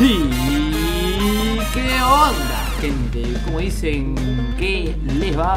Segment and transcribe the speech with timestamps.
[0.00, 0.28] ¿Y
[1.72, 3.22] qué onda, gente?
[3.44, 4.16] Como dicen,
[4.58, 5.56] ¿qué les va?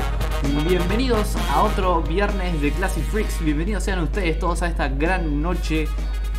[0.69, 3.44] Bienvenidos a otro viernes de Classic Freaks.
[3.44, 5.87] Bienvenidos sean ustedes todos a esta gran noche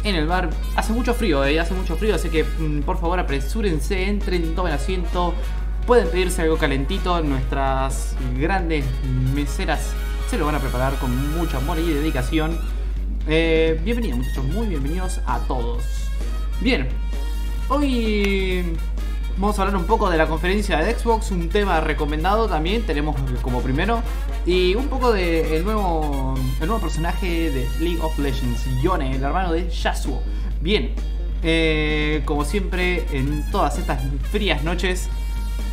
[0.05, 0.51] en el bar.
[0.77, 4.75] Hace mucho frío, eh, hace mucho frío, así que mm, por favor apresúrense, entren, tomen
[4.75, 5.35] asiento.
[5.85, 7.21] Pueden pedirse algo calentito.
[7.21, 8.85] Nuestras grandes
[9.35, 9.91] meseras
[10.31, 12.61] se lo van a preparar con mucho amor y dedicación.
[13.27, 15.83] Eh, bienvenidos, muchachos, muy bienvenidos a todos.
[16.61, 16.89] Bien,
[17.69, 18.65] hoy
[19.37, 23.17] vamos a hablar un poco de la conferencia de Xbox, un tema recomendado también, tenemos
[23.43, 24.03] como primero,
[24.47, 29.23] y un poco del el nuevo, el nuevo personaje de League of Legends, Yone, el
[29.23, 30.23] hermano de Yasuo.
[30.61, 30.93] Bien,
[31.43, 35.09] eh, como siempre, en todas estas frías noches,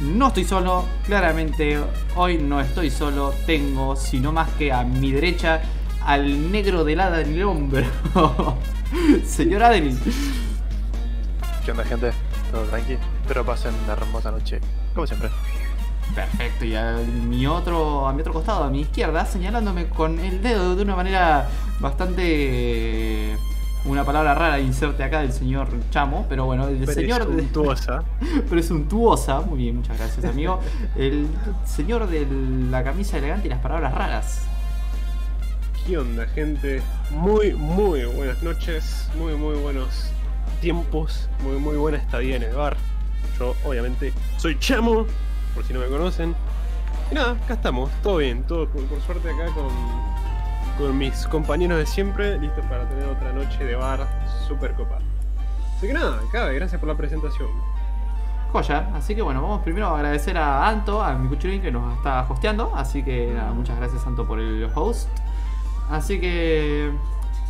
[0.02, 1.80] no estoy solo, claramente
[2.16, 5.62] hoy no estoy solo, tengo sino más que a mi derecha
[6.06, 7.86] al negro de hada en el hombro.
[9.26, 9.98] Señor Adeline.
[11.66, 12.12] ¿Qué onda, gente?
[12.52, 12.96] ¿Todo tranqui?
[13.24, 14.60] Espero pasen una hermosa noche,
[14.94, 15.32] como siempre.
[16.14, 20.44] Perfecto, y a mi otro, a mi otro costado, a mi izquierda, señalándome con el
[20.44, 21.50] dedo de una manera
[21.80, 23.36] bastante
[23.86, 28.04] una palabra rara inserte acá del señor Chamo, pero bueno, el señor Presuntuosa.
[28.50, 30.60] presuntuosa, muy bien, muchas gracias amigo.
[30.96, 31.28] El
[31.66, 32.28] señor de
[32.70, 34.44] la camisa elegante y las palabras raras.
[35.88, 36.84] ¿Qué onda, gente?
[37.10, 40.15] Muy, muy buenas noches, muy, muy buenos
[40.66, 42.76] tiempos, muy, muy buena estadía en el bar.
[43.38, 45.06] Yo, obviamente, soy Chamo,
[45.54, 46.36] por si no me conocen.
[47.12, 49.70] Y nada, acá estamos, todo bien, todo por, por suerte acá con,
[50.80, 54.08] con mis compañeros de siempre, listos para tener otra noche de bar
[54.48, 55.04] super copada.
[55.78, 57.50] Así que nada, acá, gracias por la presentación.
[58.52, 61.96] Joya, así que bueno, vamos primero a agradecer a Anto, a mi cuchulín que nos
[61.96, 65.10] está hosteando, así que nada, muchas gracias Anto por el host.
[65.92, 66.92] Así que,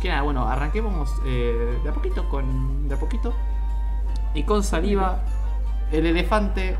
[0.06, 3.34] que nada, bueno, arranquemos eh, de a poquito con, de a poquito.
[4.34, 5.20] Y con saliva,
[5.90, 6.76] el elefante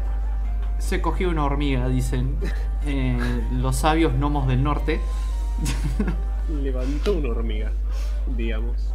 [0.78, 2.36] se cogió una hormiga, dicen
[2.86, 3.19] eh,
[3.53, 5.00] los sabios gnomos del norte.
[6.62, 7.72] Levantó una hormiga,
[8.36, 8.92] digamos.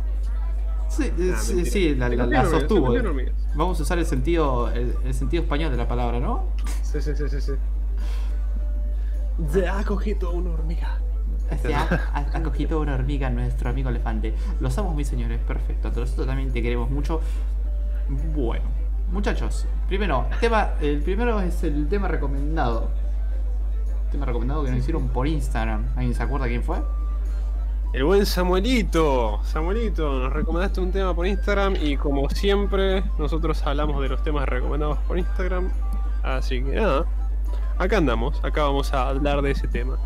[0.87, 1.71] Sí, eh, Ah, sí, mentira.
[1.73, 2.95] sí, la, la- la sostuvo.
[2.95, 3.33] eh.
[3.55, 6.45] Vamos a usar el sentido, el, el sentido español de la palabra, ¿no?
[6.83, 7.51] Sí, sí, sí, sí, sí.
[9.51, 10.99] Se ha cogido una hormiga.
[11.57, 11.81] Se ha,
[12.13, 14.33] ha- ha cogido una hormiga nuestro amigo elefante.
[14.59, 15.89] Los amo, mis señores, perfecto.
[15.95, 17.21] Nosotros también te queremos mucho.
[18.35, 18.65] Bueno,
[19.11, 22.89] muchachos, primero, tema, el primero es el tema recomendado.
[24.11, 25.85] Tema recomendado que nos hicieron por Instagram.
[25.95, 26.77] ¿Alguien se acuerda quién fue?
[27.93, 34.01] El buen Samuelito, Samuelito, nos recomendaste un tema por Instagram y como siempre nosotros hablamos
[34.01, 35.69] de los temas recomendados por Instagram,
[36.23, 37.03] así que nada,
[37.77, 39.97] acá andamos, acá vamos a hablar de ese tema.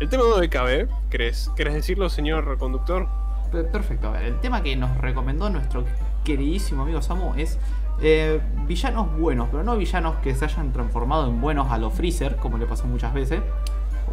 [0.00, 3.08] El tema de KB, ¿querés, ¿querés decirlo señor conductor?
[3.50, 5.84] Pe- Perfecto, a ver, el tema que nos recomendó nuestro
[6.24, 7.58] queridísimo amigo Samu es
[8.00, 12.36] eh, villanos buenos, pero no villanos que se hayan transformado en buenos a los Freezer,
[12.36, 13.40] como le pasó muchas veces,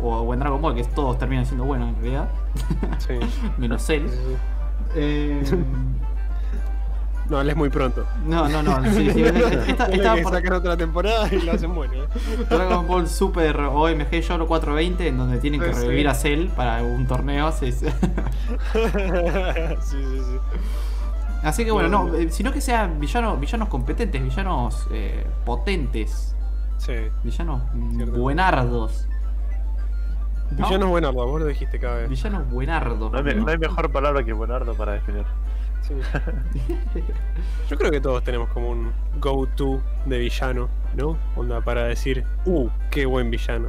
[0.02, 2.30] o, o en Dragon Ball, que todos terminan siendo buenos en realidad,
[2.98, 3.14] Sí.
[3.60, 4.10] menos él.
[4.96, 5.44] Eh,
[7.30, 8.06] No, él es muy pronto.
[8.26, 9.24] no, no, no, sí, sí,
[9.68, 11.94] esta- que por sacan otra temporada y lo hacen bueno.
[11.96, 12.08] ¿eh?
[12.50, 15.82] Dragon Ball Super OMG Yoro 420, en donde tienen que Sí, sí.
[15.86, 17.52] revivir a Cell para un torneo.
[17.52, 17.88] sí, sí.
[18.74, 20.40] sí, sí, sí.
[21.44, 26.36] Así que bueno, no, eh, sino que sean villanos, villanos competentes, villanos eh, potentes.
[26.78, 26.94] Sí.
[27.24, 27.62] Villanos
[27.96, 28.18] Cierto.
[28.20, 29.08] buenardos.
[30.52, 30.66] ¿No?
[30.68, 32.10] Villano buenardo, vos lo dijiste cada vez.
[32.10, 33.12] Villanos buenardos.
[33.12, 33.46] No hay, me- ¿no?
[33.46, 35.26] no hay mejor palabra que buenardo para definir.
[35.88, 35.94] Sí.
[37.70, 41.18] Yo creo que todos tenemos como un go-to de villano, ¿no?
[41.36, 43.68] Onda para decir, uh, qué buen villano.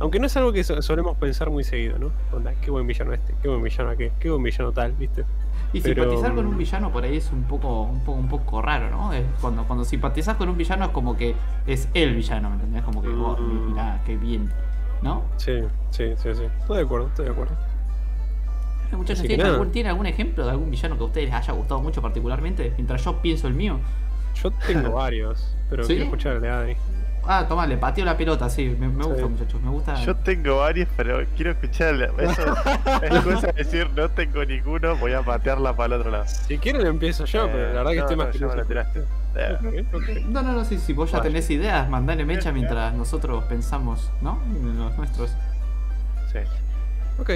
[0.00, 2.10] Aunque no es algo que so- solemos pensar muy seguido, ¿no?
[2.32, 5.24] Onda, qué buen villano este, qué buen villano aquel, qué buen villano tal, ¿viste?
[5.72, 8.28] Y pero, simpatizar con un mm, villano por ahí es un poco, un poco, un
[8.28, 9.12] poco raro, ¿no?
[9.12, 11.34] Es cuando, cuando simpatizas con un villano es como que
[11.66, 12.82] es el villano, ¿me entendés?
[12.84, 13.70] Como que, oh, Mm.
[13.72, 14.50] mirá, qué bien.
[15.02, 15.22] ¿No?
[15.36, 16.42] Sí, sí, sí, sí.
[16.60, 17.54] Estoy de acuerdo, estoy de acuerdo.
[18.96, 21.52] Muchachos, que ¿tienen algún, ¿tienen algún ejemplo de algún villano que a ustedes les haya
[21.52, 22.72] gustado mucho particularmente?
[22.76, 23.78] Mientras yo pienso el mío.
[24.42, 25.88] Yo tengo varios, pero ¿Sí?
[25.94, 26.76] quiero escucharle a Adri.
[27.30, 28.74] Ah, tomá, le pateo la pelota, sí.
[28.78, 29.10] Me, me Sí.
[29.10, 29.94] gusta, muchachos, me gusta.
[30.02, 32.08] Yo tengo varios, pero quiero escucharle.
[32.18, 32.42] Eso
[33.02, 36.24] es cosa de decir no tengo ninguno, voy a patearla para el otro lado.
[36.26, 38.68] Si quieren empiezo yo, pero la verdad que Eh, no, estoy no, más la curioso.
[38.68, 39.00] tiraste.
[39.36, 40.08] Eh, Ok, ok.
[40.30, 41.28] No, no, no, sí, si vos ya Vaya.
[41.28, 44.40] tenés ideas, mandale mecha mientras nosotros pensamos, ¿no?
[44.46, 45.30] En los nuestros.
[46.32, 46.38] sí.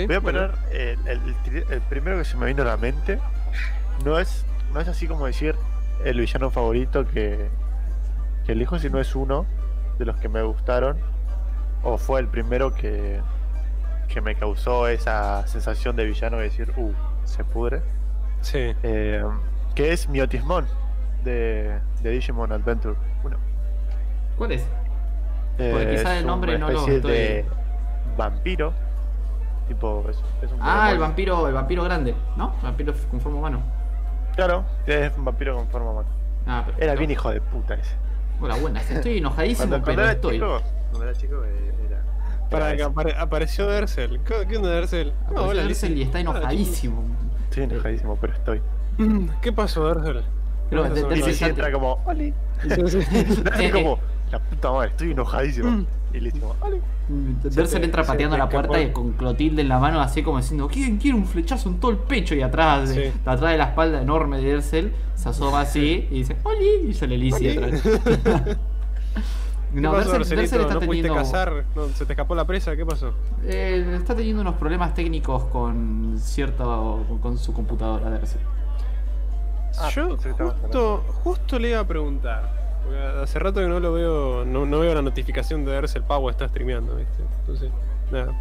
[0.06, 0.22] Voy a bueno.
[0.22, 3.18] poner el, el- el tri- el primero que se me vino a la mente.
[4.04, 5.54] No es, no es así como decir
[6.04, 7.48] el villano favorito que,
[8.46, 9.46] que elijo, sino es uno
[9.98, 10.98] de los que me gustaron.
[11.82, 13.20] O fue el primero que,
[14.08, 16.92] que me causó esa sensación de villano de decir, uh,
[17.24, 17.82] se pudre.
[18.40, 18.74] Sí.
[18.82, 19.22] Eh,
[19.74, 20.66] que es Miotismón
[21.24, 23.36] de, de Digimon Adventure 1.
[24.38, 24.64] ¿Cuál es?
[25.56, 27.44] Porque quizá el nombre una no lo estoy- de
[28.16, 28.72] vampiro.
[29.68, 32.54] Tipo, es, es un Ah, el vampiro, el vampiro grande, ¿no?
[32.58, 33.62] El vampiro con forma humano.
[34.34, 36.08] Claro, es un vampiro con forma humana.
[36.46, 36.84] Ah, perfecto.
[36.84, 37.94] Era bien hijo de puta ese.
[38.40, 38.90] Hola, buenas.
[38.90, 40.34] Estoy enojadísimo, Cuando, cuando pero estoy.
[40.34, 40.60] chico,
[40.90, 42.02] cuando era chico eh, era.
[42.50, 44.20] Para que apare- apareció Dersel.
[44.24, 45.12] ¿Qué, qué onda Dersel?
[45.26, 47.02] Apareció hola, Dersel y está Ah, enojadísimo.
[47.44, 48.60] Estoy enojadísimo, pero estoy.
[48.98, 50.24] Mm, ¿Qué pasó, Dersel?
[50.70, 51.14] Pero ¿Qué de- pasó?
[51.26, 52.34] Dersel entra como, ¡Oli!
[53.58, 53.98] Eh, como,
[54.30, 55.84] la puta madre, estoy enojadísimo.
[56.14, 60.22] Y le te- entra pateando te la puerta y con Clotilde en la mano, así
[60.22, 62.34] como diciendo: ¿Quién quiere un flechazo en todo el pecho?
[62.34, 63.00] Y atrás, de, Sí.
[63.24, 66.88] de atrás de la espalda enorme de Dersel, se asoma así y dice: ¡Oli!
[66.90, 67.82] Y sale Lizzie atrás.
[69.74, 70.36] ¿Qué no, pasó, Dersel?
[70.36, 71.14] Dersel está ¿No pudiste teniendo.
[71.30, 71.64] cazar?
[71.74, 72.76] No, ¿Se te escapó la presa?
[72.76, 73.12] ¿Qué pasó?
[73.44, 77.04] eh, está teniendo unos problemas técnicos con cierto.
[77.08, 78.40] con, con su computadora, Dersel.
[79.80, 82.61] Ah, Yo justo, justo le iba a preguntar.
[83.22, 86.96] Hace rato que no lo veo, no, veo la notificación de Dersel Pavo está streameando,
[86.96, 87.22] ¿viste?
[87.40, 87.70] Entonces,
[88.10, 88.32] nada.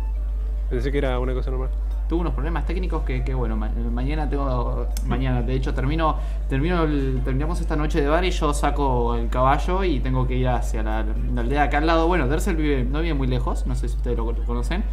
[0.70, 1.70] Pensé que era una cosa normal.
[2.10, 4.88] tuve unos problemas técnicos que, bueno, ma- mañana tengo.
[5.06, 6.16] Mañana, de hecho, termino.
[6.50, 10.36] termino el- terminamos esta noche de bar y yo saco el caballo y tengo que
[10.36, 11.06] ir hacia la,
[11.38, 12.08] aldea acá al lado.
[12.08, 14.84] Bueno, Dersel vive, no vive muy lejos, no sé si ustedes lo, conocen.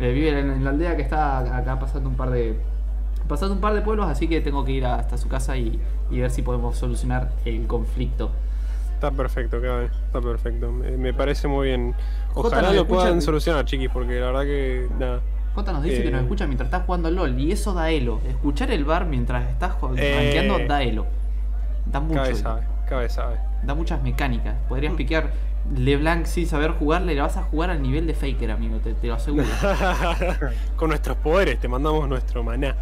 [0.00, 2.58] Eh, vive en, la aldea que está acá pasando un par de.
[3.28, 5.80] Pasando un par de pueblos, así que tengo que ir hasta su casa y
[6.10, 8.30] ver si podemos solucionar el conflicto.
[8.98, 9.84] Está perfecto, cabe.
[10.06, 10.72] Está perfecto.
[10.72, 11.94] Me, me parece muy bien.
[12.34, 14.88] Ojalá lo escucha- puedan solucionar, chiquis, porque la verdad que.
[14.98, 15.20] Nada.
[15.54, 16.02] Jota nos dice Eh.
[16.02, 18.20] que nos escucha mientras estás jugando LOL y eso da elo.
[18.28, 20.14] Escuchar el bar mientras estás jo- Eh.
[20.16, 21.06] rankeando da elo.
[21.86, 22.20] Da mucho.
[22.20, 23.36] Cabe sabe, cabe sabe.
[23.62, 24.56] Da muchas mecánicas.
[24.68, 25.30] Podrías piquear
[25.76, 29.06] LeBlanc sin saber jugarle, le vas a jugar al nivel de Faker, amigo, te, te
[29.06, 29.44] lo aseguro.
[30.76, 32.74] Con nuestros poderes te mandamos nuestro maná.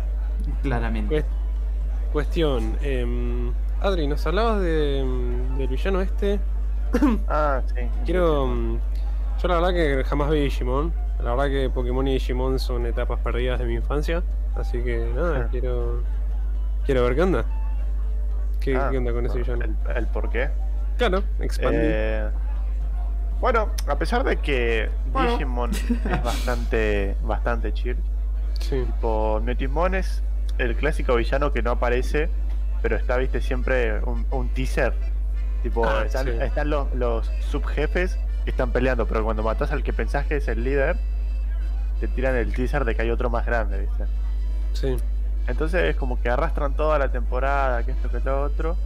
[0.63, 1.15] claramente.
[1.15, 2.77] Cuest- cuestión.
[2.83, 3.53] em,
[3.87, 6.41] Adri, nos hablabas de, em, del villano este.
[7.29, 7.83] Ah, sí.
[8.05, 8.47] Quiero.
[8.47, 8.79] mm,
[9.43, 10.93] Yo la verdad que jamás vi Digimon.
[11.23, 14.23] La verdad que Pokémon y Digimon son etapas perdidas de mi infancia.
[14.57, 15.49] Así que nada, Ah.
[15.51, 16.03] quiero.
[16.85, 17.45] Quiero ver qué onda.
[18.61, 19.65] ¿Qué, Ah, qué onda con ese villano?
[19.65, 20.49] El, el por qué.
[20.99, 21.81] Claro, expandir.
[21.83, 22.29] Eh,
[23.41, 25.31] bueno, a pesar de que Bueno.
[25.33, 25.85] Digimon es
[26.25, 27.97] bastante, bastante chill,
[28.61, 28.83] sí.
[28.87, 30.23] tipo Netimon es
[30.59, 32.31] el clásico villano que no aparece,
[32.87, 34.95] pero está, viste, siempre un, un teaser.
[35.65, 36.31] Tipo, Ah, están, sí.
[36.41, 40.47] están los, los subjefes que están peleando, pero cuando matas al que pensás que es
[40.47, 40.97] el líder,
[41.99, 44.05] te tiran el teaser de que hay otro más grande, viste.
[44.73, 44.97] Sí.
[45.49, 48.77] Entonces es como que arrastran toda la temporada, que esto, que lo otro,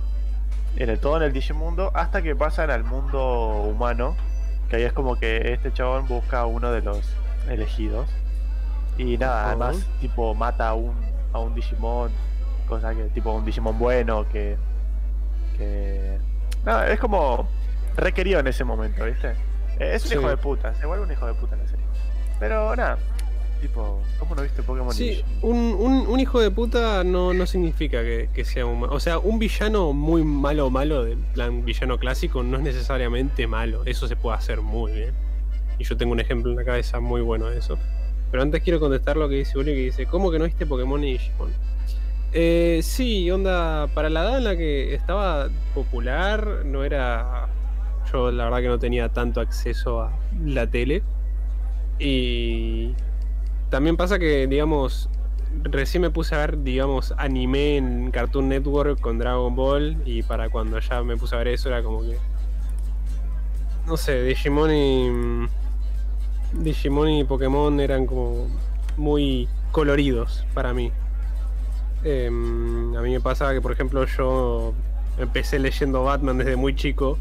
[0.76, 4.16] en el todo en el Digimundo, hasta que pasan al mundo humano,
[4.70, 7.02] que ahí es como que este chabón busca a uno de los
[7.50, 8.08] elegidos.
[8.96, 10.94] Y nada, además, tipo, mata a un,
[11.34, 12.10] a un Digimon,
[12.70, 14.56] cosa que, tipo, un Digimon bueno, que.
[15.58, 16.18] que.
[16.64, 17.46] Nada, es como
[17.96, 19.32] requerido en ese momento, ¿viste?
[19.78, 20.14] Eh, Es un Sí.
[20.18, 21.84] hijo de puta, se vuelve un hijo de puta en la serie.
[22.38, 22.98] Pero nada,
[23.60, 27.46] tipo, ¿cómo no viste Pokémon y Sí, un, un, un hijo de puta no, no
[27.46, 28.84] significa que, que sea un...
[28.84, 33.46] O sea, un villano muy malo o malo, de plan villano clásico, no es necesariamente
[33.46, 33.82] malo.
[33.84, 35.12] Eso se puede hacer muy bien.
[35.78, 37.78] Y yo tengo un ejemplo en la cabeza muy bueno de eso.
[38.30, 41.02] Pero antes quiero contestar lo que dice Uli, que dice, ¿cómo que no viste Pokémon
[41.04, 41.50] y Digimon?
[42.32, 47.48] Eh, sí, onda, para la edad en la que estaba popular, no era...
[48.12, 50.12] Yo la verdad que no tenía tanto acceso a
[50.44, 51.02] la tele.
[51.98, 52.94] Y
[53.68, 55.08] también pasa que, digamos,
[55.62, 59.96] recién me puse a ver, digamos, anime en Cartoon Network con Dragon Ball.
[60.04, 62.16] Y para cuando ya me puse a ver eso era como que.
[63.86, 65.48] No sé, Digimon y.
[66.54, 68.48] Digimon y Pokémon eran como
[68.96, 70.90] muy coloridos para mí.
[72.02, 74.72] Em, a mí me pasa que, por ejemplo, yo
[75.18, 77.18] empecé leyendo Batman desde muy chico.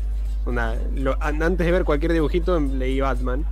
[1.19, 3.45] Antes de ver cualquier dibujito em, leí Batman.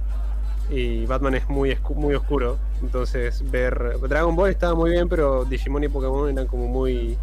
[0.69, 2.57] Y Batman es muy, muy oscuro.
[2.81, 7.17] Entonces ver Dragon Ball estaba muy bien, pero Digimon y Pokémon eran como muy...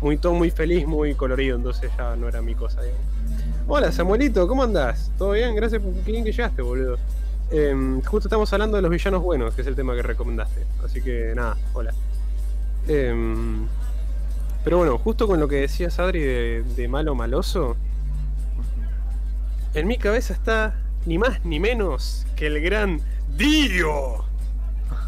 [0.00, 1.56] Muy todo muy feliz, muy colorido.
[1.56, 3.04] Entonces ya no era mi cosa, digamos.
[3.68, 5.12] Hola Samuelito, ¿cómo andás?
[5.18, 5.54] ¿Todo bien?
[5.54, 6.96] Gracias por bien que llegaste, boludo.
[7.50, 10.64] Em, justo estamos hablando de los villanos buenos, que es el tema que recomendaste.
[10.82, 11.92] Así que nada, hola.
[12.90, 13.68] Em,
[14.64, 17.76] pero bueno, justo con lo que decías Adri de, de malo maloso,
[19.74, 20.74] en mi cabeza está
[21.06, 23.00] ni más ni menos que el gran
[23.36, 24.24] Dio.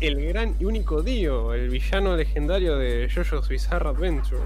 [0.01, 4.43] El gran y único Dio, el villano legendario de JoJo's Bizarre Adventure.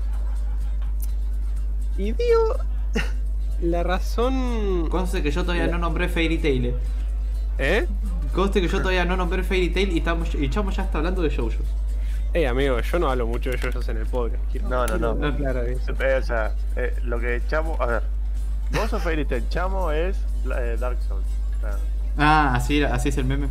[1.99, 2.57] Y Dio,
[3.61, 4.89] la razón...
[4.89, 6.67] Conste que yo todavía no nombré Fairy Tail.
[6.67, 6.75] eh.
[7.59, 7.87] ¿Eh?
[8.35, 11.21] Conste que yo todavía no nombré Fairy Tail y, estamos, y Chamo ya está hablando
[11.21, 11.63] de JoJo.
[12.33, 14.43] Hey amigo, yo no hablo mucho de yoyos en el podcast.
[14.53, 15.15] Quiero- No, no, no.
[15.15, 15.93] quiero aclarar eso.
[15.99, 17.77] Eh, o sea, eh, lo que Chamo.
[17.81, 18.03] A ver.
[18.73, 20.17] Vos of Fairy Tail, Chamo es
[20.59, 21.25] eh, Dark Souls.
[21.57, 21.77] O sea,
[22.19, 23.49] Ah, así, así es el meme.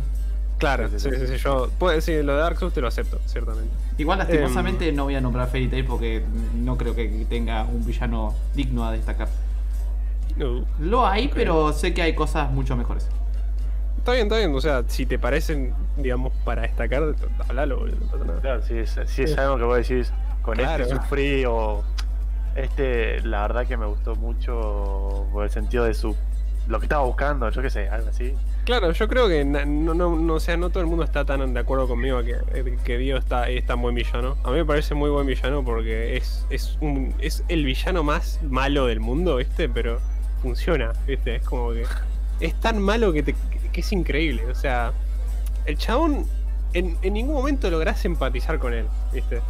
[0.58, 1.68] Claro, Sí, sí, sí, yo.
[1.78, 3.70] Puede, sí, lo de Dark Souls te lo acepto, ciertamente.
[3.98, 4.94] Igual lastimosamente Em.
[4.96, 8.92] no voy a nombrar Fairy Tail porque no creo que tenga un villano digno a
[8.92, 9.28] destacar.
[10.36, 10.64] No.
[10.80, 13.08] Lo hay, pero sé que hay cosas mucho mejores.
[14.06, 14.54] Está bien, está bien.
[14.54, 17.02] O sea, si te parecen, digamos, para destacar,
[17.48, 18.40] hablalo, boludo, no pasa nada.
[18.40, 20.84] claro, si es, si es algo que vos decís, con Claro.
[20.84, 21.82] este sufrí o.
[22.54, 26.14] Este, la verdad que me gustó mucho por el sentido de su.
[26.68, 28.32] Lo que estaba buscando, yo qué sé, algo así.
[28.64, 31.24] Claro, yo creo que na- no, no, no, o sea, no todo el mundo está
[31.24, 34.36] tan de acuerdo conmigo que, eh, que Dio está, es tan buen villano.
[34.44, 38.38] A mí me parece muy buen villano porque es, es, un, es el villano más
[38.44, 39.68] malo del mundo, ¿viste?
[39.68, 39.98] Pero
[40.42, 41.34] funciona, ¿viste?
[41.36, 41.84] Es como que
[42.38, 43.34] es tan malo que, te,
[43.76, 44.46] que- es increíble.
[44.50, 44.92] O sea,
[45.64, 46.26] el chabón
[46.72, 49.40] en, en ningún momento lográs empatizar con él, ¿viste?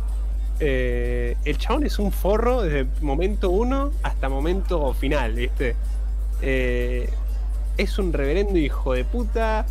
[0.60, 5.76] Eh, el chabón es un forro desde momento uno hasta momento final, ¿viste?
[6.42, 7.08] Eh,
[7.76, 9.66] es un reverendo hijo de puta.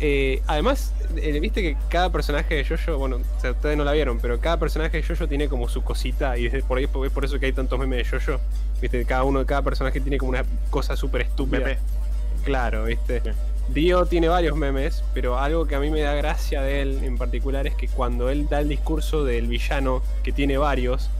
[0.00, 4.18] Eh, además, viste que cada personaje de Jojo, bueno, o sea, ustedes no la vieron,
[4.20, 7.24] pero cada personaje de Jojo tiene como su cosita y es por ahí es por
[7.24, 8.38] eso que hay tantos memes de Jojo.
[8.80, 11.58] Viste, cada uno, cada personaje tiene como una cosa súper estúpida.
[12.44, 13.22] Claro, viste.
[13.68, 17.18] Dio tiene varios memes, pero algo que a mí me da gracia de él en
[17.18, 21.10] particular es que cuando él da el discurso del villano, que tiene varios,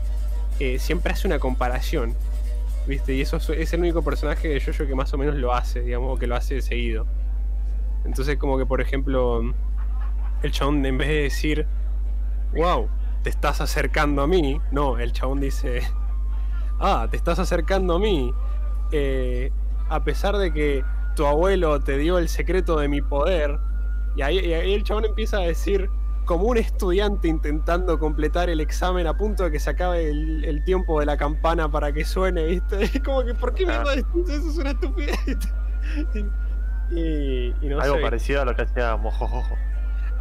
[0.59, 2.15] eh, siempre hace una comparación.
[2.87, 3.15] ¿Viste?
[3.15, 6.17] Y eso es, el único personaje de Jojo que más o menos lo hace, digamos,
[6.17, 7.07] o que lo hace seguido.
[8.07, 9.43] Entonces, como que por ejemplo,
[10.43, 11.67] el chabón en vez de decir,
[12.55, 12.89] wow,
[13.23, 15.83] te estás acercando a mí, no, el chabón dice,
[16.81, 18.33] ah, te estás acercando a mí.
[18.91, 19.53] eh,
[19.91, 20.85] a pesar de que
[21.19, 23.59] tu abuelo te dio el secreto de mi poder,
[24.17, 25.91] y ahí, y ahí el chabón empieza a decir,
[26.25, 30.63] como un estudiante intentando completar el examen a punto de que se acabe el, el
[30.63, 32.83] tiempo de la campana para que suene, ¿viste?
[32.85, 33.85] Es como que, ¿por qué me Ah.
[33.97, 34.49] decís eso?
[34.49, 35.19] Es una estupidez.
[36.91, 38.01] y, y no Algo sé.
[38.03, 39.57] parecido a lo que hacía Mojojojo.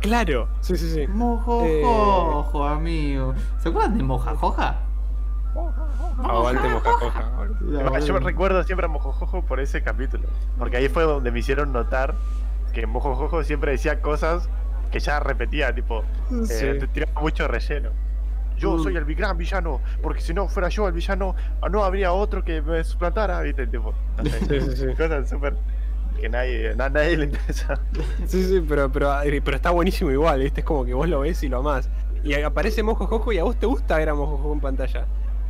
[0.01, 1.07] Claro, sí, sí, sí.
[1.07, 3.33] Mojojojo, amigo.
[3.59, 4.77] ¿Se acuerdan de Mojajoja?
[6.23, 7.99] Aguante mojajoja.
[7.99, 10.27] Yo me recuerdo siempre a Mojojojo por ese capítulo.
[10.57, 12.15] Porque ahí fue donde me hicieron notar
[12.73, 14.49] que Mojojojo siempre decía cosas
[14.91, 16.79] que ya repetía, tipo, eh, Sí.
[16.79, 17.89] te tiraba mucho relleno.
[18.57, 18.83] Yo Mm.
[18.83, 21.35] soy el gran villano, porque si no fuera yo el villano,
[21.69, 23.67] no habría otro que me suplantara, ¿viste?
[23.67, 24.85] Tipo, no sé, Sí, sí, sí.
[24.97, 25.55] cosas súper
[26.19, 27.79] que nadie, na- nadie le interesa.
[28.25, 30.61] Sí, sí, pero, pero, pero está buenísimo igual, ¿viste?
[30.61, 31.89] Es como que vos lo ves y lo amás.
[32.23, 35.05] Y aparece Mojojojo y a vos te gusta ver a Mojojojo en pantalla.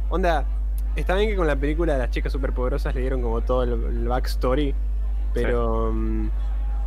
[0.09, 0.45] Onda,
[0.95, 4.07] está bien que con la película de las chicas superpoderosas le dieron como todo el,
[4.07, 4.73] backstory,
[5.33, 6.29] pero, mm,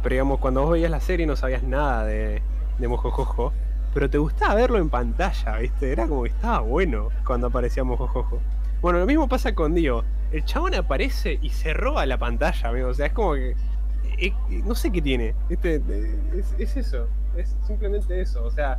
[0.02, 2.42] pero digamos, cuando vos veías la serie no sabías nada de,
[2.78, 3.52] de Mojojojo,
[3.92, 5.92] pero te gustaba verlo en pantalla, ¿viste?
[5.92, 8.40] Era como que estaba bueno cuando aparecía Mojojojo.
[8.80, 10.04] Bueno, lo mismo pasa con Dio.
[10.32, 12.88] El chabón aparece y se roba la pantalla, amigo.
[12.88, 13.50] O sea, es como que.
[13.50, 15.34] eh, eh, no sé qué tiene.
[15.50, 17.08] Eh, Es, es eso.
[17.36, 18.44] Es simplemente eso.
[18.44, 18.78] O sea,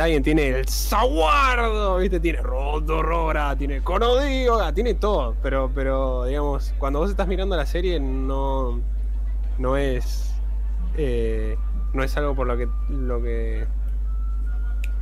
[0.00, 2.20] está bien, tiene el Saguardo, ¿viste?
[2.20, 5.36] Tiene Rodorora, tiene Conodioga, tiene todo.
[5.42, 8.80] Pero, pero, digamos, cuando vos estás mirando la serie, no.
[9.58, 10.34] No es.
[10.96, 11.54] eh,
[11.92, 12.66] no es algo por lo que.
[12.88, 13.66] Lo que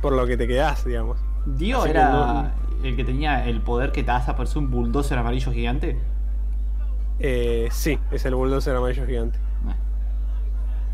[0.01, 1.17] por lo que te quedás, digamos.
[1.45, 2.51] Dio Así que era no-
[2.83, 5.97] el que tenía el poder que te hace aparecer un bulldozer amarillo gigante.
[7.19, 9.39] Eh, sí, es el bulldozer amarillo gigante.
[9.65, 9.75] Ah.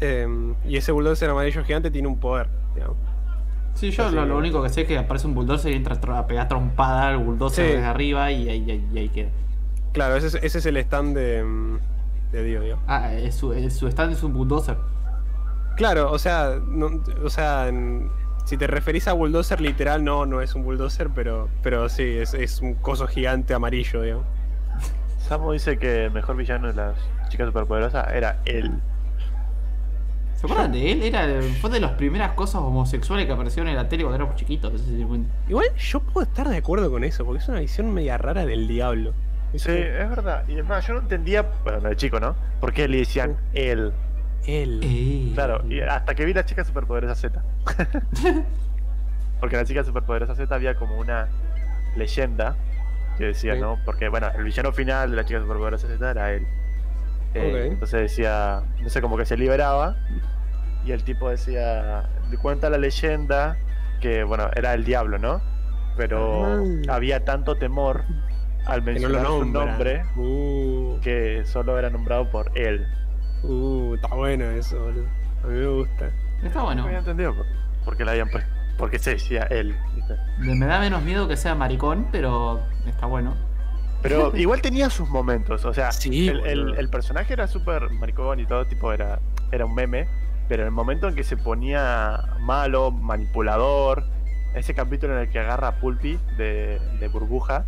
[0.02, 0.28] Eh,
[0.64, 2.98] y ese bulldozer amarillo gigante tiene un poder, digamos.
[3.76, 6.28] Sí, yo lo, lo único que sé es que aparece un bulldozer y entra a
[6.28, 7.72] pegar trompada al bulldozer Sí.
[7.74, 9.30] desde arriba y ahí, ahí- y ahí queda.
[9.94, 11.78] Claro, ese es, ese es el stand de, mm,
[12.32, 12.84] de Dio, digamos.
[12.88, 14.78] Ah, es su, es- su stand es un bulldozer.
[15.78, 18.10] Claro, o sea, no- o sea, en-
[18.46, 22.34] si te referís a bulldozer literal, no, no es un bulldozer, pero, pero sí, es,
[22.34, 24.26] es un coso gigante amarillo, digamos.
[25.28, 26.96] Samo dice que el mejor villano de las
[27.30, 28.72] chicas superpoderosas era él.
[28.72, 28.95] ¿Se
[30.46, 31.04] acuerdan de él?
[31.04, 31.28] Era,
[31.62, 34.72] fue de las primeras cosas homosexuales que aparecieron en la tele cuando éramos chiquitos.
[34.72, 35.06] no sé si.
[35.50, 38.68] Igual yo puedo estar de acuerdo con eso, porque es una visión media rara del
[38.68, 39.14] diablo.
[39.56, 40.44] Sí, es verdad.
[40.50, 42.36] Y es más, yo no entendía, bueno, de chico, ¿no?
[42.60, 43.94] ¿Por qué le decían él?
[44.46, 44.82] Él.
[44.84, 45.32] Eh.
[45.34, 47.42] Claro, y hasta que vi la chica superpoderosa Z.
[49.40, 51.28] Porque en la chica superpoderosa Z había como una
[51.96, 52.56] leyenda
[53.18, 53.56] que decía.
[53.56, 53.78] ¿no?
[53.86, 56.46] Porque, bueno, el villano final de la chica superpoderosa Z era él.
[57.34, 57.72] Eh, Ok.
[57.74, 59.98] Entonces decía, no sé, como que se liberaba
[60.86, 62.04] y el tipo decía,
[62.42, 63.58] cuenta la leyenda
[64.02, 65.42] que, bueno, era el diablo, ¿no?
[65.98, 66.64] Pero Ah.
[66.96, 68.04] había tanto temor
[68.66, 72.86] al Que no mencionar su nombre Uh, que solo era nombrado por él.
[73.44, 75.08] uh, está bueno eso, boludo.
[75.44, 76.10] A mí me gusta.
[76.44, 76.84] Está No bueno.
[76.84, 77.46] había entendido por,
[77.86, 78.50] por qué le habían puesto.
[78.78, 79.76] porque se decía él.
[79.96, 80.16] ¿viste?
[80.40, 83.36] Me da menos miedo que sea maricón, pero está bueno.
[84.02, 88.46] Pero igual tenía sus momentos, o sea, Sí, el, el personaje era súper maricón y
[88.46, 89.20] todo, tipo, era,
[89.52, 90.08] era un meme,
[90.48, 94.04] pero en el momento en que se ponía malo, manipulador,
[94.54, 97.66] ese capítulo en el que agarra a Pulpi de, de burbuja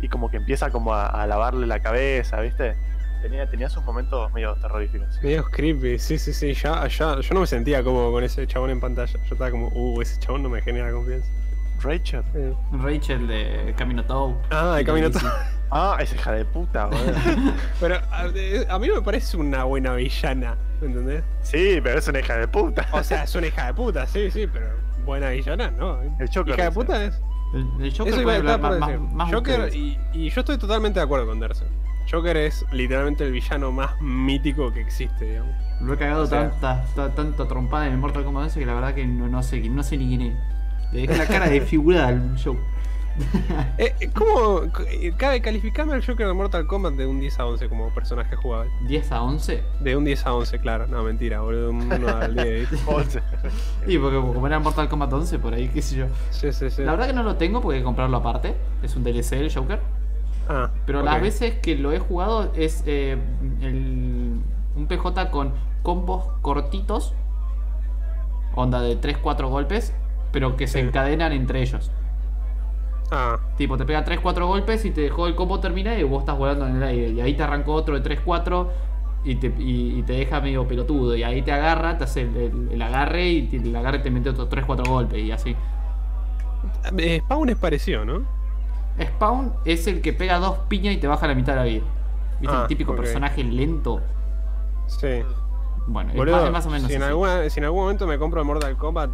[0.00, 2.76] y como que empieza como a, a lavarle la cabeza, ¿viste?
[3.22, 5.20] Tenía, tenía sus momentos medio terroríficos.
[5.22, 6.52] Medio creepy, sí, sí, sí.
[6.54, 9.12] Ya, ya, yo no me sentía como con ese chabón en pantalla.
[9.12, 11.28] Yo estaba como, uh, ese chabón no me genera confianza.
[11.80, 12.22] Rachel.
[12.34, 12.54] Eh.
[12.72, 14.36] Rachel de Camino Tow.
[14.50, 15.22] Ah, de Camino Tow.
[15.70, 17.12] Ah, esa hija de puta, boludo.
[17.80, 21.24] Pero a, a mí me parece una buena villana, ¿me entendés?
[21.40, 22.86] Sí, pero es una hija de puta.
[22.92, 24.66] O sea, es una hija de puta, sí, sí, pero
[25.04, 26.00] buena villana, ¿no?
[26.18, 27.20] El Joker hija de puta es.
[27.54, 29.00] El, el Joker Eso iba a estar hablar por más, decir.
[29.00, 31.68] más, más Joker, y, y yo estoy totalmente de acuerdo con Dersen.
[32.10, 35.54] Joker es literalmente el villano más mítico que existe, digamos.
[35.80, 38.66] Lo he cagado o sea- tanta, ta- tanta trompada en el Mortal Kombat 11 que
[38.66, 40.36] la verdad que no, no sé, no sé ni quién es.
[40.92, 42.56] Le dejé la cara de figura al show.
[43.78, 47.46] Eh, eh, ¿Cómo eh, cabe calificarme al Joker de Mortal Kombat de un 10 a
[47.46, 48.70] 11 como personaje jugable?
[48.88, 49.62] 10 a 11.
[49.80, 50.86] De un 10 a 11, claro.
[50.86, 51.70] No, mentira, boludo.
[51.70, 52.70] Un 1 al 10.
[52.70, 52.90] ¿viste?
[52.90, 53.22] Once.
[53.86, 56.06] Y porque como era Mortal Kombat 11, por ahí, qué sé yo.
[56.30, 56.82] Sí, sí, sí.
[56.84, 58.54] La verdad que no lo tengo porque hay que comprarlo aparte.
[58.82, 59.78] Es un DLC el Joker.
[60.48, 61.04] Ah, Pero ok.
[61.04, 63.18] las veces que lo he jugado es eh,
[63.60, 64.40] el-
[64.74, 67.14] un PJ con combos cortitos.
[68.54, 69.92] Onda de 3-4 golpes.
[70.32, 70.86] Pero que se Sí.
[70.86, 71.90] encadenan entre ellos.
[73.10, 76.36] Ah, Tipo, te pega 3-4 golpes y te dejó el combo terminar y vos estás
[76.36, 77.08] volando en el aire.
[77.10, 78.68] Y ahí te arrancó otro de 3-4
[79.24, 81.16] y te, y, y te deja medio pelotudo.
[81.16, 84.10] Y ahí te agarra, te hace el, el- el agarre y te- el agarre te
[84.10, 85.56] mete otros 3-4 golpes y así.
[86.98, 88.22] eh, Spawn es parecido, ¿no?
[89.00, 91.84] Spawn es el que pega dos piñas y te baja la mitad de la vida.
[92.40, 92.56] ¿Viste?
[92.56, 94.00] Ah, el típico personaje lento.
[94.86, 95.22] Sí.
[95.86, 98.18] Bueno, Boludo, más, es más o menos si, en alguna, si en algún momento me
[98.18, 99.10] compro el Mortal Kombat,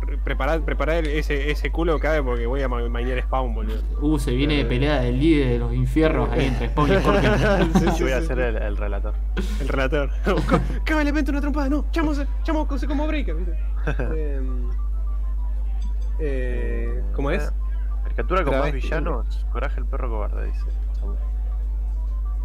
[0.00, 3.80] pre- preparad, preparad ese, ese culo cabe porque voy a ma- mañar Spawn, boludo.
[4.00, 7.34] Uh, se viene de pelea del líder de los infiernos ahí entre Spawn y Scorpion.
[7.74, 9.14] Sí, sí, Yo voy a ser el, el relator.
[9.60, 10.10] El relator.
[10.84, 13.58] Cabe le mete una trompada, no, chamo, chamo se como breaker, ¿viste?
[14.36, 14.70] Em,
[16.18, 17.52] eh, ¿Cómo es?
[18.04, 19.46] Caricatura con más villanos.
[19.52, 20.64] Coraje el perro cobarde, dice.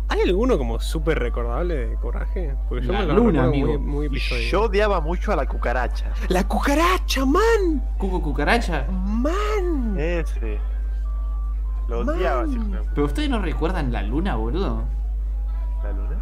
[0.08, 2.56] ¿Hay alguno como súper recordable de coraje?
[2.70, 3.80] Porque yo La me lo luna, amigo.
[3.80, 4.20] muy, muy.
[4.52, 6.12] Yo odiaba mucho a la cucaracha.
[6.30, 7.84] ¡La cucaracha, man!
[7.98, 8.86] Cuco Cucaracha.
[8.92, 9.96] ¡Man!
[9.98, 10.60] Ese.
[11.88, 12.82] Lo odiaba siempre.
[12.94, 14.84] Pero ustedes no recuerdan la luna, boludo.
[15.84, 16.18] La luna.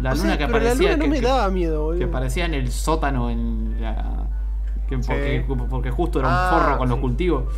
[0.00, 0.90] La O luna sea, que pero aparecía.
[0.90, 1.98] la luna no que, me que- daba miedo, boludo.
[1.98, 4.28] que aparecía en el sótano en la.
[4.88, 7.52] que porque, porque justo era un Ah, forro con los cultivos.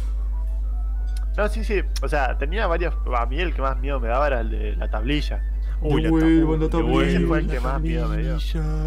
[1.37, 1.83] No, sí, sí.
[2.03, 2.95] O sea, tenía varios.
[3.15, 5.43] A mí el que más miedo me daba era el de la tablilla.
[5.83, 8.39] Uy, la Ese fue el que más miedo me dio.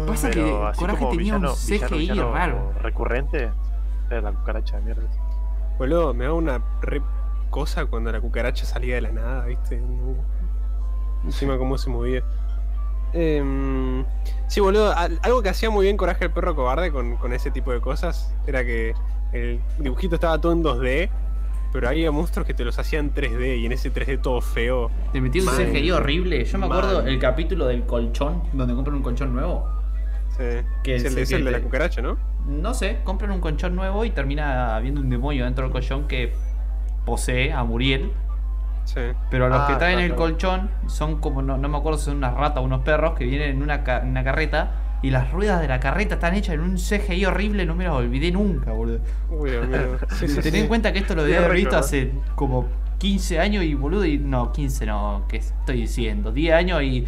[0.06, 2.72] Pasa que así Coraje como tenía un villano, CGI villano raro.
[2.82, 3.50] recurrente,
[4.10, 5.02] era la cucaracha de mierda.
[5.78, 7.00] Boludo, me da una re
[7.48, 9.78] cosa cuando la cucaracha salía de la nada, ¿viste?
[9.78, 10.14] No.
[11.24, 12.22] Encima cómo se movía.
[13.12, 14.04] Em,
[14.46, 17.50] sí, boludo, al- algo que hacía muy bien Coraje el perro cobarde con, con ese
[17.50, 18.94] tipo de cosas era que
[19.32, 21.08] el dibujito estaba todo en 2D,
[21.72, 24.90] pero había monstruos que te los hacían 3D y en ese 3D todo feo.
[25.12, 25.46] Te metí un.
[25.46, 26.44] CGI horrible.
[26.44, 27.08] Yo me acuerdo Man.
[27.08, 29.68] el capítulo del colchón, donde compran un colchón nuevo.
[30.36, 30.44] Sí.
[30.82, 32.16] Que es el, es el de la cucaracha, ¿no?
[32.46, 36.32] No sé, compran un colchón nuevo y termina habiendo un demonio dentro del colchón que
[37.04, 38.12] posee a Muriel.
[38.84, 39.00] Sí.
[39.30, 40.22] Pero los Ah, que traen el claro.
[40.22, 43.24] colchón son como, no, no me acuerdo si son unas ratas o unos perros que
[43.24, 46.54] vienen en una, ca- en una carreta y las ruedas de la carreta están hechas
[46.54, 49.00] en un CGI horrible, no me las olvidé nunca, boludo.
[49.30, 49.98] Uy, mío.
[50.10, 50.58] Sí, sí, Tened sí.
[50.60, 54.18] en cuenta que esto lo debí haber visto hace como 15 años y boludo, y
[54.18, 56.32] no, 15 no, ¿qué estoy diciendo?
[56.32, 57.06] 10 años y,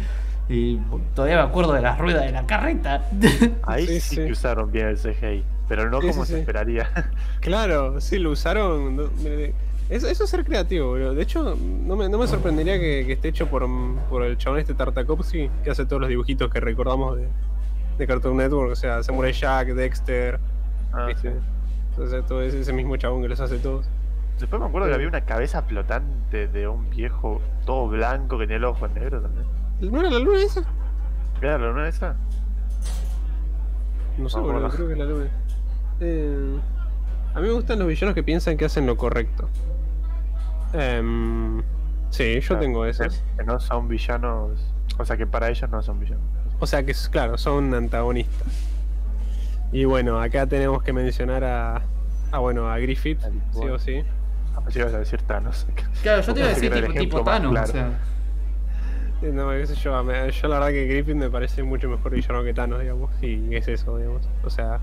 [0.49, 0.77] y
[1.15, 3.03] todavía me acuerdo de las ruedas de la carreta.
[3.63, 6.39] Ahí Sí, que usaron bien el CGI, pero no Sí, como sí, se sí.
[6.39, 6.89] esperaría.
[7.41, 8.95] Claro, sí, lo usaron.
[8.95, 9.53] no, mire,
[9.89, 11.13] Eso, eso es ser creativo, boludo.
[11.13, 13.67] De hecho, no me, no me sorprendería que, que esté hecho por,
[14.09, 17.27] por el chabón este Tartakovsky, que hace todos los dibujitos que recordamos de,
[17.97, 18.71] de Cartoon Network.
[18.71, 20.39] O sea, Samurai Jack, Dexter,
[20.91, 21.31] Ah, ¿viste?
[21.31, 21.37] sí.
[21.91, 23.85] Entonces, todo ese, ese mismo chabón que los hace todos.
[24.39, 28.57] Después me acuerdo que había una cabeza flotante de un viejo todo blanco que tenía
[28.57, 29.45] el ojo en negro también.
[29.79, 30.63] ¿No era la luna esa?
[31.41, 32.15] ¿Era la luna esa?
[34.17, 35.27] No sé, No, boludo, creo que es la luna.
[35.99, 36.59] Eh,
[37.35, 39.47] a mí me gustan los villanos que piensan que hacen lo correcto.
[40.73, 41.61] Em,
[42.09, 43.23] sí, yo tengo esos.
[43.37, 44.73] Que no son villanos.
[44.97, 46.23] O sea, que para ellos no son villanos.
[46.59, 48.47] O sea que, es- claro, son antagonistas.
[49.71, 51.81] Y bueno, acá tenemos que mencionar a.
[52.31, 53.19] Ah, bueno, a Griffith,
[53.51, 54.03] sí o sí.
[54.55, 55.65] A ver si ibas a decir Thanos.
[56.03, 57.67] Claro, yo te iba a decir tipo, tipo Thanos, claro.
[57.69, 57.91] o sea.
[59.23, 62.43] Eh, No, qué sé yo, yo la verdad que Griffith me parece mucho mejor villano
[62.43, 63.11] que Thanos, digamos.
[63.23, 64.27] Y es eso, digamos.
[64.43, 64.79] O sea,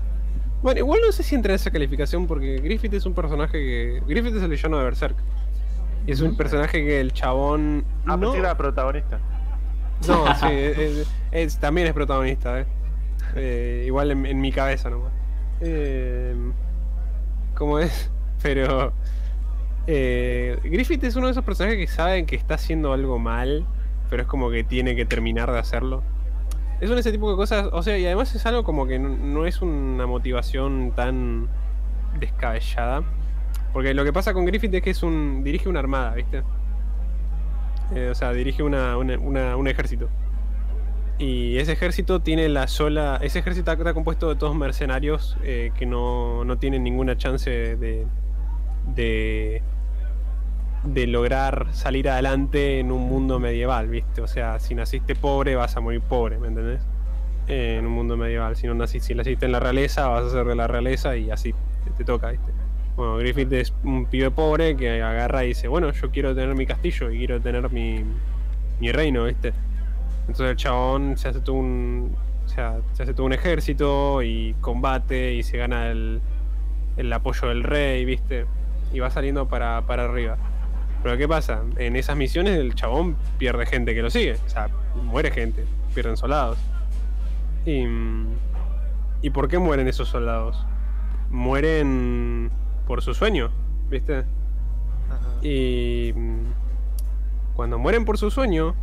[0.61, 4.01] Bueno, igual no sé si entra en esa calificación porque Griffith es un personaje que.
[4.07, 5.15] Griffith es el villano de Berserk.
[6.07, 7.85] Y es un personaje que el chabón.
[8.05, 9.19] Ah, no, que era protagonista.
[10.07, 11.11] no, sí, es- es-
[11.59, 12.65] también es protagonista, ¿eh?
[13.35, 15.11] Eh, igual en, en mi cabeza nomás.
[15.61, 16.35] Eh,
[17.55, 18.11] ¿Cómo es?
[18.43, 18.93] Pero.
[19.87, 23.65] eh, Griffith es uno de esos personajes que saben que está haciendo algo mal,
[24.09, 26.03] pero es como que tiene que terminar de hacerlo.
[26.81, 29.45] Es un ese tipo de cosas, o sea, y además es algo como que no,
[29.45, 31.47] es una motivación tan
[32.19, 33.03] descabellada.
[33.73, 35.43] Porque lo que pasa con Griffith es que es un.
[35.43, 36.43] dirige una armada, ¿viste?
[37.95, 40.09] Eh, o sea, dirige una- un ejército.
[41.21, 43.19] Y ese ejército tiene la sola.
[43.21, 48.07] Ese ejército está compuesto de todos mercenarios eh, que no, no tienen ninguna chance de.
[48.95, 49.61] de.
[50.83, 54.21] de lograr salir adelante en un mundo medieval, ¿viste?
[54.21, 56.81] O sea, si naciste pobre vas a morir pobre, ¿me entendés?
[57.47, 58.55] Eh, en un mundo medieval.
[58.55, 61.29] Si no naciste, si naciste en la realeza, vas a ser de la realeza y
[61.29, 61.53] así
[61.83, 62.51] te, te toca, ¿viste?
[62.95, 66.65] Bueno, Griffith es un pibe pobre que agarra y dice, bueno, yo quiero tener mi
[66.65, 68.03] castillo y quiero tener mi,
[68.79, 69.53] mi reino, ¿viste?
[70.31, 72.15] Entonces el chabón se hace todo un.
[72.45, 76.21] O sea, se hace todo un ejército y combate y se gana el,
[76.95, 78.45] el apoyo del rey, ¿viste?
[78.93, 80.37] Y va saliendo para, para arriba.
[81.03, 81.63] Pero ¿qué pasa?
[81.75, 84.37] En esas misiones el chabón pierde gente que lo sigue.
[84.45, 84.69] O sea,
[85.03, 86.57] muere gente, pierden soldados.
[87.65, 87.83] Y,
[89.21, 90.65] ¿Y por qué mueren esos soldados?
[91.29, 92.51] Mueren
[92.87, 93.51] por su sueño,
[93.89, 94.23] ¿viste?
[95.41, 96.43] Y mm,
[97.53, 98.75] cuando mueren por su sueño,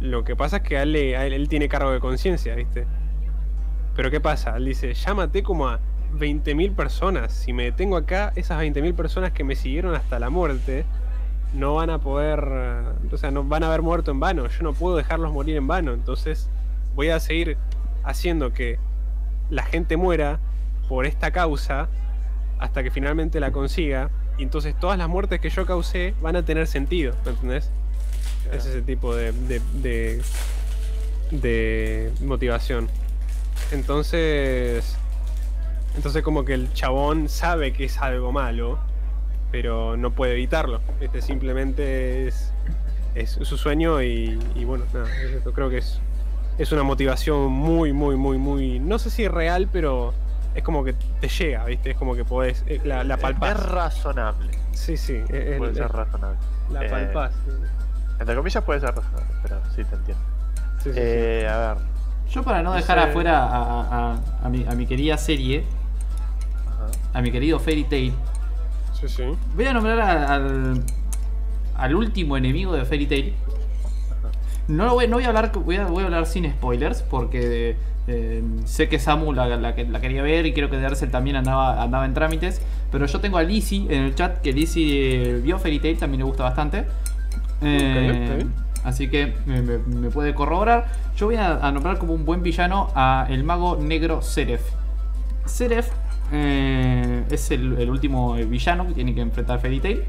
[0.00, 2.86] lo que pasa es que él tiene cargo de conciencia, ¿viste?
[3.94, 4.56] Pero ¿qué pasa?
[4.56, 5.80] Él dice, llámate como a
[6.16, 7.32] 20.000 personas.
[7.32, 10.84] Si me detengo acá, esas 20.000 personas que me siguieron hasta la muerte,
[11.54, 14.46] no van a poder, eh, o sea, no van a haber muerto en vano.
[14.48, 15.92] Yo no puedo dejarlos morir en vano.
[15.92, 16.48] Entonces
[16.94, 17.56] voy a seguir
[18.02, 18.78] haciendo que
[19.50, 20.38] la gente muera
[20.88, 21.88] por esta causa
[22.58, 24.10] hasta que finalmente la consiga.
[24.38, 27.70] Y entonces todas las muertes que yo causé van a tener sentido, ¿me entendés?
[28.52, 30.22] Es ese tipo de, de, de,
[31.30, 32.88] de motivación.
[33.72, 34.96] Entonces,
[35.96, 38.78] entonces como que el chabón sabe que es algo malo,
[39.52, 40.80] pero no puede evitarlo.
[41.00, 42.52] Este simplemente es,
[43.14, 46.00] es su sueño y, y bueno, nada, es creo que es,
[46.58, 50.12] es una motivación muy, muy, muy, muy, no sé si real, pero
[50.54, 51.90] es como que te llega, ¿viste?
[51.92, 53.56] Es como que podés, eh, la, la palpás.
[53.56, 54.50] Es razonable.
[54.72, 56.38] Sí, sí, es- es- Puede ser es- razonable.
[56.72, 57.32] la Eh, palpás.
[58.20, 60.22] Entre comillas puede ser razonable, pero sí te entiendo.
[60.78, 60.96] Sí, sí, sí.
[60.96, 61.76] Eh, a ver.
[62.30, 65.64] Yo para no dejar afuera a, a- a- a mi, a mi querida serie,
[66.68, 66.86] Ajá.
[67.18, 68.12] a mi querido Fairy Tail,
[68.92, 69.22] Sí, sí.
[69.56, 70.84] voy a nombrar a- al,
[71.76, 73.34] al último enemigo de Fairy Tail.
[74.68, 77.76] No, lo voy, no voy a hablar, voy a, voy a hablar sin spoilers porque
[78.06, 81.34] eh, sé que Samu la, la que- la quería ver y creo que Dersel también
[81.36, 82.60] andaba, andaba en trámites.
[82.92, 86.18] Pero yo tengo a Lizzie en el chat que Lizzie eh, vio Fairy Tail, también
[86.20, 86.84] le gusta bastante.
[87.62, 88.46] Eh,
[88.84, 90.86] así que me, me- me puede corroborar.
[91.16, 94.62] Yo voy a, a nombrar como un buen villano a el mago negro Seref.
[95.44, 95.88] Seref
[96.32, 100.04] eh, es el, el último villano que tiene que enfrentar Fairy Tail.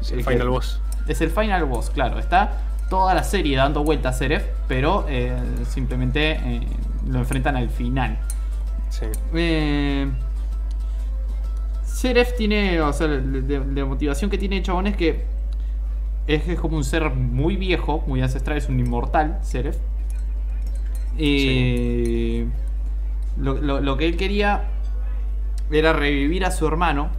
[0.00, 0.80] Es el Eh, final que- boss.
[1.08, 2.18] Es el final boss, claro.
[2.18, 2.58] Está
[2.90, 5.34] toda la serie dando vueltas a Seref, pero eh,
[5.68, 6.66] simplemente eh,
[7.08, 8.18] lo enfrentan al final.
[8.90, 9.06] Sí.
[9.34, 10.06] Eh,
[11.84, 15.24] Seref tiene, o sea, de motivación que tiene el chabón es que
[16.28, 19.78] es, es como un ser muy viejo, muy ancestral, es un inmortal, Seref.
[21.16, 22.44] Y
[23.38, 24.64] lo, lo- que él quería
[25.70, 27.10] era revivir a su hermano.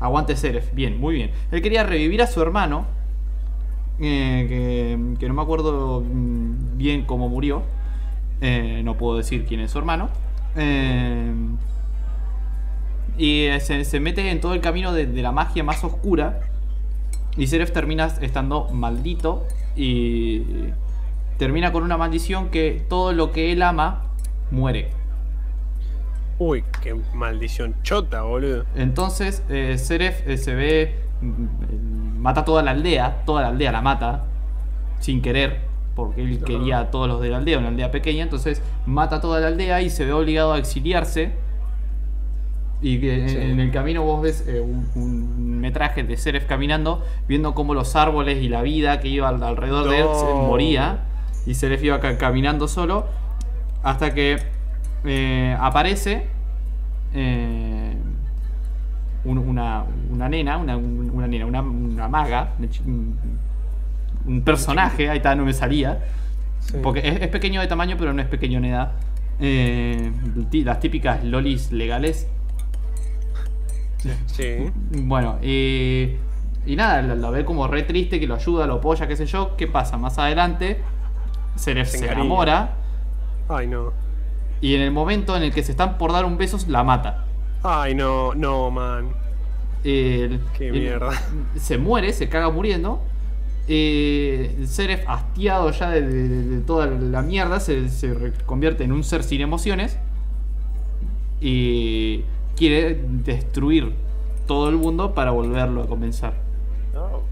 [0.00, 1.30] Aguante Seref, bien, muy bien.
[1.50, 2.86] Él quería revivir a su hermano,
[4.00, 7.62] eh, que, que no me acuerdo mm, bien cómo murió.
[8.40, 10.10] Eh, no puedo decir quién es su hermano.
[10.56, 11.32] Eh,
[13.16, 16.40] y eh, se, mete en todo el camino de la magia más oscura.
[17.36, 19.46] Y Seref termina estando maldito.
[19.76, 20.42] Y
[21.36, 24.04] termina con una maldición que todo lo que él ama
[24.50, 24.90] muere.
[26.40, 28.64] Uy, qué maldición chota, boludo.
[28.76, 30.98] Entonces, eh, Seref eh, se ve.
[31.20, 33.22] mm, Mata toda la aldea.
[33.24, 34.24] Toda la aldea la mata.
[35.00, 35.60] Sin querer.
[35.94, 38.22] Porque él quería a todos los de la aldea, una aldea pequeña.
[38.22, 41.32] Entonces, mata toda la aldea y se ve obligado a exiliarse.
[42.80, 43.36] Y que en- Sí.
[43.36, 47.96] en el camino vos ves eh, un, un metraje de Seref caminando, viendo cómo los
[47.96, 51.00] árboles y la vida que iba al- alrededor de él se moría.
[51.46, 53.06] Y Seref iba ca- caminando solo.
[53.82, 54.38] Hasta que
[55.04, 56.26] eh, aparece
[57.14, 57.94] eh,
[59.24, 62.52] un- una, una nena, una, un- una nena, una, una maga,
[62.86, 63.16] un,
[64.26, 65.98] un personaje, ahí está, no me salía.
[66.60, 66.76] Sí.
[66.82, 68.92] Porque es, es pequeño de tamaño, pero no es pequeño en edad.
[70.64, 72.28] Las típicas lolis legales.
[74.26, 74.70] Sí.
[74.92, 76.18] Bueno, eh,
[76.66, 79.26] y nada, lo, lo ve como re triste, que lo ayuda, lo apoya, qué sé
[79.26, 79.56] yo.
[79.56, 79.96] ¿Qué pasa?
[79.96, 80.80] Más adelante
[81.56, 82.74] se, le- Se enamora
[83.48, 83.92] Ay, no.
[84.60, 87.24] y en el momento en el que se están por dar un beso, la mata.
[87.62, 89.08] Ay, no, no, man.
[89.84, 91.10] El- Qué el- mierda.
[91.56, 93.02] Se muere, se caga muriendo.
[93.70, 98.14] Eh, Seref, hastiado ya de, de- de- de toda la mierda, se, se
[98.46, 99.98] convierte en un ser sin emociones.
[101.40, 102.24] Y
[102.58, 103.94] quiere destruir
[104.46, 106.34] todo el mundo para volverlo a comenzar.
[106.92, 107.22] No.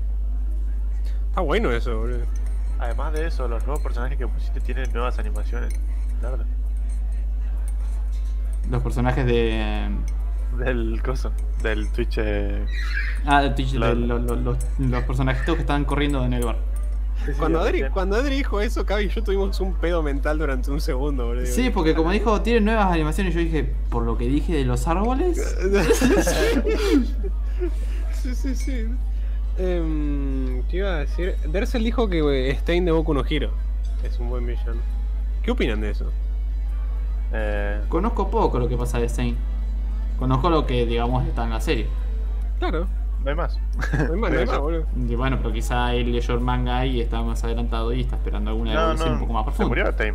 [1.29, 2.25] Está bueno eso, boludo.
[2.79, 5.75] Además de eso, los nuevos personajes que pusiste tienen nuevas animaciones.
[6.23, 6.47] La verdad.
[8.71, 9.89] Los personajes de.
[10.59, 11.33] Del coso.
[11.63, 12.19] Del Twitch.
[12.19, 12.65] eh,
[13.25, 13.95] Ah, de Twitch, Claro.
[13.97, 16.57] de lo- lo- los, los personajitos que están corriendo en el bar.
[17.25, 20.71] Sí, Cuando Adri, cuando Adri dijo eso, Cavi y yo tuvimos un pedo mental durante
[20.71, 21.47] un segundo, boludo.
[21.47, 23.35] Sí, porque como dijo, tiene nuevas animaciones.
[23.35, 25.37] Yo dije, por lo que dije de los árboles.
[28.23, 28.87] sí, sí, sí.
[29.57, 31.37] ¿Qué iba a decir?
[31.49, 33.53] Dersel dijo que eh, Stein de Boku no Hero
[34.05, 34.81] es un buen villano.
[35.43, 36.11] ¿Qué opinan de eso?
[37.33, 39.37] Eh, Conozco poco lo que pasa de Saint.
[40.19, 41.87] Conozco lo que, digamos, está en la serie.
[42.59, 42.87] Claro,
[43.27, 43.59] no hay más.
[44.09, 44.87] no hay más, no hay más, boludo.
[45.09, 48.51] Y bueno, pero quizá él leyó el manga y está más adelantado y está esperando
[48.53, 49.15] alguna No, evolución no.
[49.15, 49.69] un poco más Se profunda.
[49.69, 50.15] murió Time.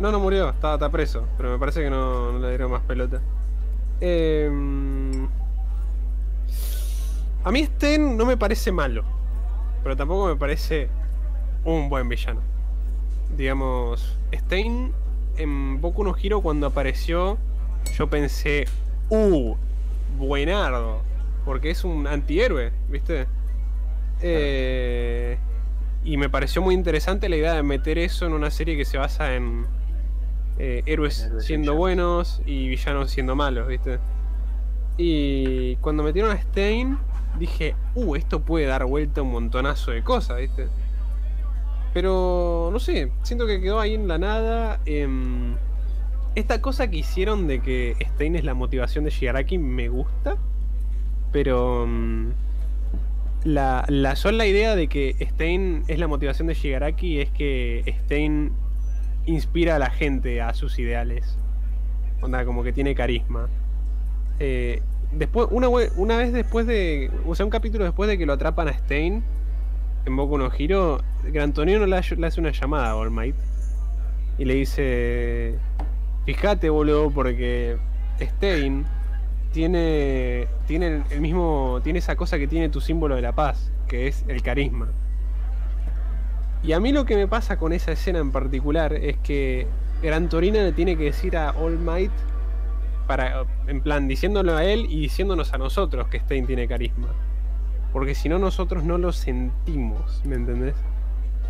[0.00, 2.82] No, no murió, está, está preso, pero me parece que no, no le dieron más
[2.82, 3.20] pelota.
[4.00, 5.28] Em,
[7.44, 9.04] a mí Sten no me parece malo,
[9.82, 10.88] pero tampoco me parece
[11.64, 12.40] un buen villano.
[13.36, 14.92] Digamos, Stein
[15.36, 17.38] en Boku no Hero cuando apareció,
[17.96, 18.66] yo pensé,
[19.10, 19.54] uh,
[20.18, 21.02] buenardo,
[21.44, 23.26] porque es un antihéroe, ¿viste?
[24.22, 25.38] Eh,
[26.04, 28.98] y me pareció muy interesante la idea de meter eso en una serie que se
[28.98, 29.66] basa en
[30.58, 33.98] eh, héroes siendo buenos y villanos siendo malos, ¿viste?
[34.96, 36.98] Y cuando metieron a Stein,
[37.38, 40.68] dije, uh, esto puede dar vuelta un montonazo de cosas, ¿viste?
[41.94, 44.80] Pero, no sé, siento que quedó ahí en la nada.
[44.84, 45.56] em,
[46.34, 50.36] esta cosa que hicieron de que Stein es la motivación de Shigaraki me gusta,
[51.32, 51.86] pero...
[51.86, 52.30] mm,
[53.44, 58.52] la, la sola idea de que Stein es la motivación de Shigaraki es que Stein
[59.24, 61.38] inspira a la gente a sus ideales.
[62.20, 63.48] Onda, como que tiene carisma.
[64.40, 67.10] Eh, después, una, una vez después de.
[67.26, 69.22] O sea, un capítulo después de que lo atrapan a Stein
[70.04, 73.36] en Boku no Hero, Gran Torino le hace una llamada a All Might
[74.38, 75.54] y le dice:
[76.26, 77.78] Fíjate, boludo, porque
[78.20, 78.84] Stein
[79.52, 81.80] tiene, tiene el, mismo.
[81.82, 84.88] Tiene esa cosa que tiene tu símbolo de la paz, que es el carisma.
[86.62, 89.66] Y a mí lo que me pasa con esa escena en particular es que
[90.02, 92.12] Gran Torino le tiene que decir a All Might,
[93.06, 97.08] para, en plan, diciéndolo a él y diciéndonos a nosotros que Stein tiene carisma.
[97.92, 100.76] Porque si no, nosotros no lo sentimos, ¿me entendés?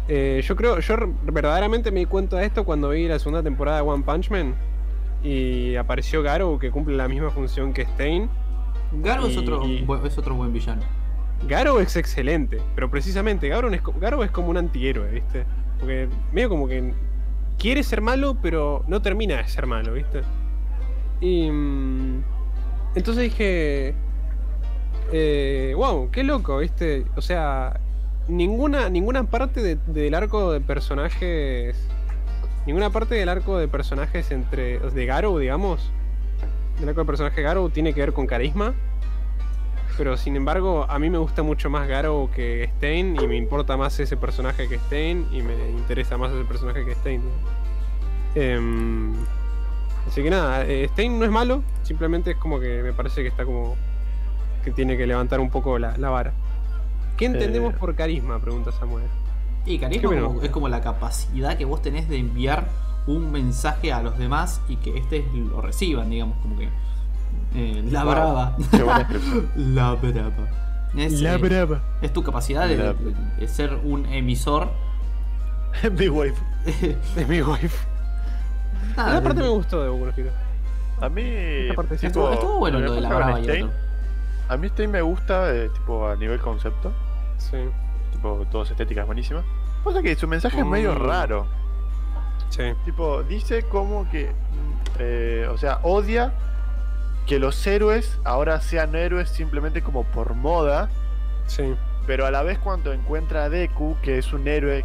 [0.09, 3.79] Eh, yo creo, yo verdaderamente me di cuenta de esto cuando vi la segunda temporada
[3.79, 4.55] de One Punch Man
[5.23, 8.29] y apareció Garou que cumple la misma función que Stein.
[8.93, 9.63] Garo es otro,
[10.05, 10.83] es otro buen villano.
[11.47, 15.45] Garou es excelente, pero precisamente Garou es, Garou es como un antihéroe, ¿viste?
[15.79, 16.93] Porque medio como que
[17.59, 20.23] quiere ser malo, pero no termina de ser malo, ¿viste?
[21.21, 21.51] Y.
[21.51, 22.23] mm,
[22.97, 23.95] entonces dije.
[25.13, 27.05] Eh, wow, qué loco, ¿viste?
[27.17, 27.81] O sea,
[28.29, 31.90] ninguna, ninguna parte de- del arco de personajes.
[32.67, 34.79] Ninguna parte del arco de personajes entre.
[34.79, 35.91] de Garou, digamos.
[36.79, 38.75] Del arco de personaje Garou tiene que ver con carisma.
[39.97, 43.77] Pero sin embargo, a mí me gusta mucho más Garou que Stein y me importa
[43.77, 47.23] más ese personaje que Stein y me interesa más ese personaje que Stein.
[48.35, 49.13] Em,
[50.09, 53.29] así que nada, eh, Stein no es malo, simplemente es como que me parece que
[53.29, 53.77] está como
[54.65, 56.33] que tiene que levantar un poco la, la vara.
[57.17, 57.77] ¿Qué entendemos Eh.
[57.79, 58.39] por carisma?
[58.39, 59.05] Pregunta Samuel.
[59.67, 62.69] Y carisma como- es como la capacidad que vos tenés de enviar
[63.07, 66.69] un mensaje a los demás y que estos lo reciban, digamos, como que.
[67.55, 68.57] eh, la Wow, brava.
[69.57, 70.49] La brava.
[70.97, 71.81] Es, eh, brava.
[72.03, 74.69] es tu capacidad de, La- de- de ser un emisor.
[75.99, 76.41] Mi wife.
[77.17, 77.77] Es mi wife.
[78.97, 80.31] Nada, Esa parte de- me gustó de Boku no Hero.
[81.01, 81.23] A mí.
[81.25, 83.71] Esta parte sí estuvo, estuvo bueno lo de la brava y otro.
[84.49, 86.93] A mí Stein me gusta, eh, tipo, a nivel concepto.
[87.39, 87.57] Sí.
[88.21, 89.43] Tipo, toda su estética es buenísima.
[89.83, 90.99] Pasa que su mensaje es medio Mm.
[91.07, 91.47] raro.
[92.51, 92.75] Sí.
[92.85, 94.31] Tipo, dice como que.
[94.99, 96.35] eh, o sea, odia
[97.27, 100.91] que los héroes ahora sean héroes simplemente como por moda.
[101.47, 101.75] Sí.
[102.07, 104.85] Pero a la vez, cuando encuentra a Deku, que es un héroe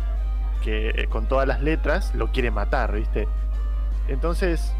[0.61, 3.27] que eh, con todas las letras, lo quiere matar, ¿viste?
[4.07, 4.73] Entonces,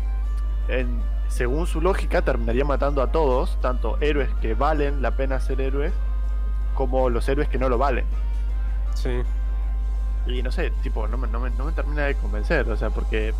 [0.70, 5.60] en- según su lógica, terminaría matando a todos, tanto héroes que valen la pena ser
[5.60, 5.92] héroes,
[6.76, 8.06] como los héroes que no lo valen.
[8.96, 9.22] Sí.
[10.28, 12.90] Y no sé, tipo, no me, no me, no me termina de convencer, o sea,
[12.90, 13.34] porque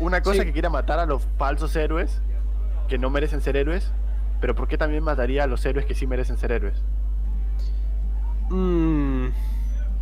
[0.00, 0.40] una cosa Sí.
[0.40, 2.20] es que quiera matar a los falsos héroes
[2.88, 3.92] que no merecen ser héroes,
[4.40, 6.74] pero ¿por qué también mataría a los héroes que sí merecen ser héroes?
[8.48, 9.28] Mm,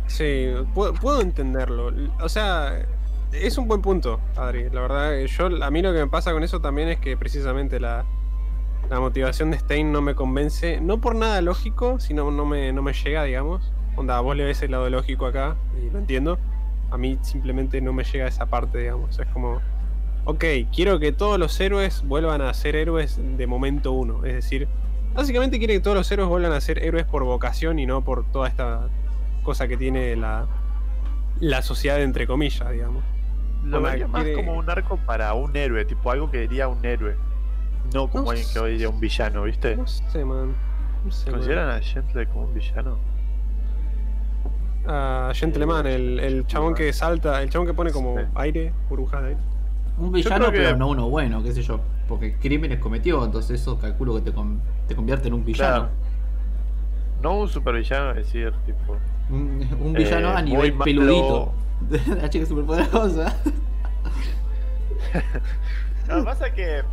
[0.07, 1.91] sí, puedo, puedo entenderlo.
[2.21, 2.79] O sea,
[3.31, 4.69] es un buen punto, Adri.
[4.71, 7.79] La verdad, yo a mí lo que me pasa con eso también es que precisamente
[7.79, 8.05] la,
[8.89, 12.81] la motivación de Stein no me convence, no por nada lógico, sino no me, no
[12.81, 13.71] me llega, digamos.
[13.95, 16.39] Onda, vos le ves el lado lógico acá y lo entiendo.
[16.91, 19.19] A mí simplemente no me llega esa parte, digamos.
[19.19, 19.59] Es como,
[20.25, 24.25] ok, quiero que todos los héroes vuelvan a ser héroes de momento uno.
[24.25, 24.67] Es decir,
[25.11, 28.31] Básicamente quiere que todos los héroes vuelvan a ser héroes por vocación y no por
[28.31, 28.89] toda esta
[29.41, 30.45] cosa que tiene la,
[31.39, 33.03] la sociedad entre comillas, digamos.
[33.63, 36.85] Lo vería más quiere- como un arco para un héroe, tipo algo que diría un
[36.85, 37.15] héroe,
[37.93, 39.75] no como No alguien que hoy diría un villano, ¿viste?
[39.75, 40.53] No sé, man.
[41.05, 41.39] No sé, man.
[41.39, 42.97] ¿Consideran a Gentle como un villano?
[44.87, 48.25] A Gentleman, el, el chabón que salta, el chabón que pone como Sí.
[48.35, 49.39] aire, burbujas de aire.
[49.97, 51.79] Un villano, que- pero no uno bueno, qué sé yo.
[52.07, 55.75] Porque crímenes cometió, entonces eso calculo que te, con- te convierte en un villano.
[55.75, 55.89] Claro.
[57.21, 58.95] No un supervillano, es decir, tipo.
[59.29, 60.85] Un, un villano Eh, a nivel malo.
[60.85, 61.53] peludito.
[62.19, 63.35] La chica superpoderosa.
[66.09, 66.83] Lo que pasa es que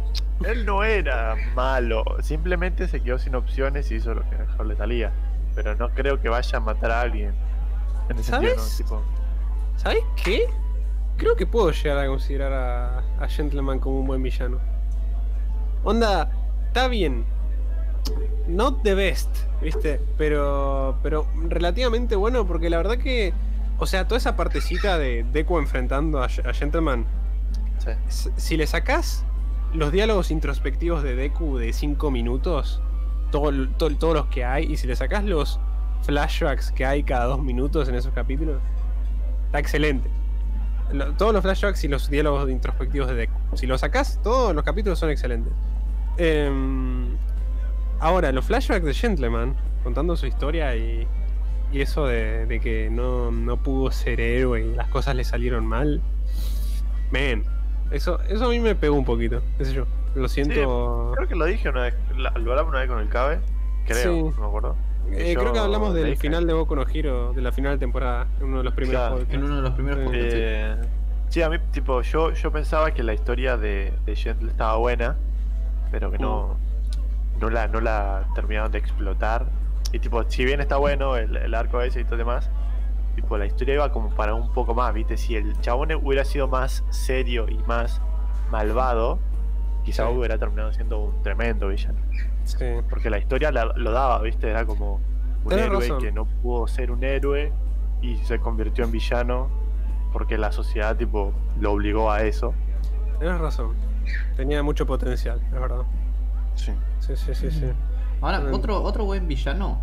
[0.44, 4.76] él no era malo, simplemente se quedó sin opciones y hizo lo que mejor le
[4.76, 5.12] salía.
[5.54, 7.34] Pero no creo que vaya a matar a alguien.
[8.10, 8.80] En ese sentido, ¿Sabes?
[8.80, 8.84] ¿no?
[8.84, 9.02] Tipo,
[9.76, 10.46] ¿Sabes qué?
[11.16, 14.58] Creo que puedo llegar a considerar a, a Gentleman como un buen villano.
[15.82, 16.30] Onda,
[16.66, 17.24] está bien.
[18.46, 19.30] Not the best,
[19.62, 20.00] ¿viste?
[20.18, 23.32] Pero, pero relativamente bueno porque la verdad que...
[23.78, 27.04] O sea, toda esa partecita de Deku enfrentando a, a Gentleman,
[28.08, 29.24] si le sacás
[29.72, 32.80] los diálogos introspectivos de Deku de 5 minutos,
[33.30, 35.60] todos los que hay, y si le sacás los
[36.02, 38.60] flashbacks que hay cada 2 minutos en esos capítulos,
[39.46, 40.08] está excelente.
[41.18, 43.56] Todos los flashbacks y los diálogos introspectivos de Deku.
[43.56, 45.52] Si los sacás, todos los capítulos son excelentes.
[46.16, 47.16] Em,
[47.98, 51.06] ahora, los flashbacks de Gentleman, contando su historia y,
[51.72, 55.66] y eso de, de que no, no pudo ser héroe y las cosas le salieron
[55.66, 56.00] mal.
[57.10, 57.44] Man,
[57.90, 59.86] eso, eso a mí me pegó un poquito, qué sé yo.
[60.14, 61.12] Lo siento.
[61.14, 63.38] Creo que lo dije una vez, lo hablamos una vez con el Cabe,
[63.86, 64.22] creo, Sí.
[64.36, 64.76] no me acuerdo.
[65.12, 67.72] Eh, yo creo que hablamos del dije- final de Boku no Hero, de la final
[67.72, 69.14] de temporada, en uno de los primeros Claro.
[69.16, 69.34] podcasts.
[69.34, 70.04] En uno de los primeros Sí.
[70.06, 70.38] podcasts, sí.
[70.42, 70.76] Eh,
[71.28, 75.16] sí, a mí, tipo, yo, yo pensaba que la historia de, de Gentle estaba buena,
[75.92, 76.56] pero que no,
[77.40, 79.46] no, la, no la terminaron de explotar.
[79.92, 82.50] Y, tipo, si bien está bueno el, el arco ese y todo demás,
[83.16, 85.16] tipo, la historia iba como para un poco más, ¿viste?
[85.16, 88.00] Si el chabón hubiera sido más serio y más
[88.52, 89.18] malvado,
[89.84, 90.14] quizá Sí.
[90.14, 91.98] hubiera terminado siendo un tremendo villano.
[92.44, 92.64] Sí.
[92.88, 94.48] Porque la historia la- lo daba, ¿viste?
[94.48, 95.00] Era como
[95.42, 96.00] un Tenés héroe razón.
[96.00, 97.52] que no pudo ser un héroe
[98.02, 99.48] y se convirtió en villano
[100.12, 102.54] porque la sociedad, tipo, lo obligó a eso.
[103.18, 103.74] Tienes razón.
[104.36, 105.82] Tenía mucho potencial, es verdad.
[106.54, 106.72] Sí.
[107.00, 107.66] Sí, sí, sí, sí.
[108.20, 108.54] Ahora, Mm.
[108.54, 109.80] otro, otro buen villano.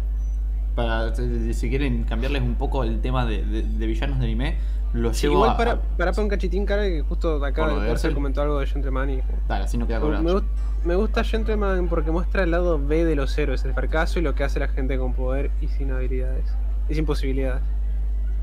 [0.76, 4.58] Para si quieren cambiarles un poco el tema de, de- de villanos de anime,
[4.94, 5.58] lo Sí, llevo igual a.
[5.58, 9.20] para, para, para un cachitín, cara, que justo acá de comentó algo de Gentleman y.
[9.48, 10.40] Dale, así no queda Me, colgado.
[10.42, 10.46] gust-
[10.84, 14.34] me gusta Gentleman porque muestra el lado B de los héroes, el fracaso y lo
[14.36, 16.46] que hace la gente con poder y sin habilidades.
[16.90, 17.62] Y sin posibilidades.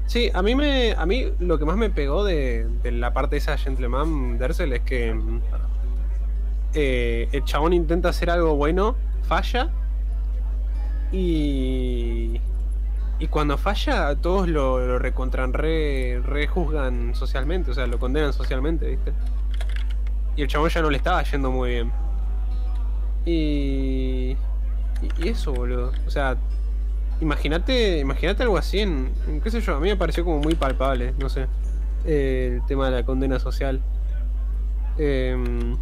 [0.06, 0.92] Sí, a mí me.
[0.92, 4.72] A mí lo que más me pegó de, de la parte esa de Gentleman Dersel
[4.72, 5.14] es que.
[5.14, 5.40] mm,
[6.74, 9.70] eh, el chabón intenta hacer algo bueno, falla.
[11.12, 12.40] Y.
[13.18, 18.88] Y cuando falla, todos lo, lo recontran, re, rejuzgan socialmente, o sea, lo condenan socialmente,
[18.88, 19.12] ¿viste?
[20.36, 21.92] Y el chabón ya no le estaba yendo muy bien.
[23.26, 24.36] Y.
[25.18, 25.92] Y, eso, boludo.
[26.06, 26.36] O sea,
[27.20, 31.14] imagínate imagínate algo así en, qué sé yo, a mí me pareció como muy palpable,
[31.18, 31.46] no sé.
[32.06, 33.80] el tema de la condena social.
[34.98, 35.76] Em,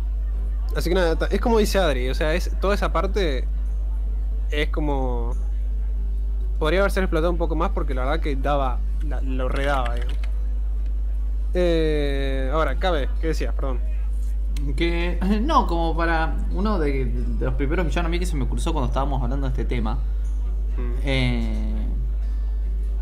[0.77, 3.47] así que nada, es como dice Adri, o sea, es, toda esa parte
[4.51, 5.33] es como.
[6.59, 8.79] Podría haberse explotado un poco más porque la verdad que daba.
[9.07, 10.15] la- lo redaba, digamos.
[11.55, 13.55] Eh, ahora, cabe, ¿qué decías?
[13.55, 13.81] Perdón.
[14.77, 15.19] Que.
[15.43, 16.37] No, como para.
[16.53, 19.47] Uno de, de los primeros villanos a mí que se me cruzó cuando estábamos hablando
[19.47, 19.95] de este tema.
[20.77, 20.93] Mm.
[21.05, 21.87] eh,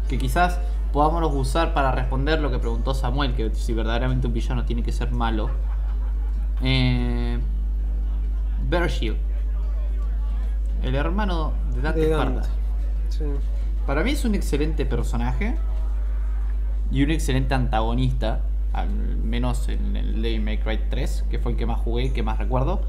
[0.08, 0.58] que quizás
[0.92, 4.92] podamos usar para responder lo que preguntó Samuel, que si verdaderamente un villano tiene que
[4.92, 5.50] ser malo.
[6.62, 7.38] Eh,
[8.68, 9.16] Bearshield.
[10.82, 12.42] El hermano de Dante Esparta.
[13.08, 13.24] Sí.
[13.86, 15.56] Para mí es un excelente personaje
[16.90, 18.40] y un excelente antagonista.
[18.72, 22.22] al menos en el Devil May Cry 3, que fue el que más jugué, que
[22.22, 22.82] más recuerdo.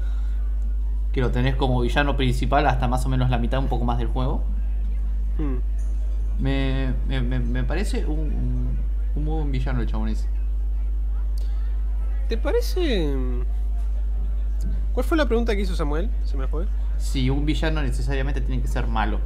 [1.12, 3.96] Que lo tenés como villano principal hasta más o menos la mitad, un poco más
[3.98, 4.42] del juego.
[5.38, 5.56] Hmm.
[6.42, 8.78] Me, me, me- me parece un, un,
[9.16, 10.28] un muy buen villano el chabón ese.
[12.28, 13.16] ¿Te parece.?
[14.92, 16.10] ¿Cuál fue la pregunta que hizo Samuel?
[16.24, 16.66] Se me fue.
[16.98, 19.20] Si un villano necesariamente tiene que ser malo.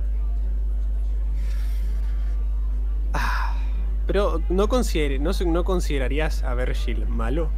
[4.06, 7.50] Pero no, considere, no, considerarías a Virgil malo.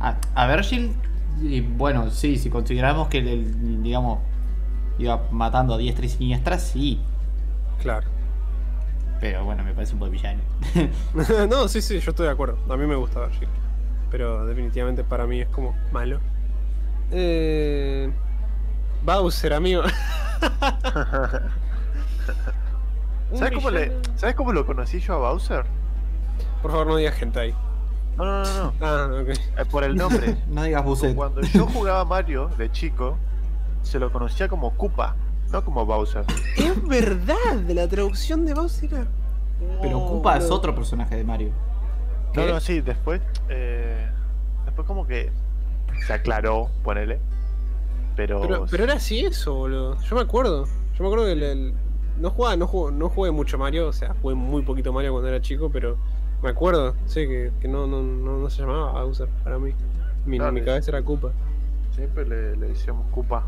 [0.00, 0.94] A, a Virgil,
[1.76, 4.20] bueno, sí, si consideramos que, el, digamos,
[4.98, 7.00] iba matando a diestra y siniestra, sí.
[7.80, 8.06] Claro.
[9.20, 10.40] Pero bueno, me parece un buen villano.
[11.48, 12.58] no, sí, sí, yo estoy de acuerdo.
[12.72, 13.48] A mí me gusta Virgil.
[14.10, 16.20] Pero definitivamente para mí es como malo.
[17.10, 18.12] Eh...
[19.02, 19.82] Bowser, amigo.
[23.34, 25.64] ¿Sabes cómo, le, villano- ¿Sabes cómo lo conocí yo a Bowser?
[26.62, 27.54] Por favor, no digas hentai.
[28.16, 28.72] No, no, no, no.
[28.80, 29.14] Ah.
[29.58, 30.36] Eh, por el nombre.
[30.48, 31.14] no digas Buset.
[31.14, 33.16] Cuando yo jugaba a Mario de chico,
[33.82, 35.14] se lo conocía como Koopa,
[35.52, 36.24] no como Bowser.
[36.56, 39.06] Es verdad, la traducción de Bowser era-
[39.82, 41.50] Pero Oh, Koopa es otro personaje de Mario.
[42.34, 42.52] No, ¿Qué?
[42.52, 43.20] no, sí, después.
[43.48, 44.08] eh,
[44.64, 45.30] después, como que
[46.06, 47.20] se aclaró, ponele.
[48.18, 48.40] Pero.
[48.42, 49.96] Pero, pero era así eso, boludo.
[50.02, 50.64] Yo me acuerdo.
[50.66, 51.74] Yo me acuerdo que el, el-
[52.18, 55.28] no jugaba, no jugué, no jugué mucho Mario, o sea, jugué muy poquito Mario cuando
[55.28, 55.96] era chico, pero
[56.42, 59.72] me acuerdo, sí, que, que no, no, no, no se llamaba Bowser para mí.
[60.26, 60.66] Mi, Claro, mi sí.
[60.66, 61.30] cabeza era Koopa.
[61.92, 63.44] Siempre le, le decíamos Koopa.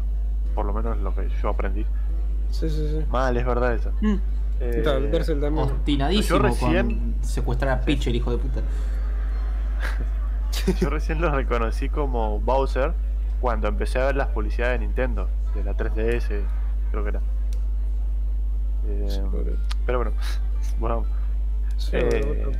[0.54, 1.84] Por lo menos lo que yo aprendí.
[2.50, 3.04] Sí, sí, sí.
[3.10, 3.90] Mal, es verdad eso.
[4.00, 4.14] Mm.
[4.60, 5.66] Eh, Tal, Berserk también.
[5.68, 8.60] Obstinadísimo Yo recién- con secuestrar a Peach, el hijo de puta.
[10.80, 12.92] Yo recién lo reconocí como Bowser
[13.40, 16.42] cuando empecé a ver las publicidades de Nintendo, de la 3DS,
[16.90, 17.20] creo que era.
[18.86, 19.20] Eh, Sí,
[19.86, 20.12] pero bueno,
[20.78, 21.04] bueno.
[21.76, 22.52] Sí, eh.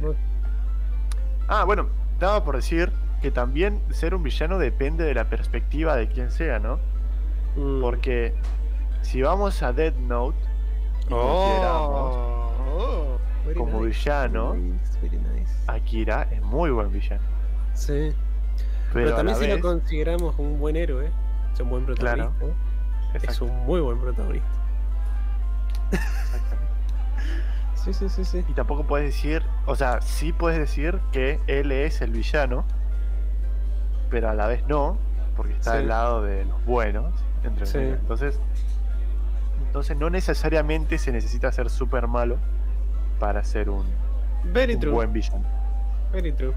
[1.49, 6.09] Ah, bueno, daba por decir que también ser un villano depende de la perspectiva de
[6.09, 6.79] quien sea, ¿no?
[7.57, 7.81] Mm.
[7.81, 8.35] Porque
[9.03, 10.39] si vamos a Dead Note
[11.07, 15.53] y consideramos Oh, oh, very como nice, villano, very nice, very nice.
[15.67, 17.23] Akira es muy buen villano.
[17.75, 18.13] Sí.
[18.93, 21.11] Pero, también si vez, lo consideramos un buen héroe,
[21.53, 22.33] es un buen Claro.
[22.39, 23.31] protagonista.
[23.33, 24.49] Es un muy buen protagonista.
[25.93, 26.61] exactamente.
[27.75, 28.45] Sí, sí, sí, sí.
[28.49, 32.65] Y tampoco puedes decir, o sea, sí puedes decir que él es el villano,
[34.11, 34.99] pero a la vez no,
[35.37, 35.79] porque está Sí.
[35.79, 37.13] del lado de los buenos,
[37.43, 37.79] entre Sí.
[37.79, 38.39] Entonces,
[39.67, 42.37] entonces no necesariamente se necesita ser súper malo
[43.19, 43.85] para ser un,
[44.53, 44.93] Very un true.
[44.93, 45.45] buen villano.
[46.13, 46.53] Very true.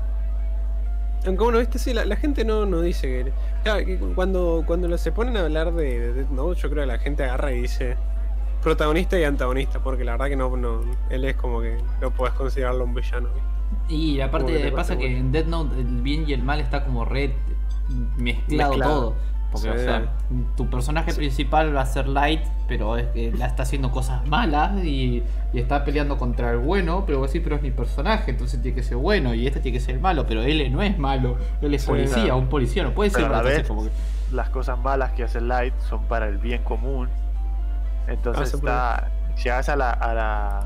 [1.25, 3.31] Aunque bueno, viste, sí, la, la gente no, no dice que.
[3.63, 6.87] Claro, que cuando, cuando se ponen a hablar de, de Death Note, yo creo que
[6.87, 7.95] la gente agarra y dice
[8.61, 12.33] protagonista y antagonista, porque la verdad que no, no él es como que no puedes
[12.35, 13.29] considerarlo un villano.
[13.33, 13.93] ¿viste?
[13.93, 17.31] Y aparte pasa que en Death Note el bien y el mal está como red
[18.17, 18.93] mezclado, Mezclado.
[18.93, 19.15] todo.
[19.53, 20.13] Porque, o sea,
[20.57, 21.17] tu personaje Sí.
[21.17, 25.23] principal va a ser Light, pero es que la está haciendo cosas malas y,
[25.53, 28.75] y está peleando contra el bueno, pero vos decís, pero es mi personaje, entonces tiene
[28.75, 31.73] que ser bueno y este tiene que ser malo, pero él no es malo, él
[31.73, 32.37] es Sí, policía, claro.
[32.37, 33.91] un policía, no puede ser Pero malo, como que-
[34.31, 37.07] Las cosas malas que hace Light son para el bien común.
[38.07, 39.11] Entonces Ah, está.
[39.43, 40.65] Llegas a la, a la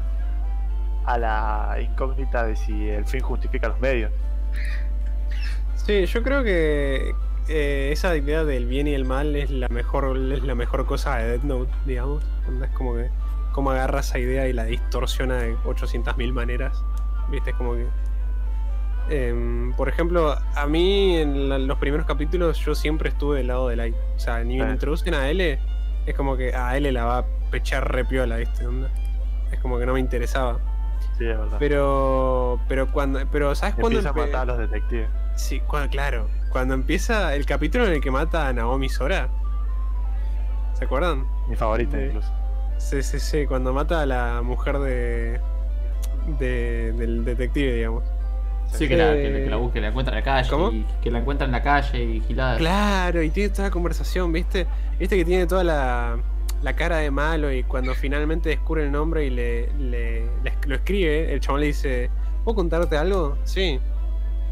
[1.06, 4.12] a la incógnita de si el fin justifica los medios.
[5.76, 7.14] Sí, yo creo que
[7.50, 11.18] eh, esa idea del bien y el mal es la mejor, es la mejor cosa
[11.18, 12.24] de Death Note, digamos.
[12.64, 13.10] Es como que
[13.54, 16.84] cómo agarra esa idea y la distorsiona de 800.000 maneras.
[17.30, 17.88] Viste, es como que.
[19.10, 23.70] em, por ejemplo, a mí en la- los primeros capítulos yo siempre estuve del lado
[23.70, 23.96] de Light.
[24.16, 25.60] O sea, ni me introducen a L,
[26.06, 28.66] es como que a L la va a pechar re piola, ¿viste?
[28.68, 28.90] Onda.
[29.52, 30.60] Es como que no me interesaba.
[31.18, 31.56] Sí, es verdad.
[31.58, 35.10] Pero, pero cuando, pero ¿sabes cuándo Empieza a empe- matar a los detectives.
[35.36, 36.28] Sí, claro.
[36.58, 39.30] Cuando empieza el capítulo en el que mata a Naomi Sora.
[40.74, 41.24] ¿Se acuerdan?
[41.48, 42.32] Mi favorita incluso.
[42.80, 43.46] Sí, sí, sí.
[43.46, 45.40] Cuando mata a la mujer de.
[46.40, 48.04] de del detective, digamos.
[48.72, 50.72] Sí, que, la, que, Eh, que la busque, la encuentra en la calle, ¿cómo?
[50.72, 52.58] y que la encuentra en la calle y gilada.
[52.58, 54.66] Claro, y tiene toda la conversación, ¿viste?
[54.98, 56.18] Viste que tiene toda la,
[56.64, 60.28] la cara de malo y cuando finalmente descubre el nombre y le, le-
[60.66, 62.10] lo escribe, el chabón le dice,
[62.44, 63.38] ¿puedo contarte algo?
[63.44, 63.80] Sí.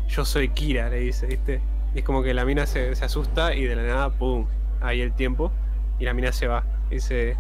[0.07, 1.61] Yo soy Kira, le dice, ¿viste?
[1.95, 4.45] Y es como que la mina se, se asusta y de la nada, ¡pum!
[4.81, 5.51] Ahí el tiempo
[5.97, 6.63] y la mina se va.
[6.89, 7.37] Dice,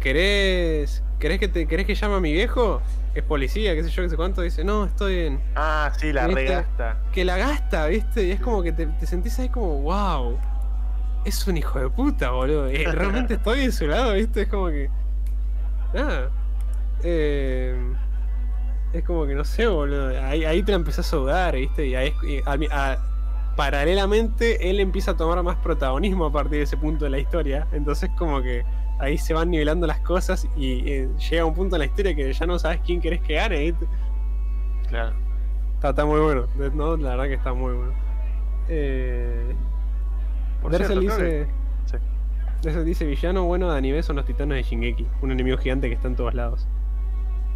[0.00, 2.80] ¿querés, querés, que, te, ¿querés que llame a mi viejo?
[3.14, 4.42] Es policía, qué sé yo, qué sé cuánto.
[4.42, 7.00] Dice, no, estoy en Ah, sí, la regasta.
[7.12, 8.22] que la gasta, ¿viste?
[8.24, 10.38] Y es como que te, te sentís ahí como, wow,
[11.24, 12.70] es un hijo de puta, boludo.
[12.70, 14.42] Y realmente estoy de su lado, ¿viste?
[14.42, 14.88] Es como que.
[15.92, 16.30] Nada.
[17.02, 17.74] Eh,
[18.92, 20.08] Es como que no sé, boludo.
[20.24, 21.86] Ahí, ahí te la empezás a dudar, ¿viste?
[21.86, 22.98] Y ahí, y a mí- a-
[23.56, 27.66] paralelamente, él empieza a tomar más protagonismo a partir de ese punto de la historia.
[27.72, 28.64] Entonces, como que
[28.98, 32.32] ahí se van nivelando las cosas y eh, llega un punto en la historia que
[32.32, 33.74] ya no sabes quién querés que gane.
[34.88, 35.14] Claro.
[35.74, 36.46] Está, está muy bueno.
[36.58, 37.92] Death Note, la verdad que está muy bueno.
[38.68, 39.54] Eh,
[40.62, 41.46] Por cierto, dice.
[41.86, 41.96] Sí.
[42.84, 45.06] Dice: Villano bueno de anime son los titanes de Shingeki.
[45.22, 46.68] Un enemigo gigante que está en todos lados.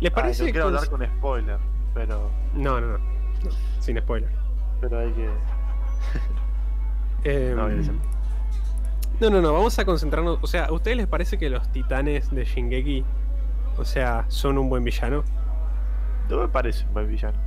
[0.00, 1.58] ¿Les Ah, parece no quiero cons- hablar con spoiler,
[1.92, 2.98] pero, No, no, no.
[2.98, 4.30] No, Sin spoiler.
[4.80, 5.28] pero hay que.
[7.26, 7.68] Eh, No,
[9.20, 10.38] no, no, no, vamos a concentrarnos.
[10.42, 13.04] O sea, ¿a ustedes les parece que los titanes de Shingeki,
[13.78, 15.24] o sea, son un buen villano?
[16.28, 17.38] No me parece un buen villano.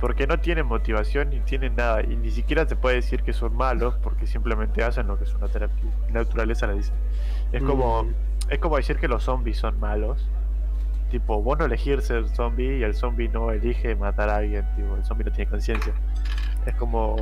[0.00, 2.02] Porque no tienen motivación ni tienen nada.
[2.02, 5.38] Y ni siquiera se puede decir que son malos porque simplemente hacen lo que su
[5.38, 5.70] natura-
[6.10, 6.92] naturaleza le dice.
[7.52, 8.10] Es como, Mm,
[8.50, 10.28] es como decir que los zombies son malos.
[11.10, 14.66] Tipo, vos no elegir ser zombie y el zombie no elige matar a alguien.
[14.76, 15.94] Tipo, el zombie no tiene conciencia.
[16.66, 17.16] Es como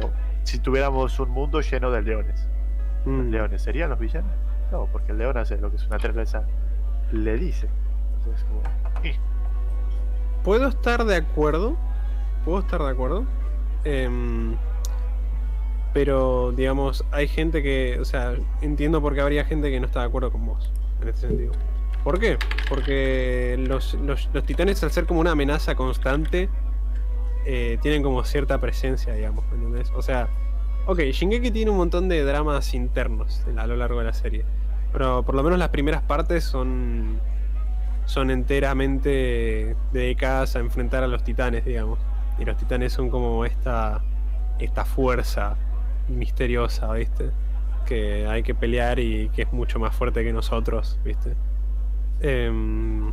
[0.44, 2.46] si tuviéramos un mundo lleno de leones.
[3.04, 3.30] ¿Los mm.
[3.30, 4.30] leones serían los villanos?
[4.72, 6.44] No, porque el león hace lo que su naturaleza
[7.12, 7.68] le dice.
[8.18, 8.62] Entonces, es como.
[9.04, 9.16] eh,
[10.42, 11.76] Puedo estar de acuerdo.
[12.44, 13.24] Puedo estar de acuerdo.
[13.84, 14.56] Em,
[15.92, 17.98] pero, digamos, hay gente que.
[18.00, 20.72] O sea, entiendo por qué habría gente que no está de acuerdo con vos.
[21.00, 21.52] En este sentido.
[22.02, 22.36] ¿Por qué?
[22.68, 26.48] Porque los, los- los titanes, al ser como una amenaza constante,
[27.44, 29.44] eh, tienen como cierta presencia, digamos.
[29.52, 29.90] ¿entendés?
[29.94, 30.28] O sea,
[30.86, 34.44] ok, Shingeki tiene un montón de dramas internos a lo largo de la serie.
[34.92, 37.18] Pero por lo menos las primeras partes son
[38.06, 41.98] son enteramente dedicadas a enfrentar a los titanes, digamos.
[42.38, 44.02] Y los titanes son como esta,
[44.58, 45.56] esta fuerza
[46.08, 47.30] misteriosa, ¿viste?
[47.86, 51.34] Que hay que pelear y que es mucho más fuerte que nosotros, ¿viste?
[52.20, 53.12] Em,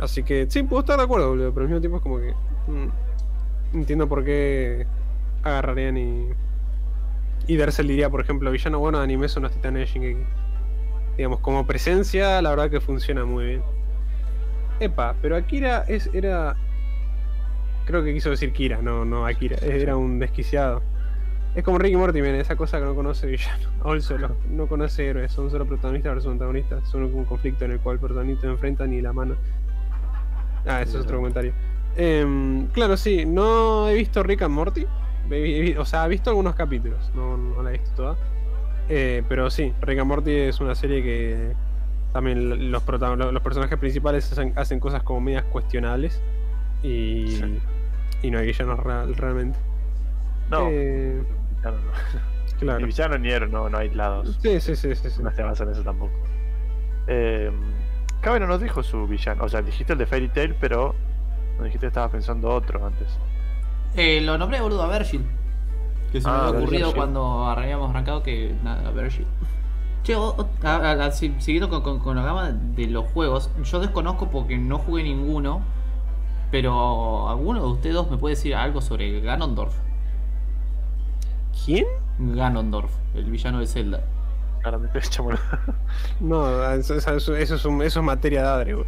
[0.00, 2.34] así que sí, puedo estar de acuerdo, boludo, pero al mismo tiempo es como que...
[2.66, 4.86] mm, entiendo por qué
[5.42, 6.28] agarrarían y...
[7.46, 10.24] Y Dersel diría, por ejemplo, villano bueno de anime son los titanes de Shingeki
[11.16, 13.62] digamos, como presencia, la verdad que funciona muy bien.
[14.80, 16.56] Epa, pero Akira es, era.
[17.86, 19.56] Creo que quiso decir Kira, no, no Akira.
[19.62, 20.82] Era un desquiciado.
[21.54, 23.68] Es como Ricky Morty, man, esa cosa que no conoce villano.
[23.84, 26.88] O solo, no conoce héroes, son solo protagonistas versus antagonistas.
[26.88, 29.36] Son un conflicto en el cual el protagonista no enfrenta ni la mano.
[30.66, 31.52] Ah, ese es otro comentario.
[31.96, 34.86] Em, claro, sí, no he visto Rick and Morty.
[35.78, 38.16] O sea, he visto algunos capítulos, no, no la he visto toda.
[38.88, 41.52] Eh, pero sí, Rick and Morty es una serie que
[42.12, 46.20] también los, los personajes principales hacen, hacen cosas como medias cuestionables
[46.82, 47.58] y, Sí.
[48.22, 49.58] y no hay villanos real- realmente.
[50.50, 51.22] No, Eh,
[51.56, 51.90] villano no.
[52.54, 52.86] Ni claro.
[52.86, 54.38] villano ni héroe, no, no hay lados.
[54.40, 55.10] Sí, sí, sí, sí.
[55.10, 55.22] sí.
[55.22, 56.12] No se basa en eso tampoco.
[57.08, 57.50] Eh,
[58.20, 59.44] Cabe no nos dijo su villano.
[59.44, 60.94] O sea, dijiste el de Fairy Tail, pero
[61.58, 63.08] no dijiste que estabas pensando otro antes.
[63.96, 65.24] Eh, lo nombré, boludo, a Virgil.
[66.12, 66.96] Que se me Ah, había ocurrido Virgil.
[66.96, 69.26] cuando habíamos arrancado que nada, Virgil.
[70.02, 73.06] Che, o- o- a- a- a- si- siguiendo con, con- con la gama de los
[73.12, 75.62] juegos, yo desconozco porque no jugué ninguno.
[76.50, 79.74] Pero alguno de ustedes dos me puede decir algo sobre Ganondorf.
[81.64, 81.86] ¿Quién?
[82.18, 84.00] Ganondorf, el villano de Zelda.
[84.62, 85.00] Claramente.
[86.20, 88.86] No, eso, eso- eso es, un- eso es materia de adre, güey.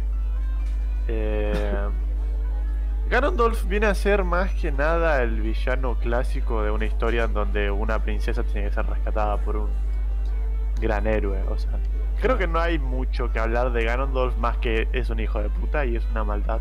[1.07, 1.87] Eh,
[3.09, 7.71] Ganondorf viene a ser más que nada el villano clásico de una historia en donde
[7.71, 9.69] una princesa tiene que ser rescatada por un
[10.81, 11.41] gran héroe.
[11.43, 11.71] O sea,
[12.21, 15.47] creo que no hay mucho que hablar de Ganondorf más que es un hijo de
[15.49, 16.59] puta y es una maldad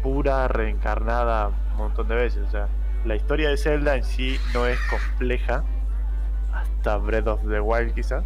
[0.00, 2.46] pura, reencarnada un montón de veces.
[2.46, 2.68] O sea,
[3.04, 5.64] la historia de Zelda en sí no es compleja.
[6.52, 8.22] Hasta Breath of the Wild quizás.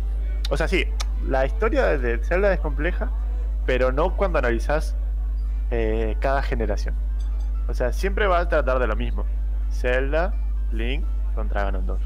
[0.51, 0.85] O sea, sí,
[1.27, 3.11] la historia de Zelda es compleja,
[3.65, 4.97] pero no cuando analizás
[5.71, 7.08] eh, cada generación.
[7.69, 9.25] O sea, siempre va a tratar de lo mismo.
[9.71, 10.35] Zelda,
[10.73, 11.05] Link
[11.35, 12.03] contra Ganondorf.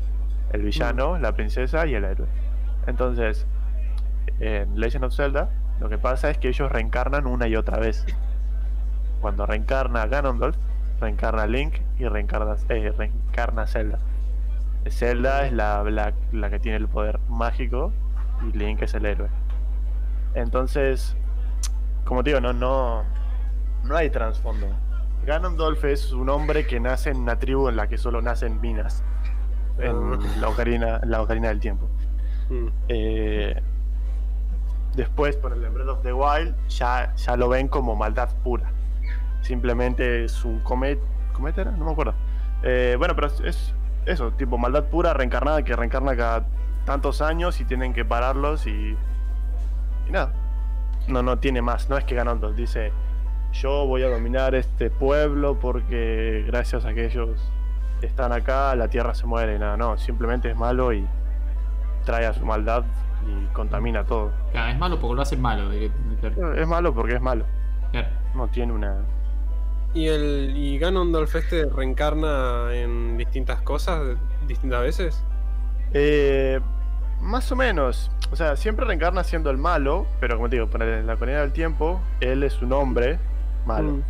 [0.53, 2.27] El villano, la princesa y el héroe.
[2.87, 3.47] Entonces,
[4.41, 5.49] en Legend of Zelda,
[5.81, 8.05] lo que pasa es que ellos reencarnan una y otra vez.
[9.21, 10.57] Cuando reencarna Ganondorf,
[11.01, 13.99] reencarna Link y reencarna, eh, reencarna Zelda.
[14.89, 17.93] Zelda es la, la- la que tiene el poder mágico
[18.53, 19.29] y Link es el héroe.
[20.35, 21.17] Entonces,
[22.05, 23.05] como te digo, no, no,
[23.85, 24.67] no hay trasfondo.
[25.27, 29.05] Ganondorf es un hombre que nace en una tribu en la que solo nacen minas.
[29.79, 30.19] En Ah.
[30.41, 31.89] la ocarina, la ocarina del tiempo.
[32.51, 32.67] Mm.
[32.89, 33.63] Eh,
[34.95, 38.71] después, por el Breath of the Wild, ya, ya lo ven como maldad pura.
[39.43, 40.99] Simplemente es un comet.
[41.33, 41.71] ¿Comet era?
[41.71, 42.15] No me acuerdo.
[42.63, 43.75] Eh, bueno, pero es, es
[44.07, 46.45] eso, tipo maldad pura reencarnada que reencarna cada
[46.85, 48.97] tantos años y tienen que pararlos y.
[50.09, 50.33] Y nada.
[51.09, 51.89] No, no tiene más.
[51.89, 52.93] No es que Ganondorf dice.
[53.53, 57.31] Yo voy a dominar este pueblo porque gracias a que ellos
[58.01, 61.07] están acá, la tierra se muere y nada, no, simplemente es malo y
[62.05, 62.85] trae a su maldad
[63.27, 64.33] y contamina todo.
[64.53, 65.71] Claro, es malo porque lo hacen malo.
[65.71, 67.45] Es malo porque es malo,
[67.91, 68.09] claro.
[68.35, 68.97] no tiene una...
[69.95, 74.17] ¿Y, el, ¿Y Ganondorf este reencarna en distintas cosas,
[74.49, 75.25] distintas veces?
[75.93, 76.61] Eh,
[77.21, 81.07] más o menos, o sea, siempre reencarna siendo el malo, pero como te digo, en
[81.07, 83.19] la Corona del Tiempo, él es un hombre
[83.67, 83.93] malo.
[83.93, 84.03] Mm.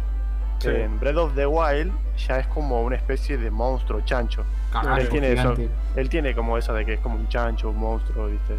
[0.59, 0.69] Sí.
[0.69, 1.93] En Breath of the Wild
[2.29, 4.45] ya es como una especie de monstruo chancho.
[4.99, 5.55] Él tiene eso.
[5.97, 8.55] Él tiene como esa de que es como un chancho, un monstruo, ¿viste?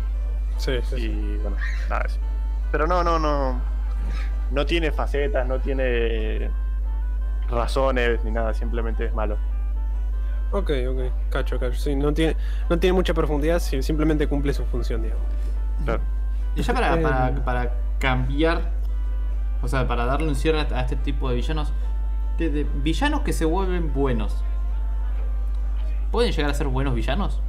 [0.57, 1.05] Sí, sí, sí.
[1.07, 1.55] Y bueno,
[1.89, 2.19] nada eso.
[2.71, 3.59] Pero no, no, no.
[4.51, 6.49] No tiene facetas, no tiene
[7.49, 9.37] razones ni nada, simplemente es malo.
[10.51, 10.99] Ok, ok.
[11.31, 11.79] Cacho, cacho.
[11.79, 12.35] Sí, no tiene,
[12.69, 15.25] no tiene mucha profundidad, si- simplemente cumple su función, digamos.
[15.83, 16.01] Claro.
[16.55, 18.61] Y ya para, para, para cambiar,
[19.63, 21.73] o sea, para darle un cierre a este tipo de villanos,
[22.37, 24.43] de, de villanos que se vuelven buenos.
[26.11, 27.41] ¿Pueden llegar a ser buenos villanos?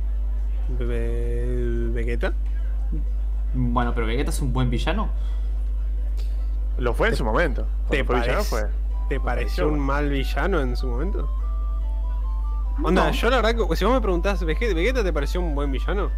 [0.79, 2.33] Be- ¿Vegeta?
[3.53, 5.09] Bueno, pero Vegeta es un buen villano.
[6.79, 7.67] Lo fue en su momento.
[7.91, 8.85] ¿Te, Cuando fue villano parece- fue.
[9.09, 11.29] ¿Te pareció un mal villano en su momento?
[12.83, 13.13] Onda, No.
[13.13, 16.11] yo la verdad que si vos me preguntás, ¿Vegeta, ¿Vegeta te pareció un buen villano?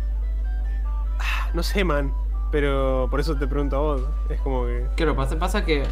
[1.18, 2.12] Ah, no sé, man.
[2.50, 4.02] Pero por eso te pregunto a vos.
[4.28, 4.86] Es como que.
[4.96, 5.82] Claro, pasa, pasa que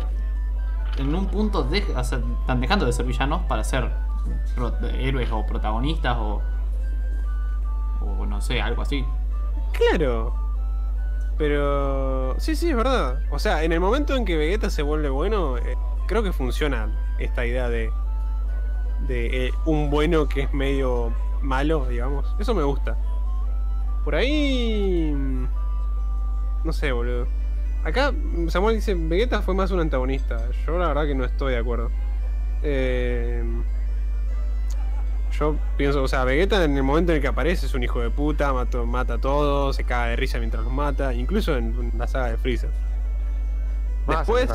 [0.98, 3.90] en un punto deja- o sea, están dejando de ser villanos para ser
[4.98, 6.40] héroes o protagonistas o,
[8.00, 9.04] o no sé, algo así.
[9.72, 10.34] Claro.
[11.36, 12.34] Pero.
[12.38, 13.20] Sí, sí, es verdad.
[13.30, 15.76] O sea, en el momento en que Vegeta se vuelve bueno, eh,
[16.06, 16.88] creo que funciona
[17.18, 17.90] esta idea de.
[19.08, 22.36] de eh, un bueno que es medio malo, digamos.
[22.38, 22.96] Eso me gusta.
[24.04, 25.12] Por ahí.
[26.64, 27.26] No sé, boludo.
[27.84, 28.12] Acá
[28.48, 30.48] Samuel dice: Vegeta fue más un antagonista.
[30.66, 31.90] Yo la verdad que no estoy de acuerdo.
[32.62, 33.44] Eh.
[35.38, 38.00] Yo pienso, o sea, Vegeta en el momento en el que aparece es un hijo
[38.00, 41.74] de puta, mato- mata a todos, se caga de risa mientras los mata, incluso en,
[41.92, 42.70] en la saga de Freezer.
[44.06, 44.48] Después-.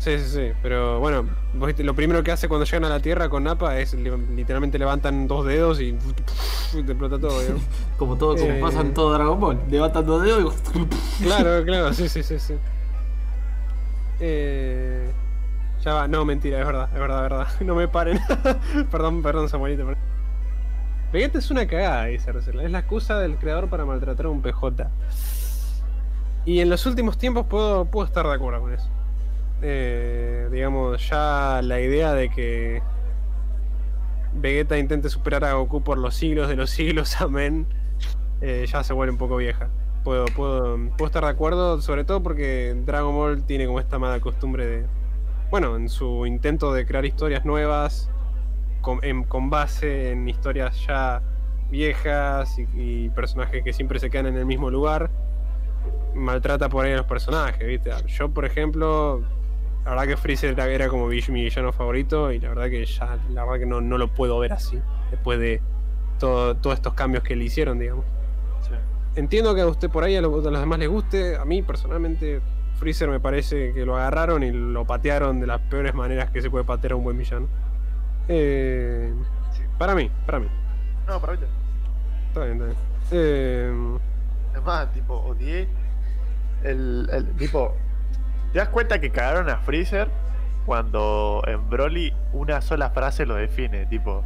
[0.00, 3.44] Sí, sí, sí, pero bueno, lo primero que hace cuando llegan a la Tierra con
[3.44, 5.92] Nappa es li- literalmente levantan dos dedos y,
[6.72, 7.62] te explota todo, digamos.
[7.98, 8.58] Como todo, como Eh.
[8.62, 9.60] pasa en todo Dragon Ball.
[9.68, 11.24] Levantando dedos y.
[11.24, 12.54] Claro, claro, sí, sí, sí, sí.
[14.20, 15.10] Eh,
[15.84, 17.46] ya va, no, mentira, es verdad, es verdad, es verdad.
[17.60, 18.18] No me paren.
[18.90, 19.84] perdón, perdón, Samuelito.
[19.84, 20.02] perdón.
[21.12, 22.62] Vegeta es una cagada, dice Rosela.
[22.62, 24.88] Es la excusa del creador para maltratar a un PJ.
[26.46, 28.88] Y en los últimos tiempos puedo, puedo estar de acuerdo con eso.
[29.62, 32.82] Eh, digamos, ya la idea de que
[34.32, 37.66] Vegeta intente superar a Goku por los siglos de los siglos, amén,
[38.40, 39.68] eh, ya se vuelve un poco vieja.
[40.04, 44.18] Puedo, puedo, puedo estar de acuerdo, sobre todo porque Dragon Ball tiene como esta mala
[44.20, 44.86] costumbre de,
[45.50, 48.10] bueno, en su intento de crear historias nuevas,
[48.80, 51.20] con, base en historias ya
[51.70, 55.10] viejas y, y personajes que siempre se quedan en el mismo lugar,
[56.14, 57.90] maltrata por ahí a los personajes, ¿viste?
[58.06, 59.22] Yo, por ejemplo,
[59.84, 63.18] la verdad que Freezer era, era como mi villano favorito y la verdad que ya,
[63.30, 64.78] la verdad que no, no lo puedo ver así,
[65.10, 65.60] después de
[66.18, 68.04] todo- todos estos cambios que le hicieron, digamos.
[68.62, 68.72] Sí.
[69.16, 71.36] Entiendo que a usted por ahí a, lo- a los demás les guste.
[71.36, 72.40] A mí personalmente
[72.76, 76.50] Freezer me parece que lo agarraron y lo patearon de las peores maneras que se
[76.50, 77.48] puede patear a un buen villano.
[78.28, 79.12] Eh,
[79.52, 79.62] Sí.
[79.78, 80.46] para mí, para mí.
[81.06, 81.38] No, para mí.
[82.28, 82.76] Está bien, está bien.
[83.12, 83.98] Eh,
[84.56, 85.66] Es más, tipo, odié
[86.62, 87.74] el, el tipo.
[88.52, 90.08] ¿Te das cuenta que cagaron a Freezer
[90.66, 93.86] cuando en Broly una sola frase lo define?
[93.86, 94.24] Tipo,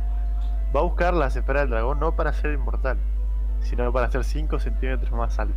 [0.75, 2.97] va a buscar las esferas del dragón no para ser inmortal,
[3.61, 5.55] sino para ser 5 centímetros más alto.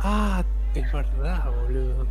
[0.00, 0.44] ah,
[0.74, 2.06] es verdad, boludo.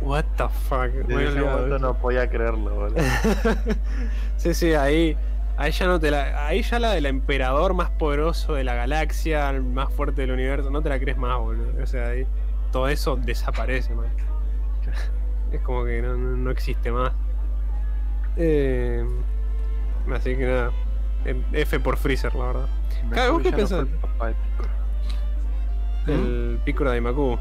[0.00, 0.90] What the fuck.
[0.90, 2.96] Desde ese olvidado momento de no podía creerlo, boludo.
[4.36, 5.16] sí, sí, ahí.
[5.56, 6.46] Ahí ya no te la.
[6.46, 10.82] Ahí ya la del emperador más poderoso de la galaxia, más fuerte del universo, no
[10.82, 11.82] te la crees más, boludo.
[11.82, 12.26] O sea, ahí
[12.72, 14.08] todo eso desaparece, man.
[15.54, 17.12] Es como que no, no- no existe más.
[18.36, 19.04] Eh,
[20.14, 20.70] así que nada.
[21.52, 22.66] F por Freezer, la verdad.
[23.10, 23.80] Claro, ¿vos qué pensás?
[23.80, 24.70] el de Piccolo.
[26.06, 27.38] El Piccolo Daimaku.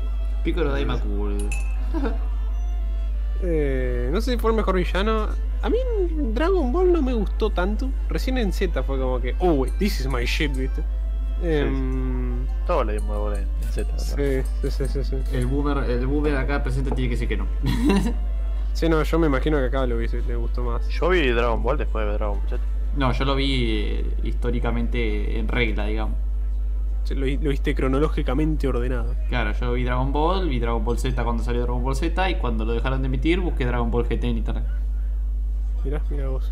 [3.41, 5.28] Eh, no sé si fue el mejor villano.
[5.61, 5.78] A mí
[6.34, 7.89] Dragon Ball no me gustó tanto.
[8.09, 10.82] Recién en Z fue como que, oh, this is my shit, ¿viste?
[11.44, 13.98] Em, Todo le dimos bola en Z.
[14.00, 14.16] sí,
[14.62, 15.16] sí, sí, sí, sí.
[15.34, 17.46] El boomer, el boomer acá presente tiene que decir que no.
[18.74, 20.88] Sí, no, yo me imagino que acá lo hubiese, le gustó más.
[20.89, 22.64] Yo vi Dragon Ball después de ver Dragon Ball Z.
[22.98, 26.18] No, yo lo vi eh, históricamente en regla, digamos.
[27.12, 29.14] Lo viste cronológicamente ordenado.
[29.30, 32.36] Claro, yo vi Dragon Ball, vi Dragon Ball Z cuando salió Dragon Ball Z y
[32.39, 34.64] cuando lo dejaron de emitir busqué Dragon Ball GT en internet.
[35.84, 36.52] Mirá, mirá vos.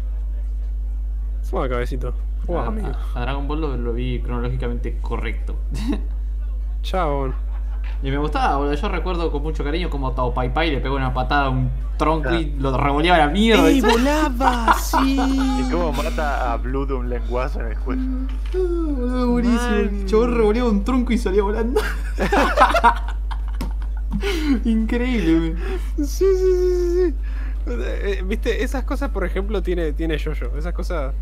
[1.42, 2.14] Fuma, cabecito.
[2.46, 2.88] Fuma, a, amigo.
[2.88, 5.56] a- a Dragon Ball lo, lo vi cronológicamente correcto.
[6.84, 7.34] Chao.
[8.04, 8.74] y me gustaba, boludo.
[8.74, 11.70] Yo recuerdo con mucho cariño como Tao Pai Pai le pegó una patada a un
[11.98, 13.70] tronco y lo revoleaba a la mierda.
[13.70, 14.74] ¡Ey, volaba!
[14.74, 15.20] ¡Sí!
[15.60, 18.02] Y cómo mata a Blue de un lenguazo en el juego.
[18.02, 19.62] Ah, boludo, buenísimo.
[19.62, 19.78] Man.
[20.02, 21.80] El chabón revoleaba un tronco y salía volando.
[24.66, 25.56] Increíble,
[25.98, 27.16] Sí, sí, sí, sí, sí.
[27.68, 30.58] Eh, Viste, esas cosas, por ejemplo, tiene, tiene Jojo.
[30.58, 31.14] Esas cosas.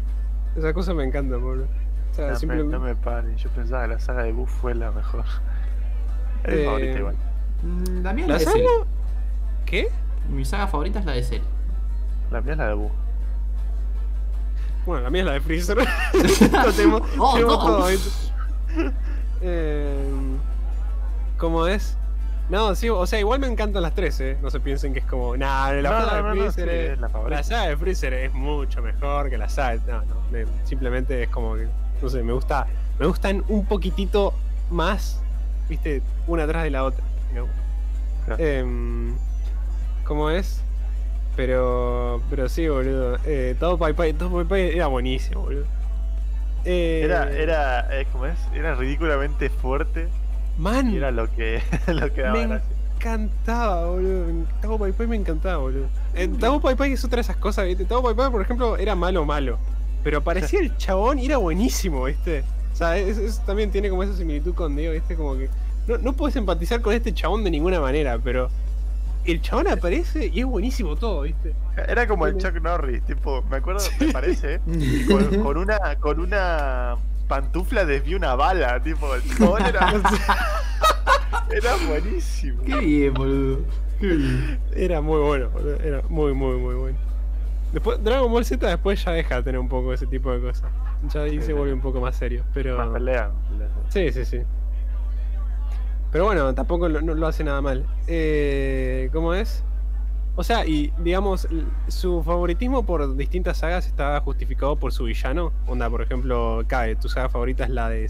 [0.60, 1.66] Esas cosas me encantan, boludo.
[2.12, 2.78] O sea, No, me, simplemente.
[2.78, 5.24] no me paren, yo pensaba que la saga de Buff fue la mejor.
[6.44, 7.16] Es mi Eh, favorita igual.
[7.64, 8.46] Mm, La mía es la ¿La de?
[8.46, 8.66] Cell.
[9.66, 9.90] ¿Qué?
[10.30, 11.42] Mi saga favorita es la de Cell.
[12.32, 12.92] La mía es la de Buff.
[14.86, 15.78] Bueno, la mía es la de Freezer.
[16.66, 17.66] Lo tenemos, Oh, tenemos no.
[17.66, 17.88] todo.
[19.42, 20.12] Eh,
[21.38, 21.98] ¿Cómo es?
[22.50, 24.38] No, sí, o sea, igual me encantan las tres, ¿eh?
[24.42, 26.76] No se piensen que es como, nah, la No, saga no, de no, Freezer sí,
[26.94, 27.00] es...
[27.00, 27.38] la favorita.
[27.38, 29.80] La saga de Freezer es mucho mejor que la saga...
[29.88, 31.68] No, no, me- simplemente es como que,
[32.02, 32.66] no sé, me gusta...
[32.98, 34.34] Me gustan un poquitito
[34.72, 35.22] más,
[35.70, 37.04] viste, una atrás de la otra.
[37.30, 37.52] digamos.
[38.26, 38.44] Claro.
[38.44, 39.16] Em,
[40.04, 40.62] ¿Cómo es?
[41.36, 43.18] Pero, pero sí, boludo.
[43.26, 45.66] Eh, Todo Pai Pai, Todo Pai Pai era buenísimo, boludo.
[46.66, 48.38] Eh, Era, era, eh, ¿cómo es?
[48.54, 50.10] Era ridículamente fuerte
[50.60, 52.60] Man, era lo que, lo que daba me
[52.98, 54.46] encantaba, boludo.
[54.62, 55.88] Tao Pai Pai me encantaba, boludo.
[56.14, 57.86] Eh, Tao Pai Pai es otra de esas cosas, ¿viste?
[57.86, 59.58] Tao Pai Pai, por ejemplo, era malo, malo.
[60.04, 62.44] Pero aparecía el chabón y era buenísimo, ¿viste?
[62.74, 65.16] O sea, eso, eso también tiene como esa similitud con Diego, ¿viste?
[65.16, 65.50] Como que
[65.88, 68.50] no, no puedes empatizar con este chabón de ninguna manera, pero
[69.26, 71.54] el chabón aparece y es buenísimo todo, ¿viste?
[71.88, 74.60] Era como el Chuck Norris, tipo, me acuerdo, me parece,
[75.10, 76.98] con, con una, con una
[77.30, 79.94] pantufla desvió una bala, tipo, el chabón era,
[81.50, 82.62] era buenísimo.
[82.66, 83.60] Qué bien, boludo.
[84.02, 84.60] Qué bien.
[84.76, 86.98] Era muy bueno, boludo, era muy, muy, muy bueno.
[87.72, 90.70] Después, Dragon Ball Z después ya deja de tener un poco ese tipo de cosas.
[91.14, 91.54] Ya ahí Sí, se sí.
[91.54, 92.76] vuelve un poco más serio, pero...
[92.78, 93.32] Más pelea.
[93.90, 94.42] Sí, sí, sí.
[96.12, 97.86] Pero bueno, tampoco lo, no lo hace nada mal.
[98.08, 99.64] Eh, ¿Cómo es?
[100.40, 101.50] O sea, y digamos,
[101.90, 105.52] su favoritismo por distintas sagas está justificado por su villano.
[105.68, 108.10] Onda, por ejemplo, Kae, tu saga favorita es la de.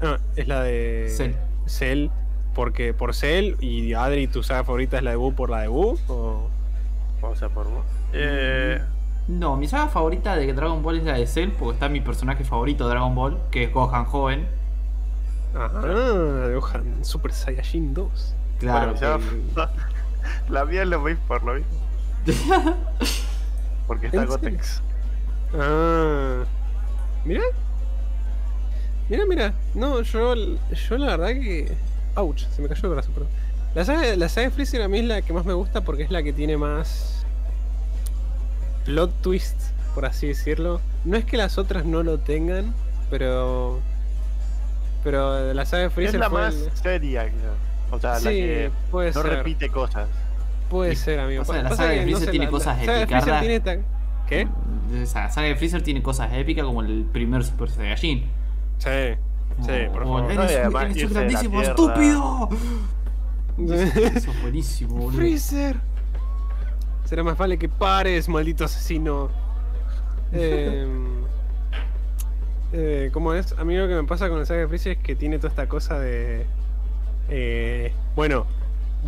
[0.00, 1.06] No, es la de.
[1.08, 1.32] Cell.
[1.66, 2.10] Cell,
[2.54, 3.56] porque por Cell.
[3.58, 5.98] Y Adri, tu saga favorita es la de Boo por la de Boo.
[6.06, 6.48] O...
[7.20, 7.84] Vamos a por vos.
[8.12, 8.80] Eh,
[9.26, 12.44] No, mi saga favorita de Dragon Ball es la de Cell, porque está mi personaje
[12.44, 14.46] favorito de Dragon Ball, que es Gohan joven.
[15.56, 15.80] Ajá,
[16.54, 18.34] Gohan Super Saiyajin 2.
[18.60, 18.94] Claro.
[18.94, 19.18] bueno,
[20.48, 21.68] la mía lo veis por lo mismo.
[23.86, 24.24] Porque está.
[24.24, 24.82] Gotex.
[25.58, 26.44] Ah.
[27.24, 27.42] Mira.
[29.08, 29.54] Mira, mira.
[29.74, 31.72] No, yo, yo la verdad que.
[32.16, 33.28] Ouch, se me cayó el brazo, perdón.
[33.74, 36.02] La saga, la saga de Freezer a mí es la que más me gusta porque
[36.02, 37.24] es la que tiene más.
[38.84, 39.56] plot twist,
[39.94, 40.80] por así decirlo.
[41.04, 42.74] No es que las otras no lo tengan,
[43.10, 43.80] pero.
[45.04, 47.52] Pero la saga de Es Freezer la fue más el- seria, quizás.
[47.90, 49.30] O sea, la Sí, que puede no ser.
[49.32, 50.08] repite cosas.
[50.68, 51.42] Puede ser, amigo.
[51.42, 53.40] pasa que la saga de Freezer tiene la- cosas la saga de Freezer épicardas.
[53.40, 53.82] tiene tan-
[54.28, 54.48] ¿Qué?
[54.92, 58.24] La saga de Freezer tiene cosas épicas como el primer Super Saiyajin.
[58.78, 58.90] Sí.
[59.62, 60.32] Sí, por Como, favor.
[60.32, 62.48] Eres, No, además eres un la grandísimo estúpido.
[64.14, 65.12] Eso es buenísimo, boludo.
[65.18, 65.76] Freezer.
[67.06, 69.30] Será más vale que pares, maldito asesino.
[70.30, 70.86] Eh,
[72.72, 73.52] eh, ¿Cómo es?
[73.58, 75.48] A mí lo que me pasa con la saga de Freezer es que tiene toda
[75.48, 76.44] esta cosa de.
[77.28, 78.46] Eh, bueno,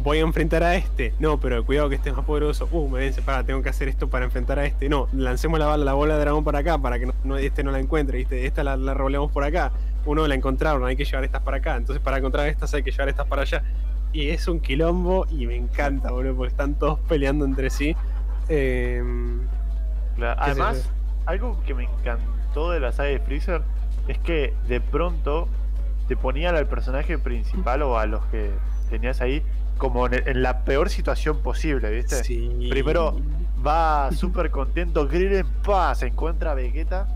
[0.03, 1.13] voy a enfrentar a este.
[1.19, 2.69] No, pero cuidado que este es más poderoso.
[2.71, 4.89] Uh, me vence, para, tengo que hacer esto para enfrentar a este.
[4.89, 7.63] No, lancemos la, bala- la bola de dragón para acá para que no, no- este
[7.65, 8.19] no la encuentre.
[8.19, 8.47] ¿viste?
[8.47, 9.73] Esta la, la roleamos por acá.
[10.07, 11.77] Uno la encontraron, hay que llevar estas para acá.
[11.77, 13.63] Entonces, para encontrar estas hay que llevar estas para allá.
[14.13, 17.95] Y es un quilombo y me encanta, boludo, porque están todos peleando entre sí.
[18.49, 19.03] Eh,
[20.19, 20.91] sé Además,
[21.27, 23.63] algo que me encantó de la saga de Freezer
[24.09, 25.49] es que de pronto
[26.11, 28.51] te ponían al personaje principal o a los que
[28.89, 29.45] tenías ahí
[29.79, 32.25] como en, en la peor situación posible, ¿viste?
[32.25, 32.67] sí.
[32.69, 33.17] Primero
[33.65, 37.07] va súper contento, Krillin, pa, se encuentra a Vegeta,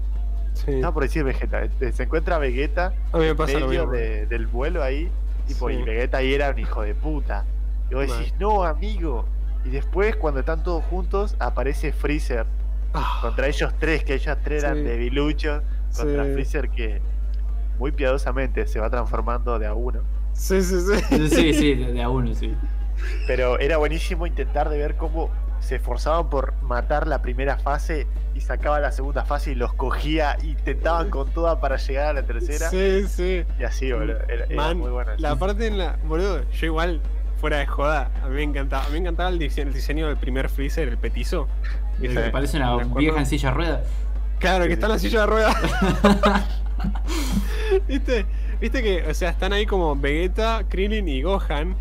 [0.53, 0.77] Sí.
[0.77, 3.89] no por decir Vegeta, este, se encuentra a Vegeta A mí me en pasa medio
[3.89, 5.11] de- del vuelo ahí,
[5.49, 5.75] tipo, Sí.
[5.75, 7.45] y Vegeta ahí era un hijo de puta.
[7.91, 9.25] Y vos decís, no, amigo.
[9.65, 12.47] Y después, cuando están todos juntos, aparece Freezer
[12.95, 14.83] Ah, contra ellos tres, que ellos tres eran Sí.
[14.85, 15.63] debiluchos,
[15.97, 16.23] contra.
[16.27, 17.03] Freezer que
[17.79, 20.01] muy piadosamente se va transformando de a uno.
[20.33, 21.29] sí, sí, sí.
[21.29, 22.55] Sí, sí, de, de a uno, sí.
[23.27, 28.41] Pero era buenísimo intentar de ver cómo se esforzaban por matar la primera fase y
[28.41, 32.23] sacaba la segunda fase y los cogía y intentaban con toda para llegar a la
[32.23, 32.69] tercera.
[32.69, 33.45] Sí, sí.
[33.59, 34.19] Y así, boludo.
[34.29, 35.13] Era, era Man, muy bueno.
[35.19, 35.97] la parte en la.
[36.05, 37.01] Boludo, yo igual,
[37.41, 38.85] fuera de joda, a mí me encantaba.
[38.85, 41.49] A mí me encantaba el diseño, el diseño del primer freezer, el petizo.
[42.01, 42.19] Que Sí.
[42.31, 43.81] parece una vieja en silla de ruedas.
[44.41, 45.09] Claro, Sí, que está en la sí.
[45.09, 45.57] silla de ruedas.
[47.89, 48.27] ¿Viste?
[48.61, 51.77] Viste que, o sea, están ahí como Vegeta, Krillin y Gohan.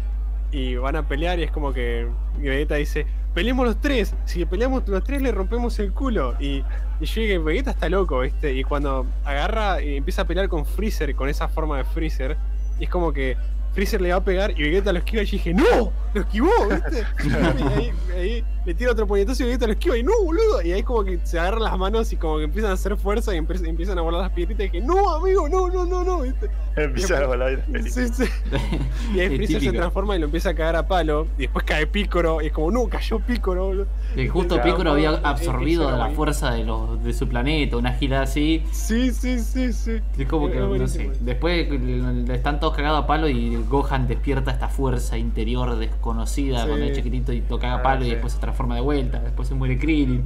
[0.51, 4.15] Y van a pelear y es como que Vegeta dice, peleemos los tres.
[4.25, 6.35] Si peleamos los tres le rompemos el culo.
[6.39, 6.63] Y,
[6.99, 8.53] y yo dije, Vegeta está loco, ¿viste?
[8.53, 12.37] Y cuando agarra y empieza a pelear con Freezer, con esa forma de Freezer,
[12.79, 13.37] y es como que
[13.73, 15.91] Freezer le va a pegar y Vegeta lo esquiva y yo dije, ¡No!
[16.13, 16.49] ¡Lo esquivó!
[16.69, 17.03] ¿viste?
[17.25, 20.61] y ahí, ahí le tira otro puñetazo y Vegeta lo esquiva y ¡No, boludo!
[20.63, 23.33] Y ahí como que se agarran las manos y como que empiezan a hacer fuerza
[23.33, 25.49] y empiezan a volar las piedritas y dije, ¡No, amigo!
[25.49, 26.21] ¡No, no, no, no!
[26.21, 26.49] ¿viste?
[26.75, 27.89] Empieza a volar y.
[27.89, 28.23] Sí, sí.
[29.13, 31.27] Y ahí Freezer se transforma y lo empieza a cagar a palo.
[31.37, 32.41] Y después cae Pícoro.
[32.41, 33.87] Y es como, no, cayó Pícoro, boludo.
[34.15, 38.63] Que justo Piccolo había absorbido la fuerza de los de su planeta, una gira así.
[38.71, 39.99] Sí, sí, sí, sí.
[40.17, 41.11] Es como que, no sé.
[41.19, 46.67] Después le- están todos cagados a palo y Gohan despierta esta fuerza interior desconocida Sí.
[46.67, 48.11] cuando es chiquitito y lo caga a Ah, palo y sí.
[48.11, 49.19] después se transforma de vuelta.
[49.19, 50.25] Después se muere Krillin.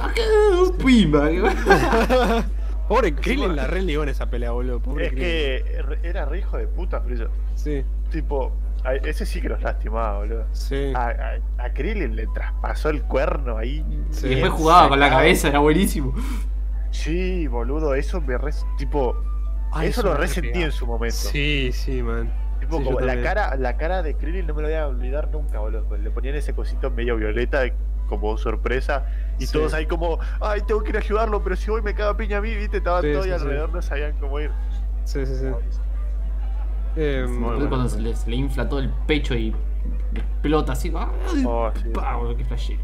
[0.00, 0.22] ¡Ah, qué
[0.84, 1.28] ¡Pimba!
[2.88, 4.80] Pobre Krillin la re ligó en esa pelea, boludo.
[4.80, 5.28] Pobre Es Krillin.
[5.28, 7.30] que era re hijo de puta, Freezer.
[7.54, 8.52] Sí, Tipo,
[8.84, 10.44] a- ese sí que los lastimaba, boludo.
[10.52, 10.92] sí.
[10.94, 11.08] A,
[11.58, 13.84] a, a Krillin le traspasó el cuerno ahí.
[14.10, 14.26] Sí.
[14.26, 16.12] Y después jugaba con la cabeza, era buenísimo.
[16.90, 19.14] Sí, boludo, eso me re, tipo,
[19.72, 21.14] Ay, eso eso lo resentí en su momento.
[21.14, 22.28] Sí, sí, man.
[22.78, 23.22] Sí, la también.
[23.22, 25.84] cara, la cara de Krillin no me lo voy a olvidar nunca, boludo.
[25.84, 27.62] porque Le ponían ese cosito medio violeta
[28.08, 29.06] como sorpresa.
[29.38, 29.52] Y Sí.
[29.52, 32.38] todos ahí como, ay, tengo que ir a ayudarlo, pero si voy me caga piña
[32.38, 34.50] a mí, viste, estaban Sí, todos ahí alrededor, no sabían cómo ir.
[35.04, 35.46] Sí, sí, sí.
[36.96, 37.68] Eh, bueno.
[37.68, 39.54] cuando se le, se le infla todo el pecho y
[40.14, 40.92] explota así.
[40.96, 41.08] ¡ah!
[41.46, 41.70] Oh,
[42.36, 42.80] ¡Qué flashero!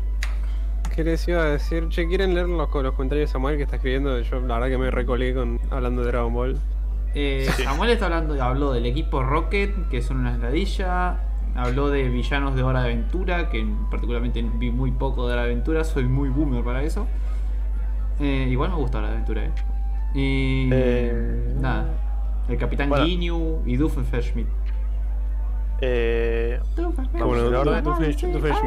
[0.95, 1.89] ¿Qué les iba a decir?
[1.91, 4.19] Che, ¿quieren leer los, los comentarios de Samuel que está escribiendo?
[4.21, 6.59] Yo la verdad que me recolé con hablando de Dragon Ball.
[7.19, 11.17] Eh, Samuel está hablando, habló del equipo Rocket, que son una ladilla.
[11.55, 15.53] Habló de villanos de Hora de Aventura, que particularmente vi muy poco de Hora de
[15.53, 17.07] Aventura, soy muy boomer para eso.
[18.21, 19.53] Eh, igual me gusta Hora de Aventura, eh.
[20.15, 20.69] Y.
[20.71, 21.87] Eh, Nada.
[22.51, 23.07] El Capitán bueno.
[23.07, 24.51] Ginyu y Doofenshmirtz.
[25.81, 28.23] Eh, Doofenshmirtz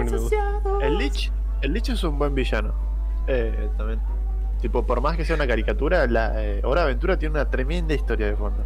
[0.07, 0.61] me gusta.
[0.81, 1.31] el Lich,
[1.61, 2.73] el Lich es un buen villano.
[3.27, 3.99] Eh, también.
[4.61, 7.93] Tipo, por más que sea una caricatura, la eh, Hora de Aventura tiene una tremenda
[7.93, 8.63] historia de fondo.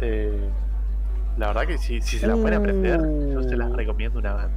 [0.00, 0.48] Eh,
[1.36, 3.00] la verdad que si, si se la pueden aprender,
[3.32, 4.56] yo se las recomiendo una banda.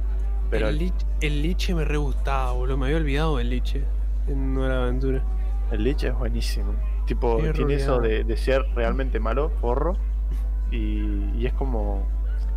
[0.50, 2.76] Pero el, lich, el liche me re gustaba, boludo.
[2.78, 3.84] Me había olvidado del liche
[4.28, 5.22] en Nueva Aventura.
[5.70, 6.74] El Lich es buenísimo.
[7.06, 9.96] Tipo, Qué tiene eso de, de ser realmente malo, forro.
[10.70, 12.06] Y, y es como.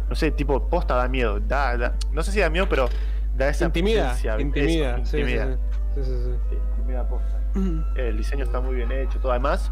[0.09, 1.39] No sé, tipo, posta da miedo.
[1.39, 2.87] Da, da- no sé si da miedo, pero
[3.35, 4.95] da esa Intimida, intimida.
[5.01, 7.36] eso, sí, sí, Sí, intimida posta.
[7.95, 9.31] El diseño está muy bien hecho, todo.
[9.31, 9.71] Además,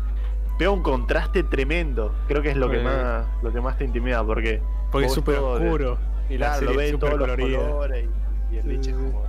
[0.60, 2.14] veo un contraste tremendo.
[2.28, 4.62] Creo que es lo que más lo que más te intimida, porque.
[4.92, 5.98] Porque es súper de- oscuro.
[6.30, 7.60] Y la claro, lo serie ves es en súper todos los colorida.
[7.70, 8.06] colores
[8.52, 9.04] y, y el Sí, Lich sí, es sí.
[9.04, 9.26] como.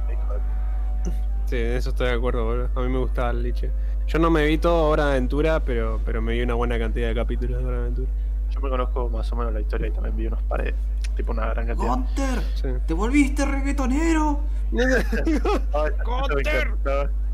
[1.46, 2.68] Sí, en eso estoy de acuerdo, boludo.
[2.74, 3.70] A mí me gustaba el liche.
[4.08, 7.08] Yo no me vi todo Hora de Aventura, pero, pero me vi una buena cantidad
[7.08, 8.08] de capítulos de Hora de Aventura.
[8.50, 10.74] Yo me conozco más o menos la historia y también vi unos pares.
[11.16, 11.88] Tipo una gran cantidad.
[11.88, 12.42] ¡Gunter!
[12.54, 12.68] Sí.
[12.86, 14.40] ¡Te volviste reggaetonero!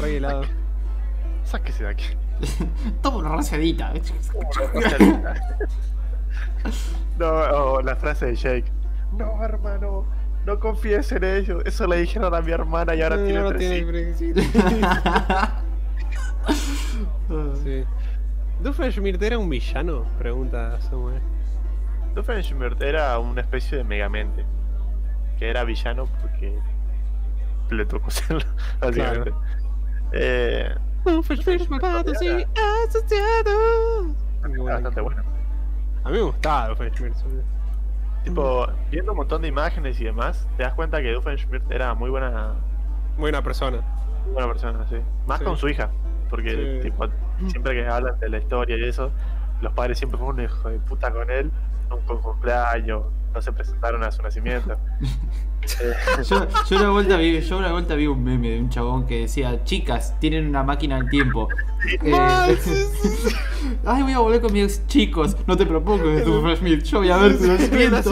[0.00, 0.42] Re helado.
[1.44, 2.04] Sáquese de aquí.
[3.02, 3.92] Toma una raciadita.
[7.18, 8.70] No, o la frase de Jake.
[9.16, 10.04] No, hermano,
[10.46, 11.62] no confíes en ellos.
[11.66, 14.18] Eso le dijeron a mi hermana y ahora No, tiene hijos.
[14.18, 14.48] tiene-
[17.64, 17.84] Sí.
[18.62, 20.04] ¿Doofenshmirtz era un villano?
[20.18, 21.20] Pregunta Samuel.
[22.14, 24.44] Doofenshmirtz era una especie de megamente.
[25.38, 26.58] Que era villano porque
[27.70, 28.08] le tocó
[28.80, 29.32] básicamente.
[30.12, 32.28] Eh, Doofenshmirtz malvados y
[32.86, 34.14] asociados.
[34.64, 35.22] bastante bueno.
[36.04, 37.24] A mí me gustaba Doofenshmirtz.
[38.24, 42.10] Tipo, viendo un montón de imágenes y demás, te das cuenta que Doofenshmirtz era muy
[42.10, 42.54] buena,
[43.16, 43.80] Buena persona.
[44.24, 44.96] muy buena persona, sí.
[45.26, 45.44] Más Sí.
[45.44, 45.90] con su hija.
[46.30, 46.90] Porque, Sí.
[46.90, 47.06] tipo,
[47.48, 49.10] siempre que hablan de la historia y eso,
[49.62, 51.50] los padres siempre fueron un hijo de puta con él,
[51.88, 53.04] nunca un cumpleaños,
[53.34, 54.76] no se presentaron a su nacimiento.
[55.82, 55.92] Eh,
[56.24, 59.20] Yo, yo una vuelta vi, yo una vuelta vi un meme de un chabón que
[59.22, 61.46] decía, chicas, tienen una máquina del tiempo.
[62.02, 62.72] Eh, Ay, sí.
[63.84, 65.36] Ay, voy a volver con mis chicos.
[65.46, 66.84] No te propongo tu Smith.
[66.84, 67.50] Yo voy a ver tu El
[67.90, 68.00] nacimiento.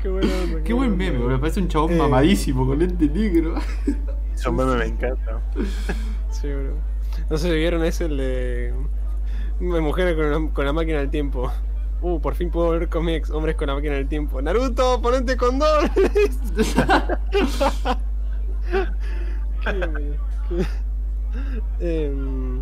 [0.00, 1.40] Qué buena onda, Qué buen meme, boludo.
[1.40, 1.96] Parece un chabón Eh.
[1.98, 3.54] mamadísimo con lente negro.
[4.32, 5.40] Esos memes me encantan.
[6.30, 6.76] Sí, bro.
[7.28, 8.74] No sé si vieron ese, el de.
[9.58, 11.50] mujeres con, con la máquina del tiempo.
[12.02, 14.40] Uh, por fin puedo ver cómics, hombres con la máquina del tiempo.
[14.40, 15.90] Naruto, ponente condón.
[21.80, 22.60] Mm.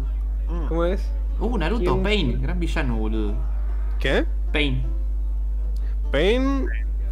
[0.69, 1.09] ¿Cómo es?
[1.41, 2.03] Uh, Naruto, ¿Quién?
[2.03, 3.35] Pain, gran villano, boludo.
[3.99, 4.25] ¿Qué?
[4.53, 4.85] Pain.
[6.11, 6.67] Pain.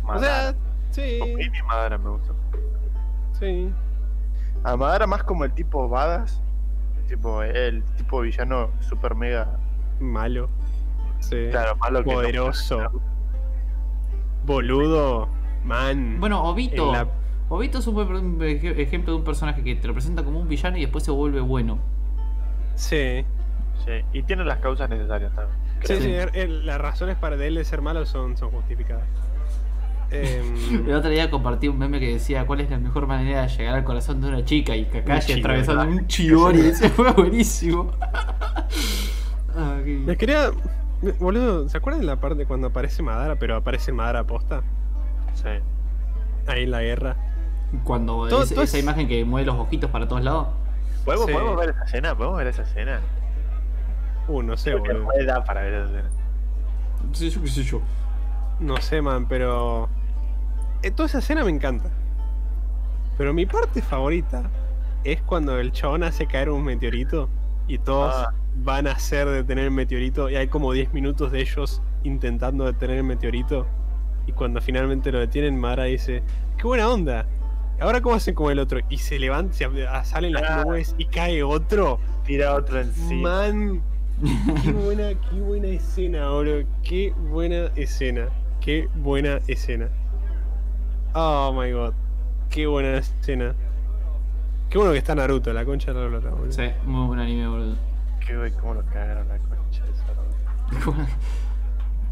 [0.06, 0.54] O sea,
[0.90, 2.32] sí, Con Pain y Madara me gusta.
[3.38, 3.70] sí.
[4.64, 6.40] A Madara más como el tipo badass.
[7.08, 9.58] Tipo, el tipo villano super mega.
[10.00, 10.48] Malo.
[11.20, 11.36] Sí.
[11.50, 12.78] Claro, malo que no- Poderoso.
[14.44, 15.28] Boludo.
[15.64, 16.18] Man.
[16.20, 16.92] Bueno, Obito.
[16.92, 17.08] La-
[17.48, 20.76] Obito es un buen ejemplo de un personaje que te lo presenta como un villano
[20.78, 21.78] y después se vuelve bueno.
[22.74, 23.24] Sí.
[23.84, 25.58] Sí, y tiene las causas necesarias también.
[25.82, 29.04] Sí, sí, er- er- las razones para de él de ser malo son, son justificadas.
[30.10, 33.48] Em, El otro día compartí un meme que decía cuál es la mejor manera de
[33.48, 36.60] llegar al corazón de una chica y Kakashi Un atravesando un chidori.
[36.60, 37.90] Ese fue buenísimo.
[39.58, 40.50] Ah, qué- les quería.
[41.20, 44.62] Boludo, ¿se acuerdan de la parte cuando aparece Madara, pero aparece Madara posta?
[45.34, 45.48] Sí.
[46.46, 47.16] Ahí en la guerra.
[47.84, 50.48] Cuando Todo- esa es- imagen que mueve los ojitos para todos lados.
[51.04, 51.32] ¿Podemos, Sí.
[51.32, 52.14] ¿Podemos ver esa escena?
[52.16, 53.00] ¿Podemos ver esa escena?
[54.28, 55.44] Uh, no sé, Creo boludo.
[55.44, 56.08] para ver esa escena.
[57.12, 57.80] Sí, yo qué sé yo.
[58.58, 59.88] No sé, man, pero.
[60.82, 61.90] eh, toda esa escena me encanta.
[63.18, 64.50] Pero mi parte favorita
[65.04, 67.28] es cuando el chabón hace caer un meteorito
[67.68, 68.32] y todos Ah.
[68.62, 72.98] Van a hacer detener el meteorito y hay como 10 minutos de ellos intentando detener
[72.98, 73.66] el meteorito
[74.26, 76.22] y cuando finalmente lo detienen Mara dice,
[76.56, 77.26] qué buena onda.
[77.78, 80.64] Ahora cómo hacen como el otro y se levanta, se ah, salen las Ah.
[80.64, 82.00] nubes y cae otro.
[82.24, 83.30] Tira otro encima.
[83.50, 83.82] Man,
[84.64, 86.64] qué buena, qué buena escena, bro.
[86.82, 88.28] Qué buena escena.
[88.60, 89.88] Qué buena escena.
[91.14, 91.92] Oh my god.
[92.50, 93.54] Qué buena escena.
[94.70, 96.50] Qué bueno que está Naruto, la concha de la boludo.
[96.52, 97.76] Sí, muy buen anime, boludo.
[98.34, 100.04] Güey, cómo lo cagaron la concha de esa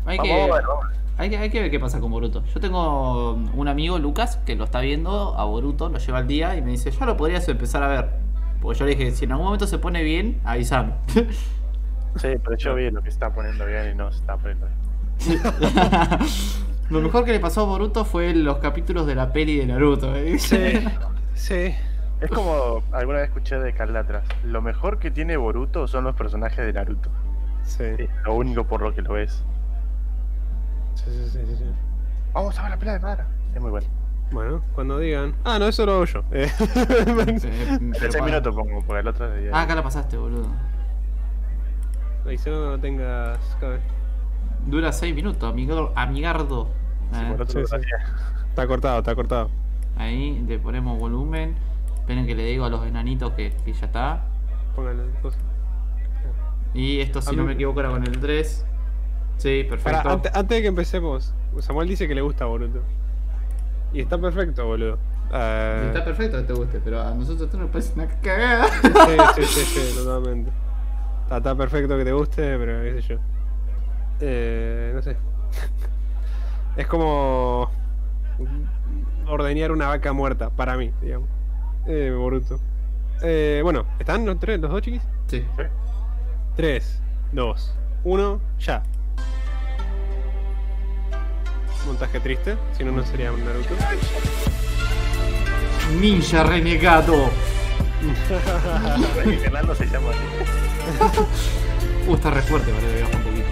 [0.06, 2.44] hay, Vamos que, hay, que, hay que ver qué pasa con Boruto.
[2.46, 6.56] Yo tengo un amigo, Lucas, que lo está viendo a Boruto, lo lleva al día
[6.56, 8.10] y me dice, ya lo podrías empezar a ver.
[8.60, 10.92] Porque yo le dije, si en algún momento se pone bien, avísame.
[12.16, 15.40] Sí, pero yo vi lo que está poniendo bien y no se está poniendo bien.
[16.90, 20.14] lo mejor que le pasó a Boruto fue los capítulos de la peli de Naruto.
[20.14, 20.38] ¿eh?
[20.38, 20.74] Sí,
[21.34, 21.74] sí.
[22.24, 24.24] Es como alguna vez escuché de Calatras.
[24.44, 27.10] Lo mejor que tiene Boruto son los personajes de Naruto.
[27.62, 29.44] Sí, Es lo único por lo que lo ves.
[30.94, 31.64] sí, sí, sí, sí, sí.
[32.32, 33.26] Vamos a ver la pelea de Madara.
[33.54, 33.86] Es muy bueno.
[34.32, 35.34] Bueno, cuando digan.
[35.44, 36.22] Ah, no, eso lo hago yo.
[36.32, 39.50] Eh, En pero 6 para- minutos pongo, porque el otro día.
[39.52, 40.48] Ah, acá la pasaste, boludo.
[42.30, 43.38] y si no, no tengas.
[43.60, 43.80] cabe.
[44.66, 46.70] Dura 6 minutos, amigo, amigardo.
[47.12, 47.86] Sí, Eh, por otro sí, sí.
[48.48, 49.50] Está cortado, está cortado.
[49.96, 51.54] Ahí le ponemos volumen.
[52.04, 54.24] Esperen que le digo a los enanitos que, que ya está.
[54.76, 55.40] Pónganle cosas.
[56.74, 58.66] Y esto, si A no mí- me equivoco, era con el 3.
[59.38, 60.10] Sí, perfecto.
[60.10, 62.80] Antes, antes de que empecemos, Samuel dice que le gusta Boruto.
[63.94, 64.98] Y está perfecto, boludo.
[65.32, 68.66] Eh, Está perfecto que te guste, pero a nosotros esto nos parece una cagada.
[69.36, 70.50] sí, sí, sí, sí, totalmente.
[71.22, 73.18] Está, está perfecto que te guste, pero qué sé yo.
[74.20, 75.16] Eh, no sé.
[76.76, 77.70] es como
[79.26, 81.28] ordeñar una vaca muerta, para mí, digamos.
[81.86, 82.60] Eh, Boruto.
[83.22, 85.02] Eh, bueno, ¿están los tres, los dos chiquis?
[85.26, 85.44] Sí.
[86.56, 87.00] 3,
[87.32, 87.74] 2,
[88.04, 88.82] 1, ya.
[91.86, 93.74] Montaje triste, si no, no sería un Naruto.
[96.00, 97.30] Ninja renegado.
[99.42, 101.24] Fernando se llama así.
[102.06, 103.46] Uh, está re fuerte, vale, voy a bajar un poquito.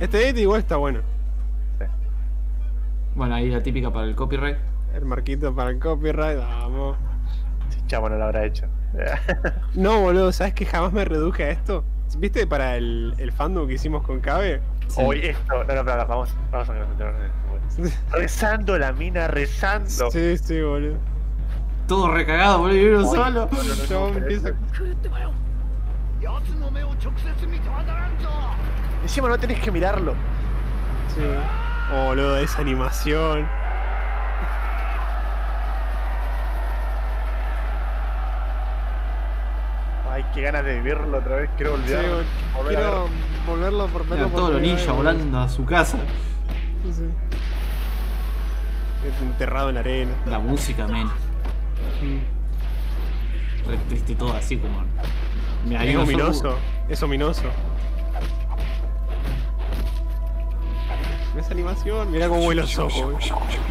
[0.00, 1.00] Este edit igual está bueno.
[3.14, 4.56] Bueno, ahí la típica para el copyright.
[4.94, 6.96] El marquito para el copyright, vamos.
[7.70, 8.66] Si chamo no lo habrá hecho.
[9.74, 11.84] No, boludo, ¿sabes que jamás me reduje a esto?
[12.18, 14.60] ¿Viste para el, el fandom que hicimos con Cabe?
[14.88, 15.00] Sí.
[15.04, 15.42] Hoy esto.
[15.64, 18.00] No, no, pero vamos, vamos a en esto.
[18.10, 20.10] Rezando la mina, rezando.
[20.10, 20.96] Sí, sí, boludo.
[21.86, 23.48] Todo recagado, boludo, y uno solo.
[24.16, 24.54] empieza- eso-
[29.02, 30.12] Encima no tenés que mirarlo.
[31.14, 31.22] Sí.
[31.94, 33.46] Oh, boludo, esa animación.
[40.10, 41.50] Ay, qué ganas de vivirlo otra vez.
[41.56, 42.08] Quiero Sí, olvidarlo.
[42.10, 42.24] boludo.
[42.56, 43.08] volver a Quiero verlo.
[43.46, 45.98] volverlo por por todos los ninjas volando a su casa.
[46.84, 47.04] Sí, sí.
[49.22, 50.12] Enterrado en la arena.
[50.26, 51.06] La música, men.
[51.06, 52.20] Mm.
[53.68, 54.84] Re triste todo así como.
[55.66, 56.56] Mira, Es ominoso,
[56.88, 57.42] es ominoso.
[61.38, 63.00] Esa animación, mira cómo vuelan los ojos.
[63.02, 63.18] boludo.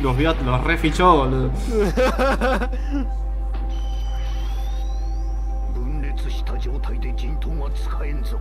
[0.01, 1.51] Los vio, los refichó, boludo.
[6.23, 8.37] 脱した状態で陣頭は使えんぞ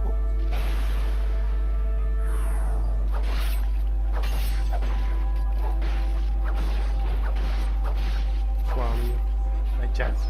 [9.78, 10.20] No hay chance.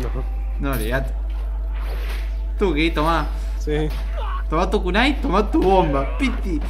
[0.00, 0.08] No.
[0.60, 1.12] No, olvídate.
[2.58, 3.26] Tú, Gui, toma.
[3.58, 3.88] Sí.
[4.48, 6.16] Toma tu kunai, toma tu bomba.
[6.18, 6.60] Piti.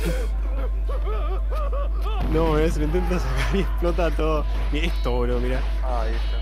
[2.33, 4.45] No, bro, se lo intenta sacar y explota todo.
[4.73, 5.61] Mira esto, bro, mira.
[5.83, 6.39] Ahí está.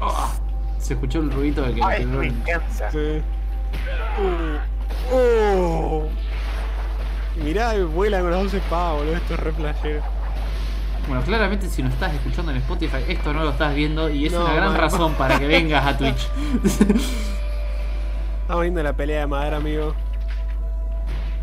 [0.00, 0.41] Oh.
[0.82, 2.90] Se escuchó el ruido de que Ay, me encanta.
[2.90, 3.22] Sí.
[4.18, 6.08] Uh, oh.
[7.42, 9.16] Mirá, vuela con las 11 pavos, boludo.
[9.16, 10.02] Esto es re flashero.
[11.08, 14.32] Bueno, claramente si no estás escuchando en Spotify, esto no lo estás viendo y es
[14.32, 14.80] No, una gran madre.
[14.82, 16.28] razón para que vengas a Twitch.
[18.42, 19.94] Estamos viendo la pelea de Madara, amigo.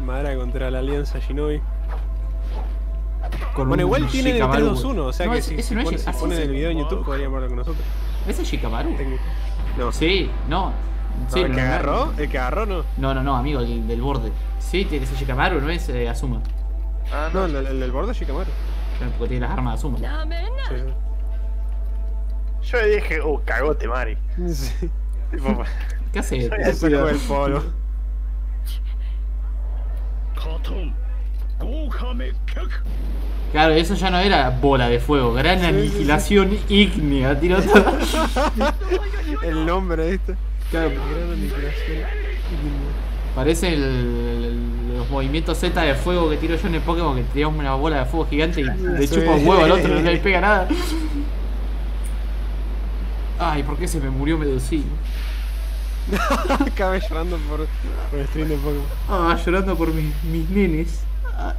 [0.05, 1.61] Madara contra la Alianza Shinobi.
[3.53, 4.75] Con Bueno, igual tienen el Shikamaru.
[4.75, 6.49] 3-2-1, o sea No, que ese- si, ese si no es ponen, si ponen el
[6.51, 7.85] video en YouTube podrían verlo con nosotros.
[8.27, 8.95] ¿Ese es Shikamaru?
[9.77, 9.91] No.
[9.91, 10.73] Sí, no.
[11.29, 12.83] Sí, No, el que no, agarró, el que agarró no.
[12.97, 14.31] No, no, no, amigo, el del borde.
[14.59, 16.41] Sí, tiene que ser Shikamaru, no es eh, Asuma.
[17.11, 17.59] Ah, No, no.
[17.59, 18.49] el, el del borde es Shikamaru.
[19.17, 19.97] Porque tiene las armas de Asuma.
[20.67, 20.75] Sí,
[22.69, 24.17] Yo le dije, uh, cagote, Mari.
[24.53, 24.89] sí.
[25.31, 25.63] Tipo,
[26.13, 26.41] ¿Qué hace?
[26.73, 27.63] Se sacó el polvo.
[33.51, 37.97] Claro, eso ya no era bola de fuego, gran aniquilación ígnea, tiró todo.
[39.43, 40.35] El nombre este.
[40.69, 40.91] Claro.
[40.91, 42.89] Gran aniquilación ígnea.
[43.35, 47.73] Parece los movimientos Z de fuego que tiro yo en el Pokémon, que tiramos una
[47.73, 50.67] bola de fuego gigante y le chupa un huevo al otro, no le pega nada.
[53.39, 54.85] Ay, ¿por qué se me murió Medusín?
[56.59, 57.65] Acabé llorando por,
[58.09, 58.85] por el stream de Pokémon.
[59.07, 61.03] Ah, llorando por mis, mis nenes.
[61.39, 61.53] Ah.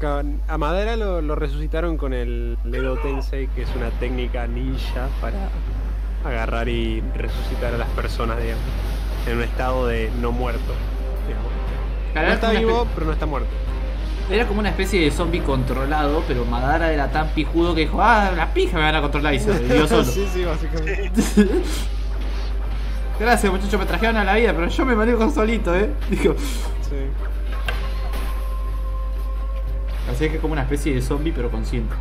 [0.00, 5.08] Ca- A Madara lo, lo resucitaron con el Ledo Tensei, que es una técnica ninja
[5.20, 5.48] para
[6.24, 8.62] agarrar y resucitar a las personas, digamos,
[9.26, 10.72] en un estado de no muerto.
[11.26, 11.50] digamos.
[12.28, 13.48] No está vivo, pero no está muerto.
[14.30, 18.30] Era como una especie de zombie controlado, pero Madara era tan pijudo que dijo, ah,
[18.36, 20.04] la pija me van a controlar y se dio solo.
[20.04, 21.10] sí, sí, básicamente.
[23.18, 25.90] Gracias muchachos, me trajeron a la vida, pero yo me manejo solito, eh.
[26.08, 26.34] Dijo.
[26.90, 26.96] Sí.
[30.10, 31.94] Así que es como una especie de zombie pero consciente.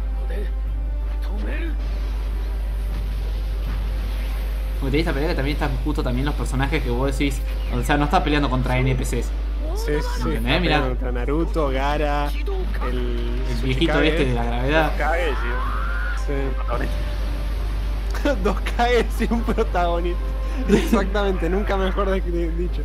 [4.80, 7.40] Porque tenés esta pelea que también están justo también los personajes que vos decís.
[7.74, 9.30] O sea, no está peleando contra NPCs.
[9.76, 10.80] Sí, sí, ¿Entendés?
[10.80, 12.32] Contra Naruto, Gara,
[12.90, 14.92] el, viejito este de la gravedad.
[18.44, 20.20] Dos Kages y un protagonista.
[20.70, 22.82] Exactamente, nunca mejor dicho.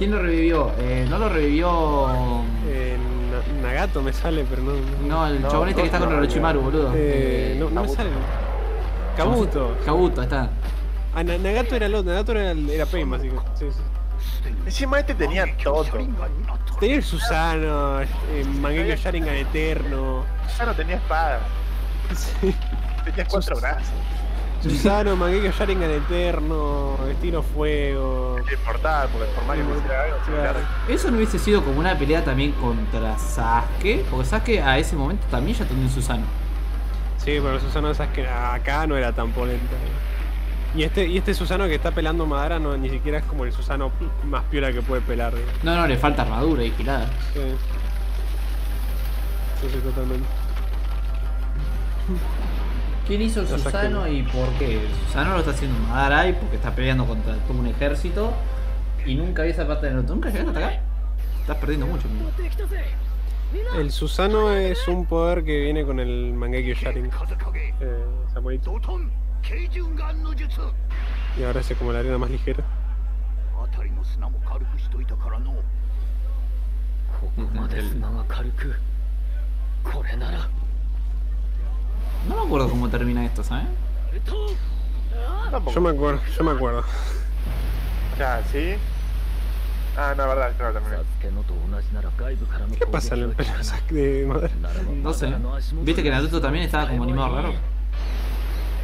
[0.00, 0.72] ¿Quién lo revivió?
[0.78, 2.08] Eh, no lo revivió.
[2.66, 2.96] Eh,
[3.60, 4.72] Na- Nagato me sale, pero no.
[5.06, 6.92] No, el No, chabón este que está no, con no, Orochimaru, boludo.
[6.96, 8.08] Eh, no, no me sale.
[9.14, 9.76] Kabuto.
[9.84, 10.48] Kabuto, está.
[11.14, 13.50] Ah, Na- Nagato era el otro, Nagato era, el- era Pain, básicamente.
[13.58, 14.50] Sí, sí.
[14.64, 15.84] Encima este tenía todo.
[16.80, 18.06] Tenía el Susano, eh,
[18.58, 20.24] Mangekyo Sharingan Eterno.
[20.58, 21.40] Ya no tenía espada.
[22.14, 22.54] Sí.
[23.04, 23.84] Tenía cuatro brazos.
[24.62, 28.36] Susano, Mangekyo Sharingan Eterno, Destino Fuego.
[28.52, 30.60] Importaba, porque por más que algo, se Claro.
[30.88, 34.04] Eso no hubiese sido como una pelea también contra Sasuke.
[34.10, 36.24] Porque Sasuke a ese momento también ya tenía un Susano.
[37.16, 39.76] Sí, pero el Susano esas que acá no era tan polenta.
[40.74, 43.52] Y este, y este Susano que está pelando Madara no, ni siquiera es como el
[43.52, 43.90] Susano
[44.24, 45.32] más piola que puede pelar.
[45.62, 47.06] No, no, le falta armadura y girada.
[47.32, 47.40] Sí.
[49.60, 50.26] Sí, sí, totalmente.
[53.10, 54.86] ¿Quién hizo los Susano y por qué?
[55.06, 58.32] Susano lo está haciendo Madarai porque está peleando contra todo un ejército
[59.04, 60.14] y nunca vi esa parte de Naruto.
[60.14, 60.80] ¿Nunca llegaste hasta acá?
[61.40, 62.06] Estás perdiendo mucho.
[63.52, 63.80] Mira.
[63.80, 67.10] El Susano es un poder que viene con el Mangekyo Sharingan.
[67.80, 68.04] Eh,
[71.36, 72.62] y ahora hace como la arena más ligera.
[82.28, 83.66] No me acuerdo cómo termina esto, ¿sabes?
[85.74, 86.84] Yo me acuerdo, yo me acuerdo.
[88.18, 88.74] Ya, ¿sí?
[89.96, 91.00] Ah, no, verdad, claro, también.
[92.78, 93.50] ¿Qué pasa en el pelo
[93.90, 94.54] de madera?
[95.02, 95.34] No sé.
[95.82, 97.54] Viste que Naruto también estaba como animado raro.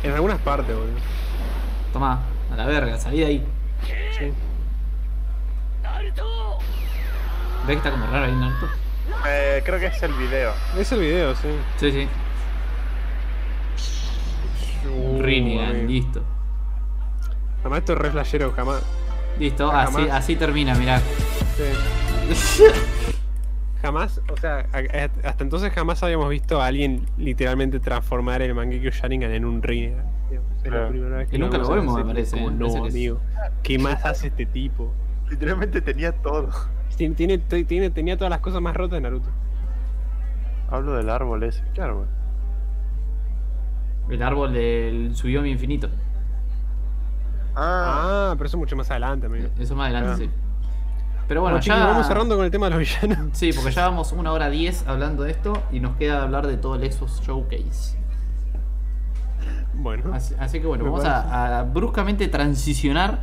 [0.03, 0.99] En algunas partes, boludo.
[1.93, 2.21] Tomá,
[2.53, 3.47] a la verga, salí de ahí.
[4.19, 4.33] Sí.
[7.67, 8.67] ¿Ves que está como raro ahí Naruto?
[9.27, 10.53] Eh, creo que es el video.
[10.77, 11.49] Es el video, sí.
[11.79, 12.09] Sí, sí.
[15.19, 15.87] Rinnegan, amigo.
[15.89, 16.23] listo.
[17.61, 18.83] Además esto es re flashero, jamás.
[19.39, 19.95] Listo, Jamás.
[19.97, 21.01] así, así termina, mirá.
[21.01, 22.65] Sí.
[23.83, 24.67] Jamás, o sea,
[25.25, 30.07] hasta entonces jamás habíamos visto a alguien literalmente transformar el Mangekyo Sharingan en un Rinnegan.
[30.31, 30.51] digamos.
[30.59, 30.89] Es la Claro.
[30.89, 32.55] primera vez que Y nunca lo vemos me parece, Como, ¿eh?
[32.57, 33.21] no, Parece amigo.
[33.63, 34.91] ¿Qué más hace este tipo?
[35.29, 36.49] Literalmente tenía todo.
[36.97, 39.29] Tiene, tiene- tenía todas las cosas más rotas de Naruto.
[40.71, 41.63] Hablo del árbol ese.
[41.75, 42.07] ¿Qué árbol?
[44.09, 45.89] El árbol del su bioma infinito.
[47.55, 49.49] Ah, Ah, pero eso mucho más adelante, amigo.
[49.59, 50.17] Eso más adelante, Ah.
[50.19, 50.31] sí.
[51.29, 51.87] Pero bueno, Bueno, chicos, ya.
[51.87, 53.19] vamos cerrando con el tema de los villanos.
[53.33, 56.57] Sí, porque ya vamos una hora diez hablando de esto y nos queda hablar de
[56.57, 57.97] todo el Xbox Showcase.
[59.75, 63.21] Bueno, Así, así que bueno, vamos a, a bruscamente transicionar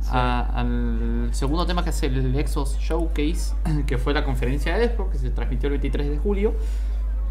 [0.00, 0.10] Sí.
[0.12, 3.54] a- al segundo tema que es el Xbox Showcase,
[3.86, 6.54] que fue la conferencia de Xbox que se transmitió el 23 de julio.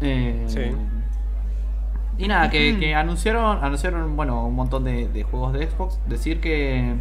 [0.00, 0.60] Eh, Sí.
[2.18, 6.00] Y nada, que, que anunciaron, anunciaron bueno, un montón de, de juegos de Xbox.
[6.06, 6.96] Decir que,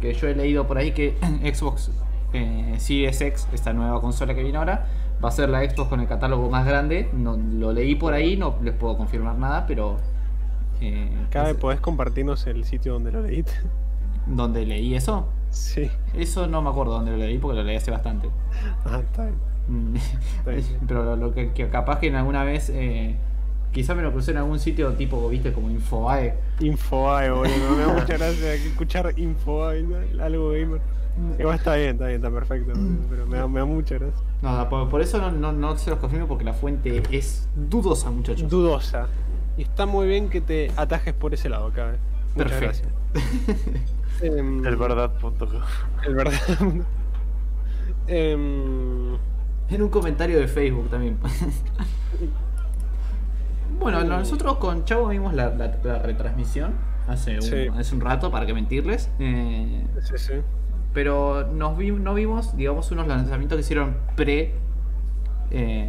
[0.00, 1.16] que yo he leído por ahí que
[1.54, 1.90] Xbox
[2.32, 4.86] eh, Series X, esta nueva consola que viene ahora,
[5.24, 7.08] va a ser la Xbox con el catálogo más grande.
[7.12, 9.98] No, lo leí por ahí, no les puedo confirmar nada, pero...
[10.80, 13.52] eh, Cabe, ¿podés compartirnos el sitio donde lo leíste?
[14.26, 15.28] ¿Dónde leí eso?
[15.50, 15.90] Sí.
[16.12, 18.30] Eso no me acuerdo dónde lo leí porque lo leí hace bastante.
[18.84, 19.30] Ah, está.
[19.66, 19.94] Mm,
[20.46, 20.64] bien.
[20.86, 23.16] Pero lo, lo que, que capaz que en alguna vez, eh,
[23.74, 26.34] quizá me lo crucé en algún sitio tipo, viste, como Infobae.
[26.60, 27.76] Infobae, boludo.
[27.76, 30.24] Me da mucha gracia escuchar Infobae, ¿no?
[30.24, 30.80] algo gamer.
[31.38, 32.72] Igual está bien, está bien, está perfecto.
[33.10, 34.24] Pero me da, me da mucha gracia.
[34.42, 38.10] No, por, por eso no, no, no se los confirmo porque la fuente es dudosa,
[38.10, 38.48] muchachos.
[38.48, 39.08] Dudosa.
[39.56, 41.98] Y está muy bien que te atajes por ese lado, cabe.
[42.34, 42.88] Muchas Perfecto.
[43.12, 43.84] gracias.
[44.22, 45.62] El verdad.com.
[46.06, 46.40] El verdad.
[48.06, 51.18] En un comentario de Facebook también.
[53.78, 54.04] bueno, Uh.
[54.04, 56.72] nosotros con Chavo vimos la, la- la retransmisión
[57.08, 57.66] hace un, Sí.
[57.76, 59.10] hace un rato, para que mentirles.
[59.18, 60.32] Eh, sí, sí.
[60.92, 64.54] Pero nos vi- no vimos, digamos, unos lanzamientos que hicieron pre.
[65.50, 65.88] eh,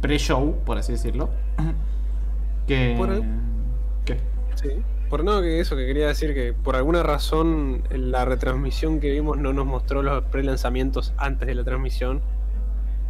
[0.00, 1.30] pre-show, por así decirlo.
[2.66, 2.94] que.
[2.98, 3.22] Por el-
[4.04, 4.18] ¿Qué?
[4.56, 4.68] Sí.
[5.08, 9.38] Por no, que eso que quería decir que por alguna razón la retransmisión que vimos
[9.38, 12.20] no nos mostró los pre-lanzamientos antes de la transmisión.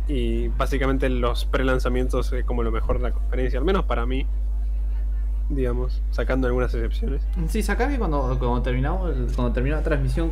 [0.07, 4.27] Y básicamente los pre-lanzamientos es como lo mejor de la conferencia, al menos para mí.
[5.51, 7.27] Digamos, sacando algunas excepciones.
[7.49, 10.31] Sí, acá que cuando, cuando terminamos, cuando terminó la transmisión,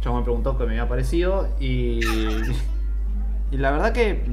[0.00, 2.00] Chavo me preguntó qué me había parecido y.
[3.50, 4.24] Y la verdad que,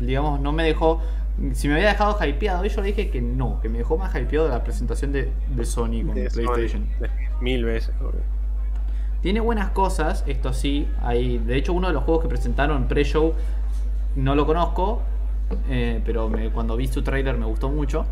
[0.00, 1.02] digamos, no me dejó.
[1.52, 4.14] Si me había dejado hypeado, y yo le dije que no, que me dejó más
[4.14, 6.86] hypeado de la presentación de, de Sony con De PlayStation.
[7.40, 8.22] mil veces, boludo.
[9.22, 10.88] Tiene buenas cosas, esto sí.
[11.02, 13.34] Hay, de hecho, uno de los juegos que presentaron pre-show
[14.16, 15.02] no lo conozco,
[15.68, 18.06] eh, pero cuando vi su trailer me gustó mucho.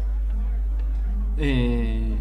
[1.39, 2.17] Eh,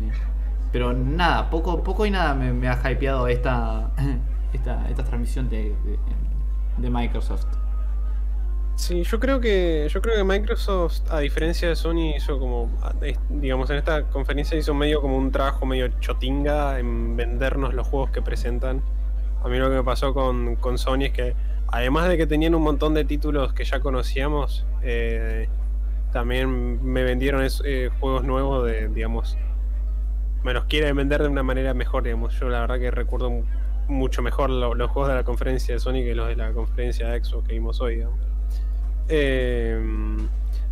[0.71, 3.89] pero nada, poco, poco y nada me, ha hypeado esta,
[4.53, 5.75] esta, esta transmisión de-
[6.77, 7.45] de Microsoft.
[8.77, 12.69] Sí, yo creo que yo creo que Microsoft, a diferencia de Sony, hizo como,
[13.29, 18.11] digamos, en esta conferencia hizo medio como un trabajo medio chotinga en vendernos los juegos
[18.11, 18.83] que presentan.
[19.43, 21.35] A mí lo que me pasó con, con Sony es que,
[21.69, 25.49] además de que tenían un montón de títulos que ya conocíamos, eh,
[26.13, 29.37] también me vendieron eh, juegos nuevos de, digamos,
[30.43, 32.39] me los quieren vender de una manera mejor, digamos.
[32.39, 33.43] Yo la verdad que recuerdo mu-
[33.87, 37.07] mucho mejor lo- los juegos de la conferencia de Sony que los de la conferencia
[37.09, 38.26] de Xbox que vimos hoy, digamos.
[39.09, 39.79] Eh,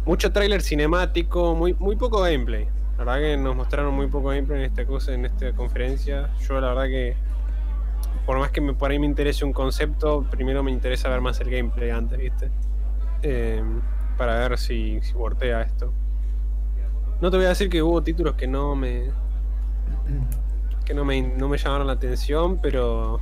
[0.06, 2.68] mucho tráiler cinemático, muy, muy poco gameplay.
[2.98, 6.30] La verdad que nos mostraron muy poco gameplay en esta cosa, en esta conferencia.
[6.48, 7.16] Yo la verdad que
[8.26, 11.49] por más que por ahí me interese un concepto, primero me interesa ver más el
[11.49, 12.49] gameplay antes, ¿viste?
[13.22, 13.64] Eh,
[14.18, 15.91] para ver si, si wortea esto.
[17.22, 19.12] No te voy a decir que hubo títulos que no me.
[20.86, 23.20] que no me, no me llamaron la atención, pero.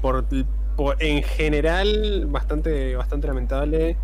[0.00, 0.24] Por,
[0.98, 3.96] en general, bastante, bastante lamentable.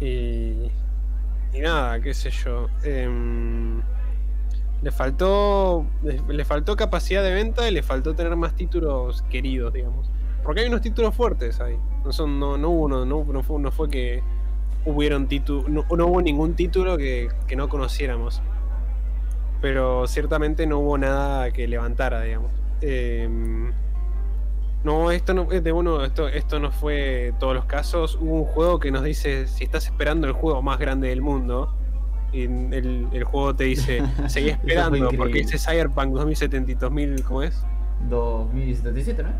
[0.00, 0.70] Y.
[1.58, 2.68] Nada, qué sé yo.
[2.84, 3.82] em,
[4.82, 5.86] le faltó.
[6.02, 10.10] Le, faltó capacidad de venta y le faltó tener más títulos queridos, digamos.
[10.42, 11.76] Porque hay unos títulos fuertes ahí.
[12.04, 14.22] No son, no, no hubo no, no fue, no fue que
[14.84, 15.28] hubieron.
[15.68, 18.40] No, no hubo ningún título que, que no conociéramos.
[19.60, 22.50] Pero ciertamente no hubo nada que levantara, digamos.
[22.80, 23.72] Em,
[24.82, 28.16] no, esto no es de uno, esto, esto no fue todos los casos.
[28.20, 31.74] Hubo un juego que nos dice si estás esperando el juego más grande del mundo.
[32.32, 37.62] Y el, el juego te dice, seguí esperando, porque ese Cyberpunk 2070, 2000, ¿cómo es?
[38.08, 39.30] 2077, ¿no?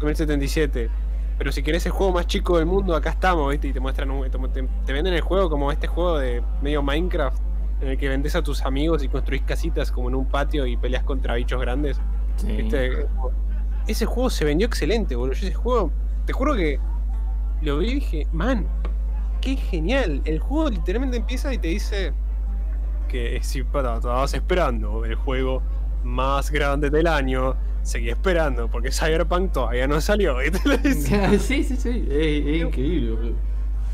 [0.00, 0.90] 2077.
[1.38, 3.68] Pero si querés el juego más chico del mundo, acá estamos, ¿viste?
[3.68, 7.40] Y te muestran un, te, venden el juego como este juego de medio Minecraft,
[7.80, 10.76] en el que vendés a tus amigos y construís casitas como en un patio y
[10.76, 12.00] peleas contra bichos grandes.
[12.36, 12.68] Sí.
[13.86, 15.34] Ese juego se vendió excelente, boludo.
[15.34, 15.92] Yo ese juego,
[16.24, 16.78] te juro que
[17.62, 18.66] lo vi y dije, man,
[19.40, 20.22] qué genial.
[20.24, 22.12] El juego literalmente empieza y te dice
[23.08, 25.62] que si para, estabas esperando el juego
[26.02, 30.36] más grande del año, seguí esperando porque Cyberpunk todavía no salió.
[30.38, 30.68] ¿viste?
[30.68, 31.38] Le dice.
[31.38, 32.08] sí, sí, sí.
[32.10, 33.36] Es, es increíble, boludo.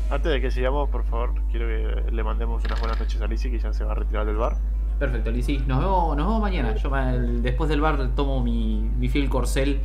[0.09, 3.49] Antes de que sigamos, por favor, quiero que le mandemos unas buenas noches a Lizzie,
[3.49, 4.57] que ya se va a retirar del bar.
[4.99, 5.59] Perfecto, Lizzy.
[5.67, 6.75] Nos vemos, nos vemos mañana.
[6.75, 9.79] Yo el- después del bar tomo mi, mi fiel corcel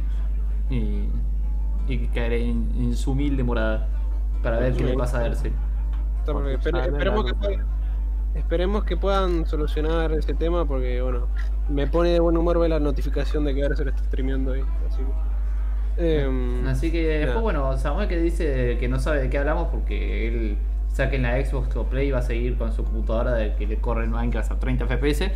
[0.71, 1.05] y,
[1.89, 3.89] y caeré en, en su humilde morada
[4.43, 5.53] para ver qué le pasa a Ercel.
[6.27, 7.67] Espere- esperemos, que puedan,
[8.35, 11.27] esperemos que puedan solucionar ese tema porque, bueno,
[11.71, 14.53] me pone de buen humor ver la notificación de que ahora se lo está streameando
[14.53, 14.63] ahí.
[14.89, 14.99] Así
[15.97, 17.41] que, em, Así que después, nada.
[17.41, 20.59] bueno, Samuel que dice que no sabe de qué hablamos porque él
[20.99, 23.67] saque en la Xbox o Play y va a seguir con su computadora de que
[23.67, 25.31] le corre el Minecraft a 30 FPS.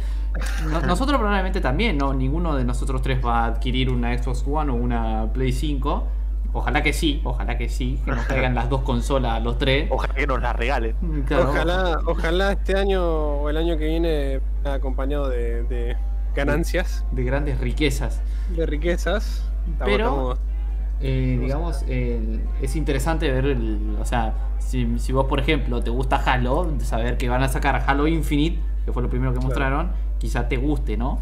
[0.68, 2.12] No- nosotros probablemente también, ¿no?
[2.12, 6.08] Ninguno de nosotros tres va a adquirir una Xbox One o una Play 5.
[6.54, 9.88] Ojalá que sí, ojalá que sí, que nos caigan las dos consolas los tres.
[9.90, 10.94] Ojalá que nos la regalen.
[11.26, 15.96] Claro, Ojalá, ojalá este año o el año que viene acompañado de, de
[16.34, 18.20] ganancias, De grandes riquezas.
[18.54, 19.44] de riquezas.
[19.70, 20.38] Estamos- Pero- estamos-
[21.02, 26.16] Eh, digamos, es interesante ver, el, o sea, si, si vos, por ejemplo, te gusta
[26.16, 29.48] Halo, saber que van a sacar Halo Infinite, que fue lo primero que Claro.
[29.48, 31.20] mostraron, quizá te guste, ¿no?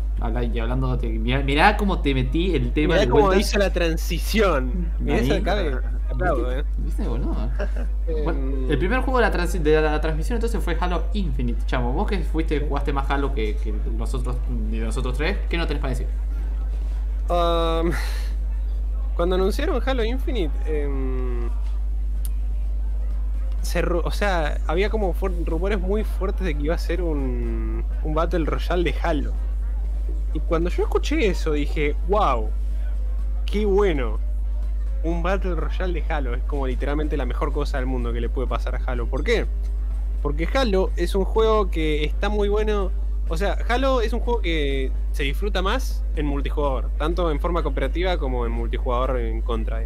[0.53, 3.71] Y hablando, de, mirá, mirá cómo te metí el tema Mirá de cómo hizo la
[3.73, 4.89] transición.
[4.99, 5.31] Mirá Ahí.
[5.31, 5.79] esa cara de-
[6.11, 6.65] aplaudo, eh.
[6.79, 7.35] ¿Viste, boludo?
[8.25, 11.93] Bueno, el primer juego de la, de la transmisión entonces fue Halo Infinite, chamo.
[11.93, 14.37] Vos que fuiste, jugaste más Halo que, que nosotros,
[14.71, 16.07] de nosotros tres, ¿qué no tenés para decir?
[17.31, 17.93] Um,
[19.21, 20.51] cuando anunciaron Halo Infinite,
[23.83, 25.15] ru- o sea, había como
[25.45, 29.33] rumores muy fuertes de que iba a ser un, un Battle Royale de Halo.
[30.33, 32.49] Y cuando yo escuché eso dije, wow,
[33.45, 34.19] qué bueno.
[35.05, 38.31] Un Battle Royale de Halo es como literalmente la mejor cosa del mundo que le
[38.31, 39.07] puede pasar a Halo.
[39.07, 39.45] ¿Por qué?
[40.23, 42.91] Porque Halo es un juego que está muy bueno.
[43.33, 47.63] O sea, Halo es un juego que se disfruta más en multijugador, tanto en forma
[47.63, 49.83] cooperativa como en multijugador en contra.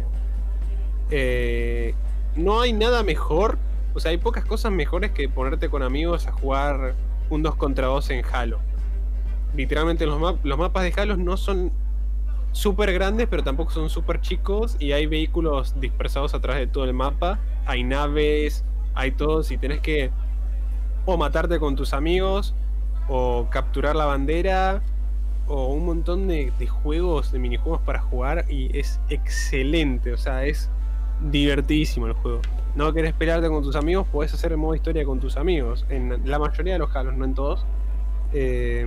[1.11, 1.93] Eh,
[2.35, 3.59] no hay nada mejor,
[3.93, 6.95] o sea, hay pocas cosas mejores que ponerte con amigos a jugar
[7.29, 8.57] un 2 contra 2 en Halo.
[9.55, 11.71] Literalmente los, map- los mapas de Halo no son
[12.51, 16.85] súper grandes, pero tampoco son súper chicos y hay vehículos dispersados a través de todo
[16.85, 18.65] el mapa, hay naves,
[18.95, 20.09] hay todo, si tenés que
[21.05, 22.55] o matarte con tus amigos
[23.07, 24.81] o capturar la bandera
[25.47, 30.69] o un montón de, juegos, de minijuegos para jugar y es excelente, o sea, es
[31.21, 32.41] divertidísimo el juego.
[32.75, 36.29] No querés pelearte con tus amigos, podés hacer el modo historia con tus amigos, en
[36.29, 37.65] la mayoría de los Halos, no en todos.
[38.33, 38.85] Eh,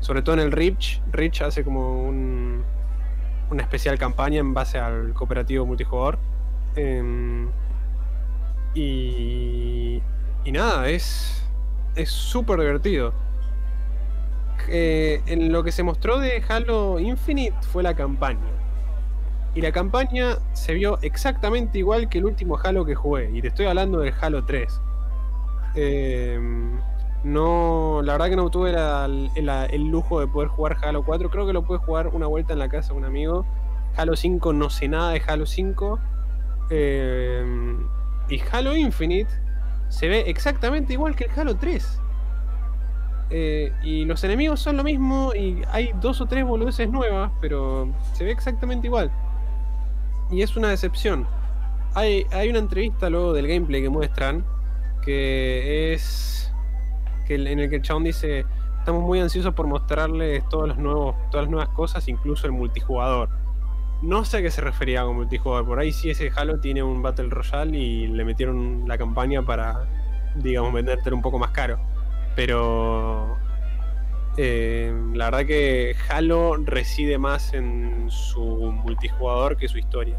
[0.00, 2.64] sobre todo en el Reach, Reach hace como un,
[3.50, 6.18] una especial campaña en base al cooperativo multijugador.
[6.74, 7.48] Em,
[8.74, 10.02] y,
[10.44, 11.46] y nada, es
[11.96, 13.12] es súper divertido.
[14.68, 18.40] Eh, en lo que se mostró de Halo Infinite fue la campaña.
[19.54, 23.30] Y la campaña se vio exactamente igual que el último Halo que jugué.
[23.32, 24.80] Y te estoy hablando del Halo 3.
[25.76, 26.38] Eh,
[27.24, 31.30] no, la verdad que no tuve el lujo de poder jugar Halo 4.
[31.30, 33.46] Creo que lo pude jugar una vuelta en la casa de un amigo.
[33.96, 35.98] Halo 5 no sé nada de Halo 5.
[36.70, 37.76] Eh,
[38.28, 39.30] y Halo Infinite
[39.88, 42.00] se ve exactamente igual que el Halo 3.
[43.30, 47.88] Eh, y los enemigos son lo mismo y hay dos o tres boludeces nuevas, pero
[48.12, 49.10] se ve exactamente igual.
[50.30, 51.26] Y es una decepción.
[51.94, 54.44] Hay, hay una entrevista luego del gameplay que muestran
[55.02, 56.52] que es
[57.26, 58.44] que en el que el chabón dice
[58.78, 63.28] estamos muy ansiosos por mostrarles todos los nuevos, todas las nuevas cosas, incluso el multijugador.
[64.02, 65.66] No sé a qué se refería con multijugador.
[65.66, 69.88] Por ahí sí ese Halo tiene un Battle Royale y le metieron la campaña para,
[70.36, 71.80] digamos, vendértelo un poco más caro.
[72.36, 73.36] Pero
[74.36, 80.18] eh, la verdad que Halo reside más en su multijugador que su historia.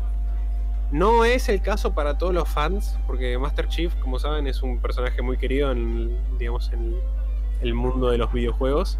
[0.92, 4.80] No es el caso para todos los fans, porque Master Chief, como saben, es un
[4.80, 6.96] personaje muy querido en, digamos, en
[7.62, 8.98] el mundo de los videojuegos.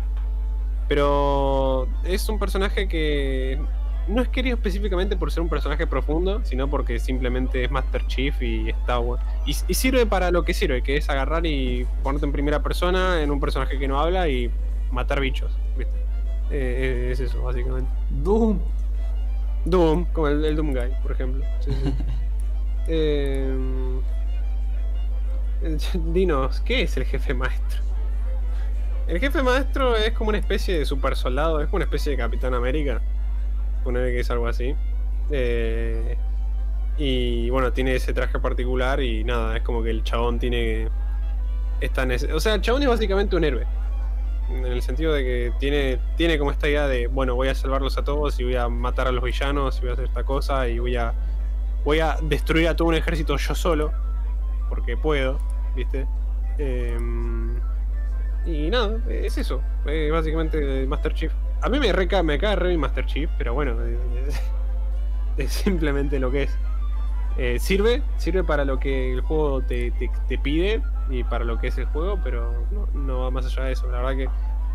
[0.88, 3.60] Pero es un personaje que
[4.08, 8.42] no es querido específicamente por ser un personaje profundo, sino porque simplemente es Master Chief
[8.42, 9.24] y está bueno.
[9.46, 13.22] Y, y sirve para lo que sirve, que es agarrar y ponerte en primera persona
[13.22, 14.52] en un personaje que no habla y
[14.92, 15.94] matar bichos, ¿viste?
[16.50, 17.92] Eh, es eso, básicamente.
[18.10, 18.60] Doom.
[19.66, 21.44] Doom, como el, el Doom Guy, por ejemplo.
[21.60, 21.94] Sí, sí.
[22.90, 23.54] Eh,
[25.62, 25.78] eh,
[26.14, 27.82] dinos, ¿qué es el jefe maestro?
[29.08, 32.18] El jefe maestro es como una especie de super soldado, es como una especie de
[32.18, 33.02] Capitán América.
[33.88, 34.76] Poner que es algo así.
[35.32, 36.18] Eh,
[36.98, 40.90] y bueno, tiene ese traje particular y nada, es como que el chabón tiene.
[41.80, 43.66] Esta nece- o sea, el chabón es básicamente un héroe.
[44.50, 47.98] En el sentido de que tiene, tiene como esta idea de, bueno, voy a salvarlos
[47.98, 50.68] a todos y voy a matar a los villanos y voy a hacer esta cosa
[50.68, 51.14] y voy a,
[51.86, 53.94] voy a destruir a todo un ejército yo solo.
[54.70, 55.40] porque puedo,
[55.78, 56.06] ¿viste?
[56.58, 57.56] Em,
[58.46, 59.62] y nada, es eso.
[59.86, 61.32] Es básicamente Master Chief.
[61.62, 63.76] A mí me, reca me cae re Master Chief, pero bueno,
[64.28, 64.42] es,
[65.38, 66.58] es simplemente lo que es.
[67.38, 71.60] Eh, sirve, sirve para lo que el juego te, te- te pide y para lo
[71.60, 73.88] que es el juego, pero no, no va más allá de eso.
[73.92, 74.16] La verdad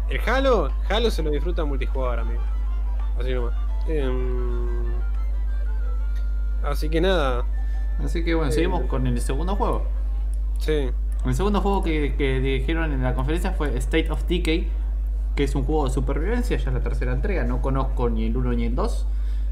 [0.09, 2.43] que el Halo, Halo se lo disfruta multijugador, amigo.
[3.19, 3.55] Así nomás.
[3.89, 4.93] Em,
[6.65, 7.45] así que nada,
[8.05, 9.87] Así que bueno, Eh, seguimos con el segundo juego.
[10.59, 10.91] sí.
[11.25, 14.69] El segundo juego que, que dijeron en la conferencia fue State of Decay,
[15.35, 18.37] que es un juego de supervivencia, ya es la tercera entrega, no conozco ni el
[18.37, 19.07] 1 ni el 2.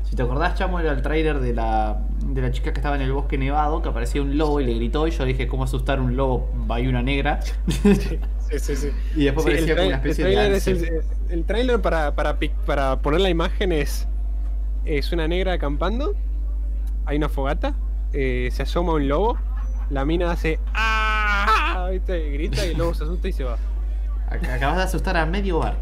[0.05, 3.03] Si te acordás, Chamo, era el trailer de la, de la chica que estaba en
[3.03, 6.01] el bosque nevado, que aparecía un lobo y le gritó, y yo dije, ¿cómo asustar
[6.01, 7.41] un lobo una negra?
[8.51, 8.91] Sí, sí, sí.
[9.15, 12.17] y después Sí, parecía el, como una especie el de es el, el trailer para,
[12.17, 12.37] para,
[12.67, 14.09] para poner la imagen es,
[14.85, 16.17] es una negra acampando,
[17.07, 17.77] hay una fogata,
[18.13, 19.39] eh, se asoma un lobo,
[19.89, 21.89] la mina hace ¡Ah!
[21.93, 22.31] ¿viste?
[22.33, 23.57] grita y el lobo se asusta y se va.
[24.31, 25.77] Ac- Acabas de asustar a medio bar.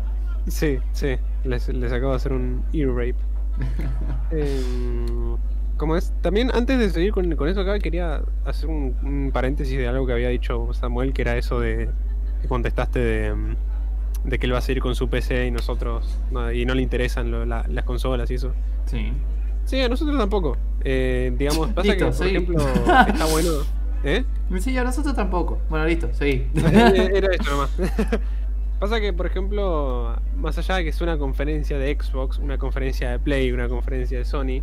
[0.47, 3.17] Sí, sí, les, les acabo de hacer un ear rape.
[4.31, 5.37] Em,
[5.77, 9.77] como es, también antes de seguir con, con eso acá quería hacer un, un paréntesis
[9.79, 11.89] de algo que había dicho Samuel, que era eso de
[12.43, 13.57] que contestaste de, mm,
[14.25, 16.83] de que él va a seguir con su PC y nosotros no, y no le
[16.83, 18.53] interesan lo- la- las consolas y eso.
[18.87, 19.13] Sí.
[19.65, 20.57] Sí, a nosotros tampoco.
[20.83, 22.31] Eh, digamos, pasa Listo, que por seguí.
[22.37, 22.59] ejemplo
[23.09, 23.51] está bueno.
[24.05, 24.25] ¿Eh?
[24.61, 25.61] Sí, a nosotros tampoco.
[25.69, 26.47] Bueno, listo, seguí.
[26.55, 27.71] Eh, Era esto nomás.
[28.79, 33.11] Pasa que, por ejemplo, más allá de que es una conferencia de Xbox, una conferencia
[33.11, 34.63] de Play, una conferencia de Sony,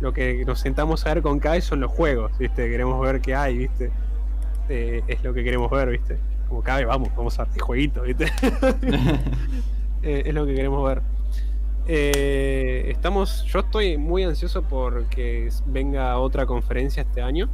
[0.00, 2.68] lo que nos sentamos a ver con Kai son los juegos, ¿viste?
[2.68, 3.90] Queremos ver qué hay, ¿viste?
[4.68, 6.18] Eh, es lo que queremos ver, ¿viste?
[6.48, 8.26] Como Kai, vamos, vamos a ver jueguito, ¿viste?
[10.02, 11.02] Eh, es lo que queremos ver.
[11.88, 17.48] Eh, estamos, yo estoy muy ansioso porque venga otra conferencia este año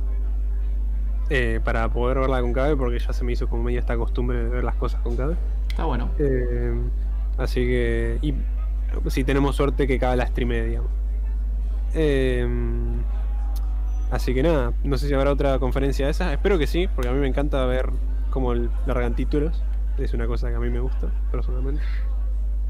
[1.28, 4.42] eh, para poder verla con Cabe porque ya se me hizo como medio esta costumbre
[4.42, 5.36] de ver las cosas con Cabe.
[5.72, 6.10] Está bueno.
[6.18, 6.74] Eh,
[7.38, 8.34] así que, y
[9.08, 10.90] si tenemos suerte que Cabe la streame, digamos.
[11.94, 12.46] Eh,
[14.10, 17.08] así que nada, no sé si habrá otra conferencia de esas, espero que sí, porque
[17.08, 17.90] a mí me encanta ver
[18.30, 19.62] cómo el- largan títulos,
[19.98, 21.82] es una cosa que a mí me gusta personalmente.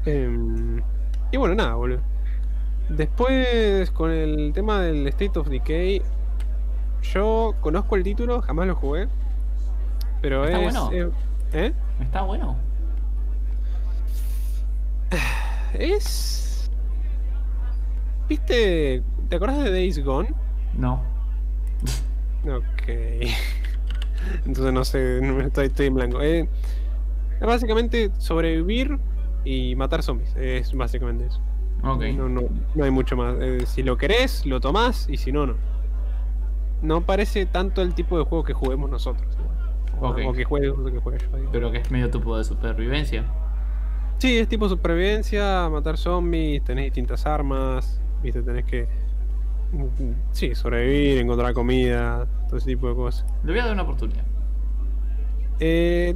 [0.05, 0.81] Em,
[1.31, 1.99] y bueno, nada, boludo.
[2.89, 6.01] Después, con el tema del State of Decay,
[7.13, 9.07] yo conozco el título, jamás lo jugué.
[10.21, 10.63] Pero Está es.
[10.63, 10.89] bueno.
[10.93, 11.09] eh,
[11.53, 11.73] ¿Eh?
[12.01, 12.57] Está bueno.
[15.73, 16.69] Es.
[18.29, 19.03] ¿Viste?
[19.29, 20.33] ¿Te acordás de Days Gone?
[20.77, 21.01] No.
[22.45, 22.87] Ok.
[24.45, 26.21] Entonces no sé, estoy, estoy en blanco.
[26.21, 26.47] Eh,
[27.39, 28.97] es básicamente sobrevivir
[29.43, 30.35] y matar zombies.
[30.35, 31.39] Es básicamente eso.
[31.83, 32.03] Ok.
[32.15, 32.41] No, no,
[32.75, 33.35] no hay mucho más.
[33.41, 35.55] Eh, si lo querés, lo tomás y si no, no.
[36.81, 39.27] No parece tanto el tipo de juego que juguemos nosotros.
[39.39, 39.53] igual.
[39.99, 40.19] O, Ok.
[40.27, 41.49] o que juegue o que juegue yo.
[41.51, 43.25] Pero que es medio tipo de supervivencia.
[44.19, 48.87] Sí, es tipo supervivencia, matar zombies, tenés distintas armas, viste, tenés que.
[49.73, 53.25] mm, Sí, sobrevivir, encontrar comida, todo ese tipo de cosas.
[53.43, 54.23] Le voy a dar una oportunidad.
[55.59, 56.15] Eh,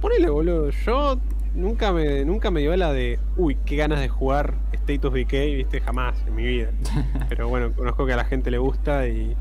[0.00, 0.70] ponele, boludo.
[0.70, 1.18] Yo
[1.54, 3.18] nunca me, nunca me dio la de.
[3.36, 6.70] Uy, qué ganas de jugar State of Decay, viste, jamás en mi vida.
[7.28, 9.36] Pero bueno, conozco que a la gente le gusta y.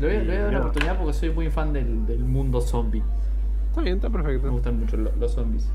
[0.00, 2.20] Le voy, a- le voy a dar una oportunidad porque soy muy fan del, del
[2.24, 3.02] mundo zombie.
[3.68, 4.50] Está bien, está Me perfecto.
[4.50, 5.68] gustan mucho lo- los zombies.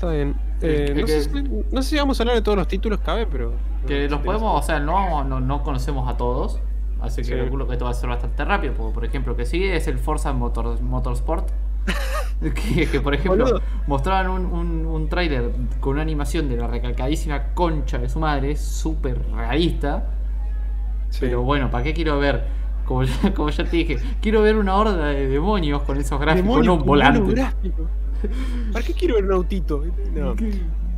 [0.00, 0.34] Está bien.
[0.62, 2.66] Eh, que- no, que- sé, si- no sé si vamos a hablar de todos los
[2.68, 3.52] títulos, cabe, pero.
[3.86, 6.58] Que los podemos, o sea, no, no, no conocemos a todos.
[7.02, 7.34] Así que Sí.
[7.34, 8.72] calculo que esto va a ser bastante rápido.
[8.72, 11.50] Porque, por ejemplo, que sigue es el Forza Motor, Motorsport.
[12.40, 13.60] que, que, por ejemplo, Boludo.
[13.86, 15.50] mostraban un, un, un tráiler
[15.80, 20.04] con una animación de la recalcadísima concha de su madre, súper realista.
[21.10, 21.18] Sí.
[21.20, 22.44] Pero bueno, ¿para qué quiero ver?
[22.86, 26.46] Como ya, como ya te dije, quiero ver una horda de demonios con esos gráficos,
[26.48, 27.46] Demonios no un volante.
[28.72, 29.84] ¿Para qué quiero ver un autito?
[30.14, 30.34] No.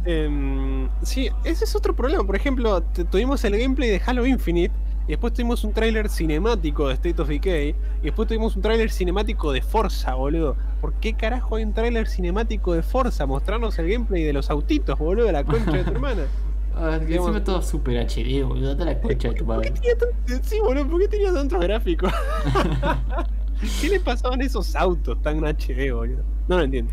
[0.05, 2.25] Em, sí, ese es otro problema.
[2.25, 4.75] Por ejemplo, tuvimos el gameplay de Halo Infinite.
[5.05, 7.71] Y después tuvimos un tráiler cinemático de State of Decay.
[8.03, 10.57] Y después tuvimos un tráiler cinemático de Forza, boludo.
[10.81, 13.27] ¿Por qué carajo hay un tráiler cinemático de Forza?
[13.27, 16.23] Mostrarnos el gameplay de los autitos, boludo, de la concha de tu hermana.
[16.75, 18.69] Ah, que Digamos- encima todo super HD, boludo.
[18.75, 19.95] Date la concha de tu ¿Por qué madre.
[20.27, 22.11] tan- Sí, boludo, ¿por qué tenía tantos gráficos?
[23.81, 26.23] ¿Qué le pasaban a esos autos tan HD, boludo?
[26.49, 26.91] No lo entiendo.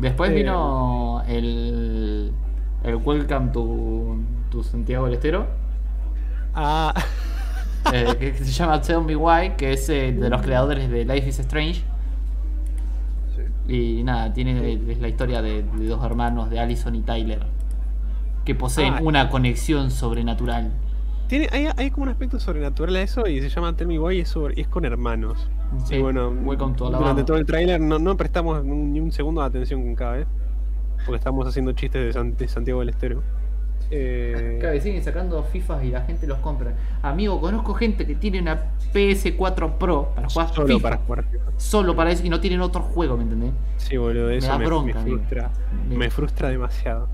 [0.00, 2.32] Después Eh, vino el,
[2.84, 4.16] el Welcome to,
[4.50, 5.46] to Santiago del Estero,
[6.54, 6.92] Ah,
[7.92, 11.28] eh, que se llama Tell Me Why, que es eh, de los creadores de Life
[11.28, 11.82] is Strange.
[13.68, 17.40] Y nada, tiene es la historia de, de dos hermanos, de Allison y Tyler,
[18.44, 19.00] que poseen Ah.
[19.02, 20.70] una conexión sobrenatural.
[21.28, 24.16] Tiene, hay, hay como un aspecto sobrenatural a eso y se llama Tell Me Why
[24.16, 25.48] y es, sobre- y es con hermanos.
[25.84, 26.30] Sí, y bueno,
[26.98, 30.26] durante todo el tráiler no, no prestamos ni un segundo de atención con cada vez.
[31.06, 33.22] Porque estamos haciendo chistes de, San- de Santiago del Estero.
[33.90, 36.74] Eh, siguen sacando FIFA y la gente los compra.
[37.02, 38.60] Amigo, conozco gente que tiene una
[38.92, 40.82] PS4 Pro para jugar solo FIFA.
[40.90, 41.24] para jugar.
[41.56, 43.52] Solo para eso y no tienen otro juego, ¿me entendés?
[43.76, 45.50] Sí, boludo, eso da me, bronca, me frustra.
[45.88, 47.08] Me- Me frustra demasiado.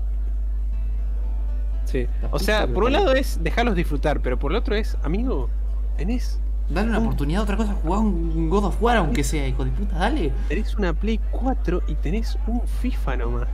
[2.03, 2.07] Sí.
[2.31, 5.49] O sea, por un lado es dejarlos disfrutar, pero por el otro es, amigo,
[5.97, 7.03] tenés, Dale una Mm.
[7.03, 10.31] oportunidad a otra cosa, jugar un God of War aunque sea, hijo de puta, dale.
[10.49, 13.47] tenés una Play 4 y tenés un FIFA nomás.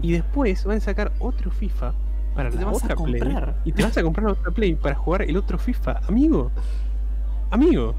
[0.00, 1.92] Y después van a sacar otro FIFA
[2.34, 3.20] para Te la vas a otra Play.
[3.20, 3.54] comprar.
[3.66, 6.00] Y te vas a comprar la otra Play para jugar el otro FIFA.
[6.08, 6.50] Amigo.
[7.50, 7.94] Amigo.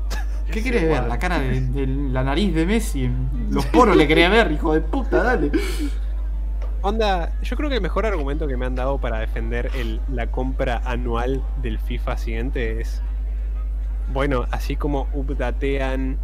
[0.51, 1.03] ¿Qué querés ver?
[1.07, 3.09] La cara de, de la nariz de Messi,
[3.51, 5.51] los poros le quería ver, hijo de puta, dale.
[6.85, 10.27] Onda, yo creo que el mejor argumento que me han dado para defender el, la
[10.27, 13.01] compra anual del FIFA siguiente es.
[14.13, 16.19] Bueno, así como updatean.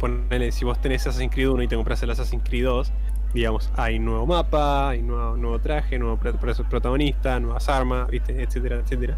[0.00, 2.92] Ponele, si vos tenés Assassin's Creed 1 y te compras el Assassin's Creed 2,
[3.32, 8.42] digamos, hay nuevo mapa, hay nuevo, nuevo traje, nuevo pro- pro- protagonista, nuevas armas, ¿viste?
[8.42, 9.16] etcétera, etcétera.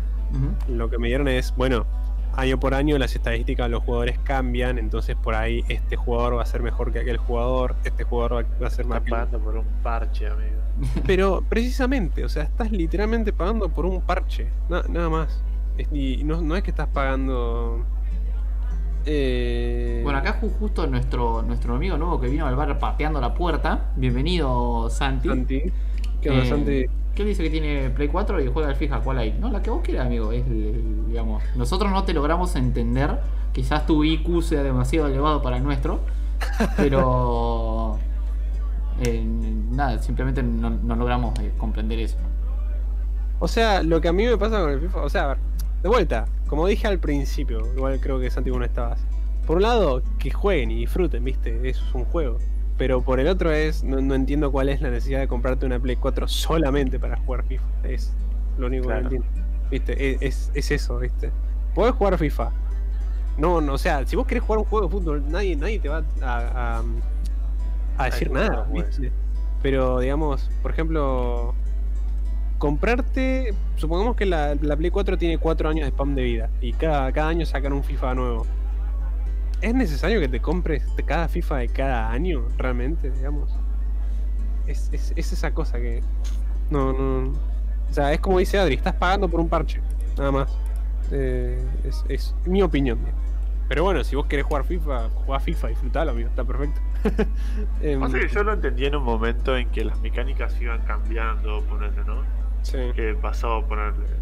[0.69, 1.87] Lo que me dieron es, bueno,
[2.37, 6.43] año por año las estadísticas de los jugadores cambian, entonces por ahí este jugador va
[6.43, 9.57] a ser mejor que aquel jugador, este jugador va, a ser más Estás pagando por
[9.57, 10.61] un parche, amigo.
[11.07, 15.43] pero precisamente, o sea, estás literalmente pagando por un parche, na- nada más.
[15.93, 17.85] Y no, no es que estás pagando.
[19.07, 20.01] Eh...
[20.05, 23.91] Bueno, acá ju- justo nuestro, nuestro amigo nuevo que vino al bar pateando la puerta.
[23.97, 25.29] Bienvenido, Santi.
[25.29, 25.63] Santi.
[26.21, 26.87] ¿Qué onda, Eh, Santi?
[27.21, 29.01] ¿Qué dice que tiene Play 4 y juega al FIFA?
[29.01, 29.37] ¿Cuál hay?
[29.39, 30.33] No, la que vos quieras, amigo.
[30.33, 33.21] Es, el- el- digamos, nosotros no te logramos entender.
[33.53, 36.01] Quizás tu IQ sea demasiado elevado para el nuestro.
[36.79, 37.99] Pero.
[39.05, 42.17] eh, nada, simplemente no, logramos eh, comprender eso.
[43.39, 45.39] O sea, lo que a mí me pasa con el FIFA, o sea, a ver,
[45.83, 48.99] de vuelta, como dije al principio, igual creo que Santi no estabas.
[49.47, 52.39] Por un lado, que jueguen y disfruten, viste, es un juego.
[52.81, 55.79] Pero por el otro es, no, no entiendo cuál es la necesidad de comprarte una
[55.79, 57.65] Play 4 solamente para jugar FIFA.
[57.85, 58.11] Es
[58.57, 59.11] lo único Claro.
[59.11, 59.49] que no entiendo.
[59.71, 61.31] Viste, es, es, es eso, viste.
[61.75, 62.51] Podés jugar FIFA.
[63.37, 65.91] No, no, o sea, si vos querés jugar un juego de fútbol, nadie, nadie te
[65.91, 66.83] va a, a,
[67.99, 69.13] a decir Ay, nada, no, ¿viste?
[69.63, 71.55] Pero digamos, por ejemplo,
[72.57, 76.73] comprarte, supongamos que la, la Play 4 tiene 4 años de spam de vida y
[76.73, 78.47] cada, cada año sacan un FIFA nuevo.
[79.61, 83.51] ¿Es necesario que te compres de cada FIFA de cada año, realmente, digamos?
[84.67, 86.03] Es, es, es esa cosa que...
[86.71, 87.33] No, no...
[87.91, 89.81] O sea, es como dice Adri, estás pagando por un parche,
[90.17, 90.59] nada más.
[91.11, 92.99] Eh, es, es mi opinión.
[93.69, 96.81] Pero bueno, si vos querés jugar FIFA, jugá FIFA, disfrutalo, amigo, está perfecto.
[97.83, 101.63] Em, Pasa que yo lo entendí en un momento en que las mecánicas iban cambiando,
[101.63, 102.23] ponerle, ¿no?
[102.63, 102.79] sí.
[102.95, 103.65] Que pasó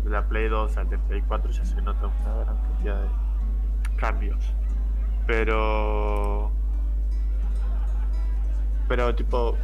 [0.04, 3.08] de la Play 2 al de Play 4 ya se nota una gran cantidad de
[3.96, 4.54] cambios.
[5.28, 6.50] Pero.
[8.88, 9.56] Pero tipo.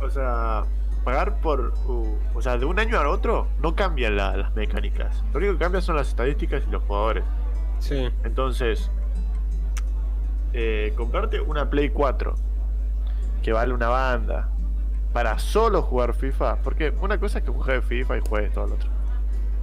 [0.00, 0.64] O sea.
[1.04, 1.72] Pagar por.
[1.86, 5.22] uh, o sea, de un año al otro no cambian la- las mecánicas.
[5.32, 7.24] Lo único que cambia son las estadísticas y los jugadores.
[7.78, 8.10] Sí.
[8.24, 8.90] Entonces,
[10.52, 12.34] eh, comprarte una Play 4
[13.42, 14.48] que vale una banda
[15.12, 18.74] para solo jugar FIFA, porque una cosa es que juegues FIFA y juegues todo lo
[18.74, 18.90] otro,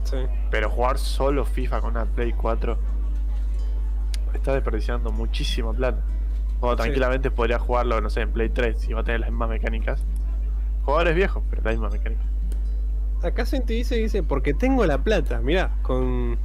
[0.04, 0.18] Sí.
[0.50, 2.78] pero jugar solo FIFA con una Play 4
[4.38, 6.02] está desperdiciando muchísima plata.
[6.62, 6.78] O Sí.
[6.78, 10.04] tranquilamente podría jugarlo, no sé, en Play 3 si va a tener las mismas mecánicas.
[10.84, 12.22] Jugadores viejos, pero la misma mecánica.
[13.24, 16.38] Acá Santi dice, dice, porque tengo la plata, mirá, con,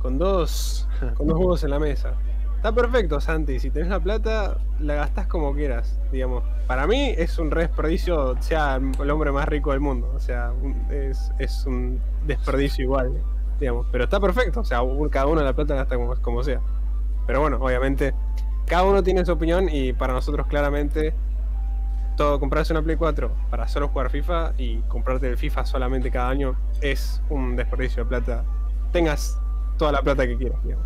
[0.00, 0.86] con dos
[1.16, 2.14] con dos huevos en la mesa.
[2.56, 6.42] Está perfecto, Santi, si tenés la plata, la gastás como quieras, digamos.
[6.66, 10.50] Para mí es un re desperdicio, sea el hombre más rico del mundo, o sea,
[10.60, 13.12] un- es, es un desperdicio igual,
[13.60, 13.86] digamos.
[13.92, 16.60] Pero está perfecto, o sea, cada uno la plata gasta como, como sea.
[17.28, 18.14] Pero bueno, obviamente,
[18.66, 21.12] cada uno tiene su opinión y para nosotros claramente
[22.16, 26.30] todo comprarse una Play 4 para solo jugar FIFA y comprarte el FIFA solamente cada
[26.30, 28.44] año es un desperdicio de plata.
[28.90, 29.38] Tengas
[29.76, 30.84] toda la plata que quieras, digamos.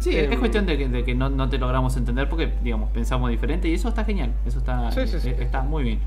[0.00, 2.90] Sí, es Em, cuestión de que, de que no, no te logramos entender porque, digamos,
[2.90, 4.32] pensamos diferente y eso está genial.
[4.44, 5.28] Eso está, Sí, sí, sí.
[5.28, 6.00] eh, está muy bien.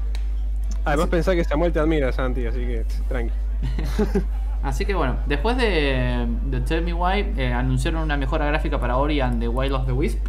[0.83, 3.31] Además pensá que Samuel te admira, Santi, así que tranqui.
[4.67, 8.97] Así que bueno, después de, de Tell Me Why, eh, anunciaron una mejora gráfica para
[8.97, 10.25] Ori and the Wild of the Wisp.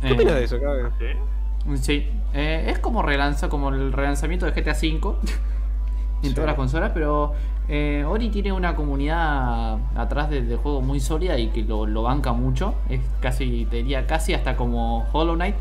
[0.00, 0.92] ¿Qué Eh, opinas de eso, cabrón?
[0.98, 1.76] ¿Sí?
[1.82, 5.16] Sí, eh, es como relanza, como el relanzamiento de GTA V
[6.22, 6.34] en Sí.
[6.34, 7.32] todas las consolas, pero
[7.68, 12.02] eh, Ori tiene una comunidad atrás del del juego muy sólida y que lo, lo
[12.04, 12.74] banca mucho.
[12.88, 15.56] Es casi, te diría casi hasta como Hollow Knight.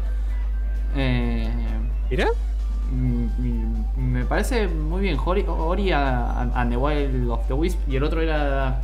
[0.95, 2.11] Mm,
[2.91, 8.21] me parece muy bien Ori, Ori and the Wild of the Wisp y el otro
[8.21, 8.79] era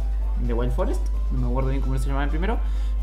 [0.46, 1.02] de Wild Forest.
[1.32, 2.58] No me acuerdo bien cómo se llamaba el primero.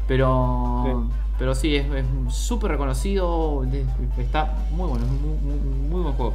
[0.06, 1.14] Pero Sí.
[1.38, 2.04] pero sí, es es
[2.34, 3.64] súper reconocido.
[3.64, 3.86] es-
[4.18, 6.34] Está muy bueno, es muy, muy- muy buen juego.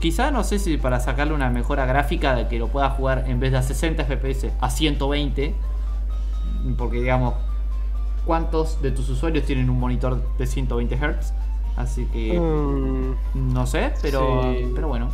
[0.00, 3.40] Quizá no sé si para sacarle una mejora gráfica de que lo pueda jugar en
[3.40, 5.54] vez de a 60 FPS a 120.
[6.78, 7.34] Porque digamos,
[8.24, 11.32] ¿cuántos de tus usuarios tienen un monitor de 120 Hz?
[11.76, 13.14] Así que Mm,
[13.52, 14.72] no sé, pero, Sí.
[14.74, 15.10] pero bueno.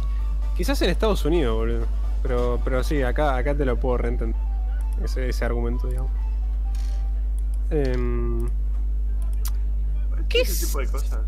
[0.56, 1.86] quizás en Estados Unidos, boludo.
[2.22, 4.40] Pero, pero sí, acá, acá te lo puedo reentender.
[5.02, 6.10] Ese, ese argumento, digamos.
[7.70, 8.48] Em,
[10.28, 10.60] ¿Qué es?
[10.66, 11.20] tipo de cosas.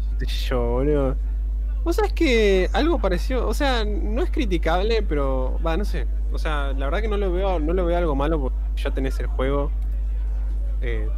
[0.48, 1.16] yo, boludo?
[1.85, 6.06] Vos sabés que algo pareció, o sea, no es criticable, pero va, no sé.
[6.32, 8.90] O sea, la verdad que no lo veo, no lo veo algo malo porque ya
[8.90, 9.70] tenés el juego.
[10.81, 11.09] Eh,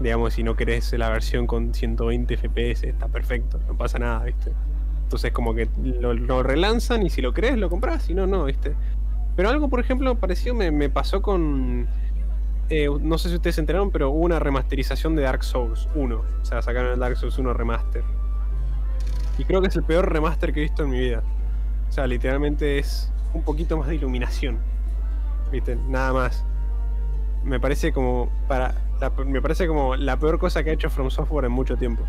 [0.00, 4.52] digamos, si no querés la versión con 120 FPS, está perfecto, no pasa nada, ¿viste?
[5.02, 8.74] Entonces como que lo, relanzan y si lo crees lo compras, si no, no, ¿viste?
[9.36, 11.86] Pero algo, por ejemplo, parecido me, me pasó con...
[12.68, 16.16] eh, no sé si ustedes se enteraron, pero hubo una remasterización de Dark Souls 1.
[16.16, 18.02] O sea, sacaron el Dark Souls 1 remaster.
[19.38, 21.22] Y creo que es el peor remaster que he visto en mi vida.
[21.88, 24.58] O sea, literalmente es un poquito más de iluminación.
[25.50, 25.76] ¿Viste?
[25.88, 26.44] Nada más.
[27.42, 31.10] Me parece como para la- me parece como la peor cosa que ha hecho From
[31.10, 32.04] Software en mucho tiempo.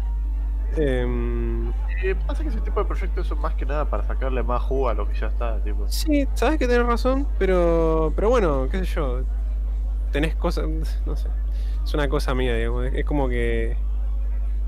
[0.78, 1.70] Em,
[2.04, 4.90] Y pasa que ese tipo de proyectos son más que nada para sacarle más jugo
[4.90, 5.86] a lo que ya está, tipo.
[5.88, 9.22] sí, sabes que tenés razón, pero pero bueno, qué sé yo.
[10.12, 10.66] Tenés cosas,
[11.06, 11.28] no sé.
[11.84, 12.86] Es una cosa mía, digamos.
[12.94, 13.76] Es como que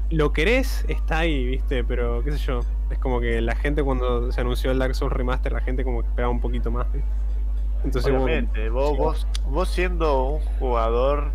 [0.09, 1.83] lo querés, está ahí, ¿viste?
[1.83, 2.61] Pero qué sé yo.
[2.89, 6.01] Es como que la gente cuando se anunció el Dark Souls Remaster, la gente como
[6.01, 7.07] que esperaba un poquito más, ¿viste?
[7.83, 11.31] Entonces, Obviamente, vos, vos, vos siendo un jugador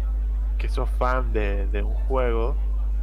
[0.59, 2.57] que sos fan de, de un juego,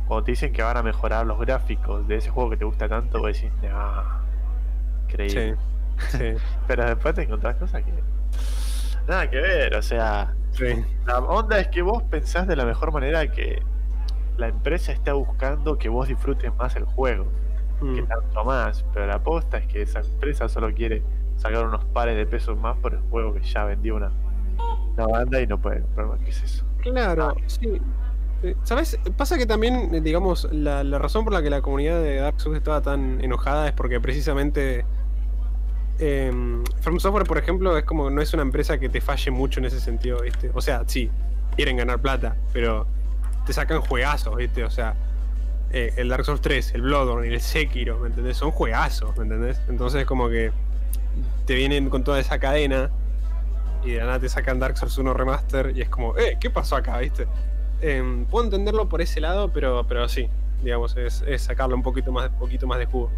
[0.07, 2.87] cuando te dicen que van a mejorar los gráficos de ese juego que te gusta
[2.87, 3.67] tanto, vos decís, sí,
[5.03, 5.55] increíble.
[6.09, 6.33] sí,
[6.67, 7.91] Pero después te encontrás cosas que.
[9.07, 10.33] Nada que ver, o sea.
[10.51, 10.83] sí.
[11.05, 13.61] La onda es que vos pensás de la mejor manera que
[14.37, 17.27] la empresa está buscando que vos disfrutes más el juego,
[17.79, 18.07] que Mm.
[18.07, 18.83] tanto más.
[18.93, 21.03] Pero la aposta es que esa empresa solo quiere
[21.37, 24.11] sacar unos pares de pesos más por el juego que ya vendió una,
[24.97, 26.19] una banda y no puede comprar más.
[26.19, 26.65] ¿Qué es eso?
[26.81, 27.81] Claro, sí.
[28.43, 28.99] Eh, ¿Sabes?
[29.17, 32.39] Pasa que también, eh, digamos, la, la razón por la que la comunidad de Dark
[32.39, 34.85] Souls estaba tan enojada es porque precisamente
[35.97, 39.65] From Software, por ejemplo, es como no es una empresa que te falle mucho en
[39.65, 40.51] ese sentido, ¿viste?
[40.53, 41.09] O sea, sí,
[41.55, 42.85] quieren ganar plata, pero
[43.45, 44.63] te sacan juegazos, ¿viste?
[44.65, 44.95] O sea,
[45.71, 48.37] eh, el Dark Souls 3, el Bloodborne y el Sekiro, ¿me entendés?
[48.37, 49.61] Son juegazos, ¿me entendés?
[49.69, 50.51] Entonces como que
[51.45, 52.91] te vienen con toda esa cadena
[53.85, 56.49] y de la nada te sacan Dark Souls 1 Remaster y es como, eh, ¿qué
[56.49, 57.27] pasó acá, viste?
[57.81, 60.27] Em, puedo entenderlo por ese lado, pero, pero sí,
[60.63, 63.11] digamos, es, es sacarle un poquito más, poquito más de jugo.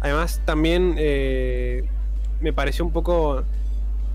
[0.00, 1.84] Además, también eh,
[2.40, 3.42] me pareció un poco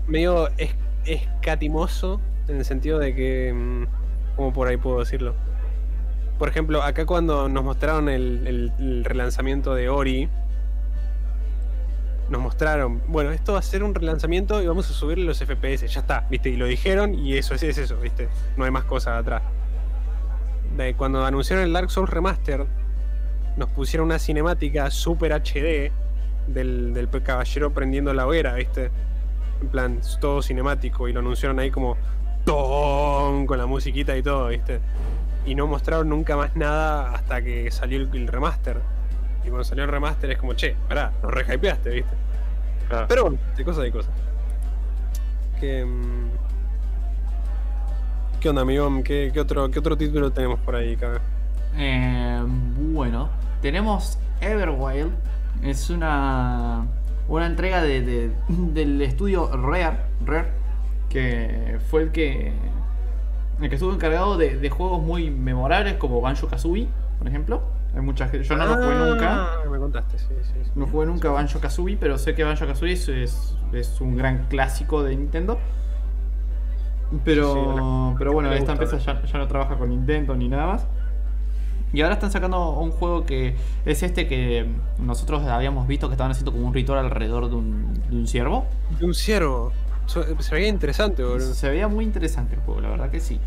[0.06, 0.74] medio es-
[1.04, 3.84] escatimoso en el sentido de que, mm,
[4.36, 5.34] ¿cómo por ahí puedo decirlo?
[6.38, 10.28] Por ejemplo, acá cuando nos mostraron el relanzamiento de Ori,
[12.28, 15.86] nos mostraron, bueno, esto va a ser un relanzamiento y vamos a subirle los FPS,
[15.86, 16.50] ya está, ¿viste?
[16.50, 18.28] Y lo dijeron y eso es, es eso, ¿viste?
[18.56, 19.42] No hay más cosas atrás.
[20.96, 22.66] Cuando anunciaron el Dark Souls Remaster,
[23.56, 25.90] nos pusieron una cinemática super HD
[26.48, 28.90] del, del caballero prendiendo la hoguera, ¿viste?
[29.62, 31.96] En plan, todo cinemático y lo anunciaron ahí como
[32.44, 33.46] ¡Tom!
[33.46, 34.80] con la musiquita y todo, ¿viste?
[35.46, 38.80] Y no mostraron nunca más nada hasta que salió el remaster.
[39.46, 42.14] Y cuando salió el remaster es como, che, pará, nos rehypeaste, ¿viste?
[42.88, 43.06] Claro.
[43.08, 44.12] Pero bueno, de cosas de cosas.
[45.60, 46.28] ¿Qué, mm,
[48.40, 48.90] ¿Qué onda, amigo?
[49.04, 51.22] ¿Qué, qué otro, ¿Qué otro título tenemos por ahí, cabrón?
[51.76, 52.42] Eh,
[52.92, 53.30] bueno,
[53.62, 55.12] tenemos Everwild.
[55.62, 56.86] Es una,
[57.28, 60.48] una entrega de, de- del estudio Rare, Rare,
[61.08, 62.52] que fue el que,
[63.60, 67.62] el que estuvo encargado de, de juegos muy memorables como Banjo Kazooie, por ejemplo.
[67.94, 69.44] Hay mucha gente, yo no lo jugué nunca.
[69.44, 70.50] Ah, Me contaste, sí, sí.
[70.64, 70.70] sí.
[70.74, 74.46] No jugué nunca Banjo Kazooie, pero sé que Banjo Kazooie es, es, es un gran
[74.48, 75.58] clásico de Nintendo.
[77.24, 80.86] Pero, pero bueno, esta empresa ya, ya no trabaja con Nintendo ni nada más.
[81.92, 83.54] Y ahora están sacando un juego que
[83.84, 84.66] es este que
[84.98, 88.66] nosotros habíamos visto que estaban haciendo como un ritual alrededor de un, de un ciervo.
[88.98, 89.72] De un ciervo.
[90.06, 91.54] Se veía interesante, boludo.
[91.54, 93.40] Se veía muy interesante el juego, la verdad que sí.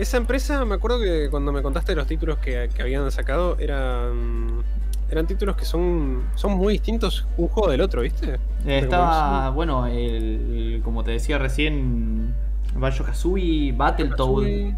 [0.00, 4.62] Esa empresa, me acuerdo que cuando me contaste los títulos que, que habían sacado, eran.
[5.10, 8.38] Eran títulos que son, son muy distintos un juego del otro, ¿viste?
[8.64, 12.32] Eh, Estaba, bueno, el, como te decía recién,
[12.74, 14.72] Banjo Kazooie, Battletoad,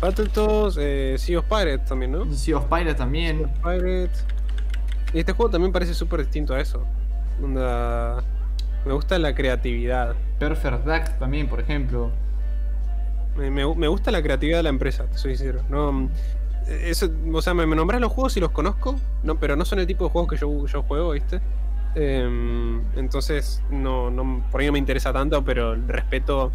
[0.00, 2.32] Battletoads, eh, Sea of Pirates también, ¿no?
[2.32, 3.38] Sea of Pirates también.
[3.38, 4.24] Sea of Pirates.
[5.12, 6.84] Y este juego también parece súper distinto a eso.
[7.40, 10.14] Me gusta la creatividad.
[10.38, 12.12] Perfect Dark también, por ejemplo.
[13.36, 15.62] Me, me- me gusta la creatividad de la empresa, te soy sincero.
[15.68, 16.08] No, mm,
[16.68, 19.78] eso, o sea, me, me nombras los juegos y los conozco, no, pero no son
[19.78, 21.40] el tipo de juegos que yo, yo juego, ¿viste?
[21.94, 26.52] Em, entonces, no, no, por ahí no me interesa tanto, pero respeto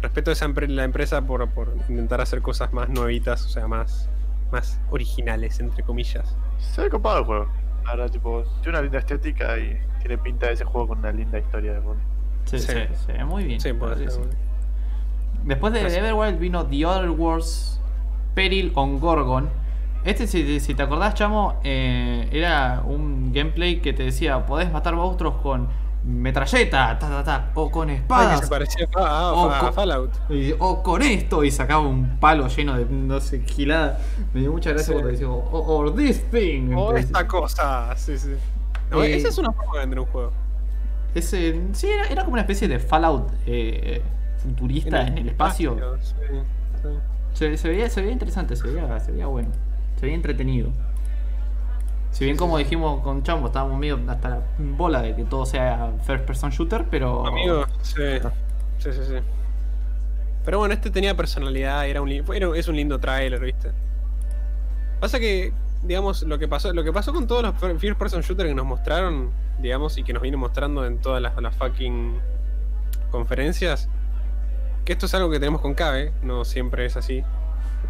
[0.00, 3.66] respeto a esa empre- la empresa por, por intentar hacer cosas más nuevitas, o sea,
[3.66, 4.08] más,
[4.52, 6.36] más originales, entre comillas.
[6.58, 7.48] Se ve copado el juego.
[7.84, 11.10] La verdad, tipo, tiene una linda estética y tiene pinta de ese juego con una
[11.10, 12.00] linda historia de fondo.
[12.44, 12.66] Se, Sí.
[12.66, 13.60] se- se ve muy bien.
[13.60, 14.24] Sí, puede Sí, ser.
[15.44, 16.02] Después de Gracias.
[16.02, 17.80] Everwild vino The Other Wars
[18.34, 19.48] Peril on Gorgon.
[20.04, 24.94] Este, si, si te acordás, chamo, eh, era un gameplay que te decía: podés matar
[24.94, 25.68] monstruos con
[26.04, 30.12] metralleta, ta, ta, ta, o con Ay, espadas, se parecía O a co- Fallout.
[30.30, 33.98] y- o con esto, y sacaba un palo lleno de no sé, gilada.
[34.32, 34.92] Me dio mucha gracia Sí.
[34.92, 36.68] cuando decía: "O- or this thing.
[36.74, 38.34] O Entonces, esta cosa, sí, sí.
[38.90, 40.32] No, Eh, esa es una forma de vender un juego.
[41.14, 44.00] ese, sí, era, era como una especie de Fallout eh,
[44.50, 45.76] futurista en el espacio.
[46.00, 46.14] sí,
[46.82, 46.88] sí.
[47.34, 49.48] Se, se veía, se veía interesante, se veía, se veía bueno,
[49.96, 50.70] se veía entretenido.
[52.10, 55.92] Si bien como dijimos con Chambo, estábamos medio hasta la bola de que todo sea
[56.04, 57.26] first person shooter, pero...
[57.26, 58.02] Amigo, sí.
[58.78, 59.14] Sí, sí, sí.
[60.44, 63.70] Pero bueno, este tenía personalidad, era un, era- es un lindo trailer, ¿viste?
[65.00, 65.52] Pasa que,
[65.84, 68.54] digamos, lo que pasó, lo que pasó con todos los fir- first person shooters que
[68.54, 69.30] nos mostraron,
[69.60, 72.16] digamos, y que nos viene mostrando en todas las, las fucking
[73.10, 73.88] conferencias,
[74.88, 77.22] que esto es algo que tenemos con Cabe, no siempre es así.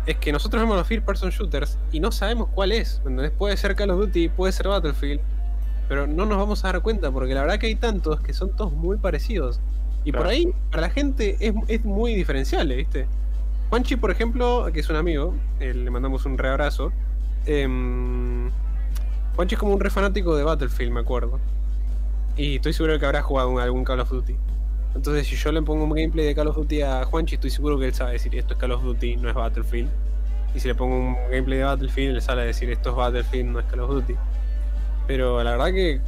[0.04, 3.00] Es que nosotros vemos los first person shooters y no sabemos cuál es.
[3.04, 3.30] ¿me entendés?
[3.30, 5.20] Puede ser Call of Duty, puede ser Battlefield,
[5.88, 8.50] pero no nos vamos a dar cuenta porque la verdad que hay tantos que son
[8.56, 9.60] todos muy parecidos.
[10.04, 13.06] Y por ahí, para la gente, es, es muy diferenciable, ¿viste?
[13.70, 16.92] Juanchi, por ejemplo, que es un amigo, eh, le mandamos un reabrazo.
[17.46, 18.50] em,
[19.36, 21.38] Juanchi es como un re fanático de Battlefield, me acuerdo.
[22.36, 24.34] Y estoy seguro que habrá jugado algún Call of Duty.
[24.94, 27.78] Entonces, si yo le pongo un gameplay de Call of Duty a Juanchi, estoy seguro
[27.78, 29.90] que él sabe decir esto es Call of Duty, no es Battlefield.
[30.54, 33.50] Y si le pongo un gameplay de Battlefield, él sale a decir esto es Battlefield,
[33.50, 34.14] no es Call of Duty.
[35.06, 36.00] Pero la verdad que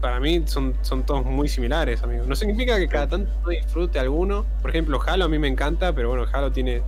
[0.00, 2.24] para mí son, son todos muy similares, amigo.
[2.26, 4.46] No significa que cada tanto disfrute alguno.
[4.62, 6.82] Por ejemplo, Halo a mí me encanta, pero bueno, Halo tiene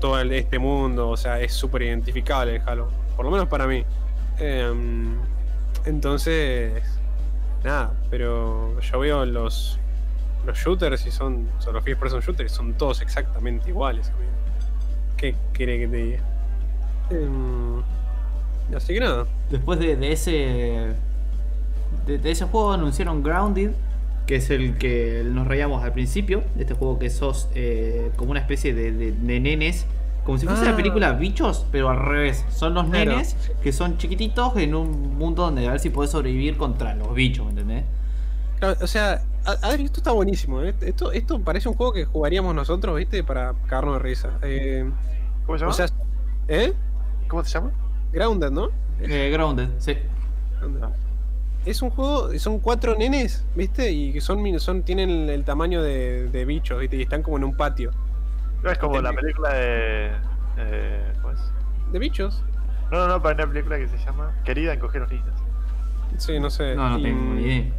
[0.00, 2.88] todo el- este mundo, o sea, es súper identificable el Halo.
[3.16, 3.84] Por lo menos para mí.
[4.38, 5.16] Em,
[5.84, 6.82] entonces,
[7.64, 9.78] nada, pero yo veo los,
[10.46, 14.30] los shooters y son, son los first person shooters, son todos exactamente iguales, amigo.
[15.16, 16.18] ¿Qué quiere que te diga?
[17.10, 17.82] Em,
[18.76, 19.26] así que nada.
[19.50, 20.94] Después de, de ese
[22.06, 23.70] de, de ese juego anunciaron Grounded,
[24.26, 28.30] que es el que nos reíamos al principio, de este juego que sos eh, como
[28.30, 29.86] una especie de, de- nenes,
[30.24, 30.70] como si fuese Ah.
[30.72, 32.44] la película Bichos, pero al revés.
[32.50, 33.12] Son los Claro.
[33.12, 37.14] nenes que son chiquititos en un mundo donde a ver si podés sobrevivir contra los
[37.14, 37.84] bichos, ¿me entendés?
[38.58, 40.62] Claro, o sea, a- Adri, esto está buenísimo.
[40.62, 40.74] ¿eh?
[40.80, 43.22] Esto, esto parece un juego que jugaríamos nosotros, ¿viste?
[43.24, 44.30] Para cagarnos de risa.
[44.42, 44.88] Eh,
[45.46, 45.70] ¿Cómo se llama?
[45.72, 45.86] o sea,
[46.48, 46.72] ¿eh?
[47.28, 47.70] ¿Cómo se llama?
[48.12, 48.70] Grounded, ¿no?
[49.00, 49.96] Eh, Grounded, sí.
[50.58, 50.82] Grounded.
[51.64, 53.90] Es un juego, son cuatro nenes, ¿viste?
[53.92, 56.96] Y que son, min- son tienen el, el tamaño de, de bichos, ¿viste?
[56.96, 57.90] Y están como en un patio.
[58.62, 60.10] No, es como la película de.
[60.56, 61.40] Eh, ¿Cómo es?
[61.92, 62.42] ¿De bichos?
[62.90, 65.34] No, no, no, para una película que se llama Querida encoger los niños.
[66.16, 66.74] Sí, no sé.
[66.74, 67.72] No, no Y, tengo ni idea.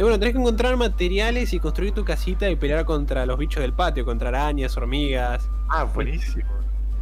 [0.00, 3.60] Y bueno, tenés que encontrar materiales y construir tu casita y pelear contra los bichos
[3.60, 5.46] del patio, contra arañas, hormigas.
[5.68, 6.48] Ah, buenísimo.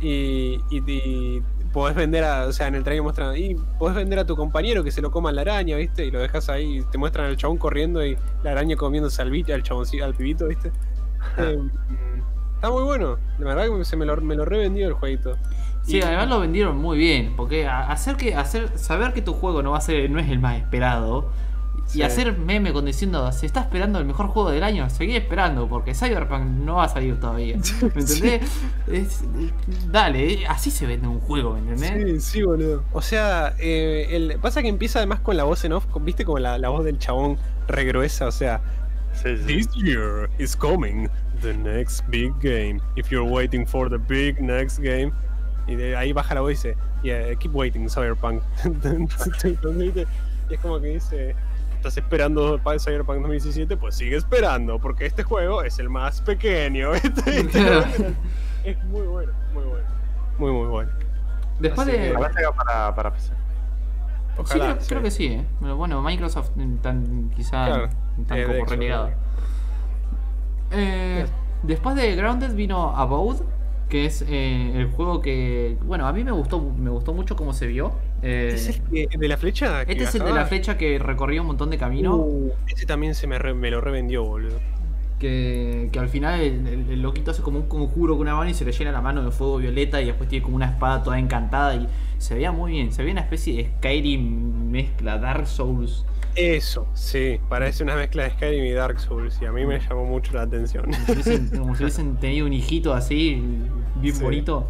[0.01, 1.43] Y, y, y
[1.73, 4.83] podés vender a, o sea, en el trailer muestran, y podés vender a tu compañero
[4.83, 6.07] que se lo coma la araña, ¿viste?
[6.07, 9.31] Y lo dejas ahí, y te muestran al chabón corriendo y la araña comiéndose al,
[9.31, 10.73] bicho, al chaboncito, al pibito, ¿viste?
[11.37, 11.57] Eh,
[12.57, 15.37] está muy bueno, la verdad que se me lo, me lo revendió el jueguito.
[15.83, 19.63] Sí, Y- además lo vendieron muy bien, porque hacer que hacer saber que tu juego
[19.63, 21.31] no va a ser no es el más esperado
[21.87, 22.01] Sí.
[22.01, 25.69] y hacer meme con diciendo se está esperando el mejor juego del año, seguí esperando
[25.69, 27.57] porque Cyberpunk no va a salir todavía.
[27.95, 28.43] ¿Me entendés?
[28.87, 29.25] Es-
[29.91, 32.25] dale, así se vende un juego, ¿me entendés?
[32.25, 32.85] Sí, sí, boludo.
[32.93, 36.25] O sea, eh, el, pasa que empieza además con la voz en off, con- ¿viste?
[36.25, 38.61] Como la, la voz del chabón regruesa, o sea,
[39.13, 39.35] sí.
[39.47, 41.09] This year is coming
[41.43, 42.81] the next big game.
[42.97, 45.13] If you're waiting for the big next game.
[45.67, 48.43] Y de ahí baja la voz y dice, yeah, keep waiting, Cyberpunk.
[50.51, 51.35] y es como que dice,
[51.79, 56.93] estás esperando para Cyberpunk 2017, pues sigue esperando, porque este juego es el más pequeño.
[58.65, 59.87] es muy bueno, muy bueno.
[60.39, 60.91] Muy, muy bueno.
[61.61, 62.11] Después Así de...
[62.13, 63.27] que- para, para PC.
[63.29, 63.33] Sí,
[64.41, 65.45] Ojalá, creo, creo que sí, ¿eh?
[65.61, 67.89] Pero bueno, Microsoft mm, tan, quizá Claro,
[68.27, 69.05] tan eh, como Xbox, relegado.
[69.07, 69.21] claro.
[70.71, 71.27] Eh,
[71.63, 73.41] después de Grounded vino Abode,
[73.89, 77.53] que es eh, el juego que, bueno, a mí me gustó, me gustó mucho cómo
[77.53, 77.93] se vio.
[78.23, 79.85] Eh, ¿Es el que- de la flecha?
[79.85, 82.17] que este es el de la flecha que recorría un montón de camino.
[82.17, 84.59] Uh, ese también se me, re- me lo revendió, boludo.
[85.19, 88.51] Que, que al final el, el- el loquito hace como un conjuro con una mano
[88.51, 91.03] y se le llena la mano de fuego violeta y después tiene como una espada
[91.03, 91.89] toda encantada y
[92.19, 96.05] se veía muy bien, se veía una especie de Skyrim mezcla Dark Souls.
[96.37, 100.05] Eso, sí, parece una mezcla de Skyrim y Dark Souls y a mí me llamó
[100.05, 100.85] mucho la atención.
[100.85, 103.43] Como si hubiesen, como si hubiesen tenido un hijito así,
[103.97, 104.23] bien Sí.
[104.23, 104.69] bonito.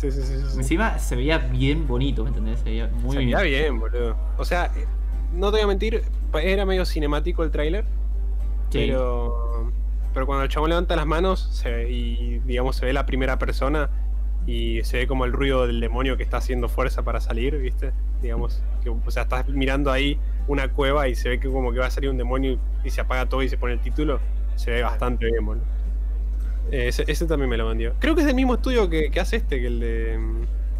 [0.00, 0.58] Sí, sí, sí, sí, sí.
[0.58, 2.58] Encima se veía bien bonito, ¿me entendés?
[2.60, 4.16] Se veía muy Se veía bien, boludo.
[4.38, 4.86] O sea, eh,
[5.32, 6.02] no te voy a mentir,
[6.42, 7.84] era medio cinemático el tráiler,
[8.70, 8.86] Sí.
[8.86, 9.70] pero
[10.12, 13.38] pero cuando el chabón levanta las manos se ve- y digamos se ve la primera
[13.38, 13.88] persona
[14.44, 17.92] y se ve como el ruido del demonio que está haciendo fuerza para salir, ¿viste?
[18.20, 20.18] Digamos, que, o sea, estás mirando ahí
[20.48, 23.00] una cueva y se ve que como que va a salir un demonio y se
[23.02, 24.18] apaga todo y se pone el título,
[24.56, 25.64] se ve bastante bien, boludo.
[26.70, 27.94] Eh, Ese, ese también me lo vendió.
[27.98, 30.14] Creo que es del mismo estudio que, que hace este, que el de,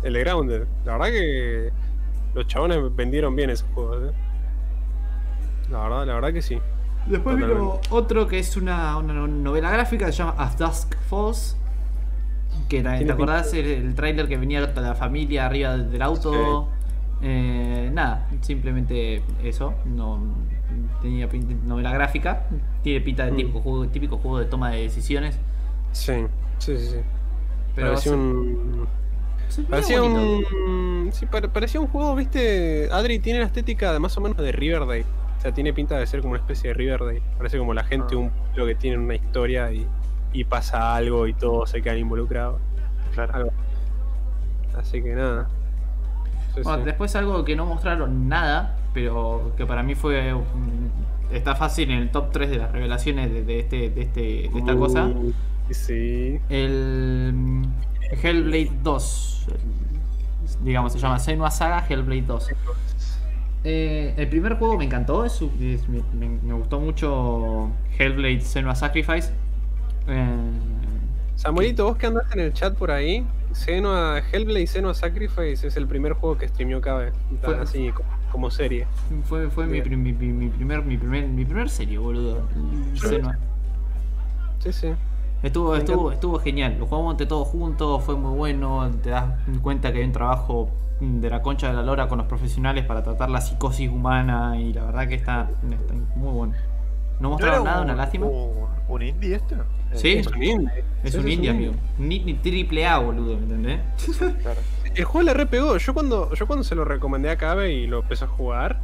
[0.04, 0.62] el de Grounded.
[0.84, 1.70] La verdad que
[2.34, 4.14] los chabones vendieron bien esos juegos, ¿eh?
[5.70, 6.58] La verdad, la verdad que sí.
[7.06, 11.56] Después vino otro que es una, una novela gráfica que se llama As Dusk Falls.
[12.68, 16.68] Que era- ¿te acordás el, el tráiler que venía toda la familia arriba del auto?
[17.22, 19.74] Eh, nada, simplemente eso.
[19.84, 20.20] No
[21.02, 21.28] tenía
[21.64, 22.46] novela gráfica.
[22.82, 23.36] Tiene pinta de Mm.
[23.36, 25.38] típico juego, típico juego de toma de decisiones.
[25.92, 26.12] Sí,
[26.58, 26.96] sí, sí.
[27.74, 28.86] Pero parecía un.
[29.48, 31.10] se Parecía un.
[31.12, 32.88] Sí, pare- parecía un juego, viste.
[32.92, 35.04] Adri tiene la estética de más o menos de Riverdale.
[35.38, 37.22] O sea, tiene pinta de ser como una especie de Riverdale.
[37.38, 38.18] Parece como la gente, Ah.
[38.18, 39.86] un pueblo que tiene una historia y,
[40.32, 42.60] y pasa algo y todos se quedan involucrados.
[43.14, 43.34] Claro.
[43.34, 43.50] Algo.
[44.78, 45.48] Así que nada.
[46.54, 46.84] Sí, Bueno, sí.
[46.84, 50.34] después algo que no mostraron nada, pero que para mí fue.
[51.32, 54.20] Está fácil en el top 3 de las revelaciones de, de este, de, este,
[54.52, 55.08] de esta cosa.
[55.72, 56.40] Sí.
[56.48, 57.62] El mm,
[58.22, 59.46] Hellblade 2.
[59.48, 62.48] el- digamos, se llama Senua Saga Hellblade 2.
[63.62, 65.40] Eh, el primer juego me encantó, es,
[65.88, 69.30] me, gustó mucho Hellblade Senua Sacrifice.
[70.08, 70.26] Eh,
[71.36, 75.86] Samuelito, vos que andaste en el chat por ahí, Senua, Hellblade Senua Sacrifice es el
[75.86, 78.86] primer juego que streameó Cabe, Fue- así como, como serie.
[79.24, 82.46] fue fue mi, mi- mi primer, mi, primer, mi primer serie, boludo.
[82.94, 83.38] Senua.
[84.58, 84.88] Sí, sí.
[85.42, 86.76] Estuvo, estuvo, estuvo genial.
[86.78, 88.90] Lo jugamos entre todos juntos, fue muy bueno.
[89.02, 92.26] Te das cuenta que hay un trabajo de la concha de la lora con los
[92.26, 96.52] profesionales para tratar la psicosis humana y la verdad que está, está muy bueno.
[97.20, 98.26] No ¿No mostraron nada, un- una lástima.
[98.26, 99.56] Un, un indie esto?
[99.94, 100.12] Sí.
[100.12, 100.84] Es un indie.
[101.02, 101.72] Es un indie, amigo.
[101.98, 103.80] Ni, ni triple A, boludo, ¿me entendés?
[104.42, 104.60] Claro.
[104.94, 105.76] El juego le repegó.
[105.78, 108.80] Yo cuando, yo cuando se lo recomendé a Cabe y lo empezó a jugar,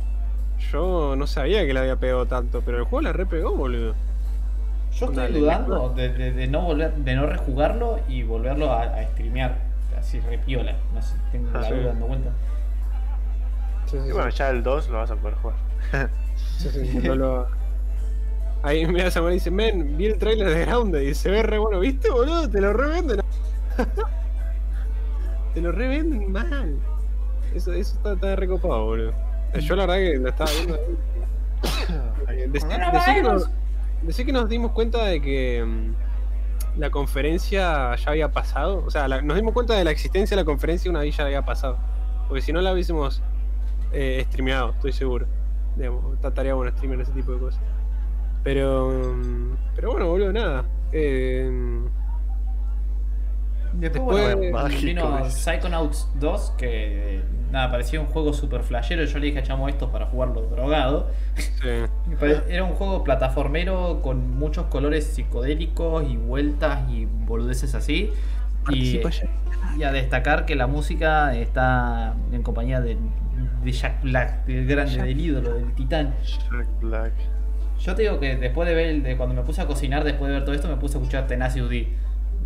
[0.72, 3.94] yo no sabía que le había pegado tanto, pero el juego le repegó, boludo.
[4.96, 9.56] Yo estoy dudando de, de, no volver, de no rejugarlo y volverlo a, a streamear.
[9.98, 10.74] Así repiola.
[10.94, 11.74] No sé, tengo la Sí.
[11.74, 12.30] duda dando vuelta.
[13.86, 14.38] Sí, sí, Y bueno, sí.
[14.38, 15.56] ya el 2 lo vas a poder jugar.
[16.58, 17.46] Sí, sí, sí, no lo-
[18.62, 21.78] Ahí mira Samuel dice, men, vi el trailer de Grounded y se ve re bueno,
[21.80, 22.48] ¿viste boludo?
[22.50, 23.20] Te lo revenden.
[25.54, 26.76] Te lo revenden mal.
[27.54, 29.12] Eso, eso está, está recopado, boludo.
[29.60, 30.74] Yo la verdad que lo estaba viendo
[32.26, 32.36] ahí.
[32.48, 33.48] Decí- decí que nos,
[34.06, 38.84] decí que nos dimos cuenta de que mm, la conferencia ya había pasado.
[38.86, 41.44] O sea, nos dimos cuenta de la existencia de la conferencia una vez ya había
[41.44, 41.78] pasado.
[42.28, 43.22] Porque si no la hubiésemos
[43.92, 45.26] eh, streameado, estoy seguro.
[45.76, 47.60] Digamos, estaría bueno streamear ese tipo de cosas.
[48.42, 48.90] Pero.
[48.90, 50.64] mm, Pero bueno, boludo, nada.
[50.92, 51.50] Eh,
[53.78, 55.30] Después, Después- bueno, Mágico, vino dice.
[55.52, 57.20] Psychonauts 2, que
[57.52, 59.04] nada, parecía un juego super flashero.
[59.04, 61.10] Yo le dije a Chamo esto para jugarlo drogado.
[61.36, 61.68] sí.
[62.48, 68.12] Era un juego plataformero con muchos colores psicodélicos y vueltas y boludeces así.
[68.70, 69.00] Y,
[69.84, 72.96] a destacar que la música está en compañía de,
[73.62, 76.14] de Jack Black, del grande, del ídolo, del titán.
[76.24, 77.12] Jack Black.
[77.78, 80.28] Yo te digo que después de ver, el- de cuando me puse a cocinar, después
[80.28, 81.88] de ver todo esto, me puse a escuchar Tenacious D.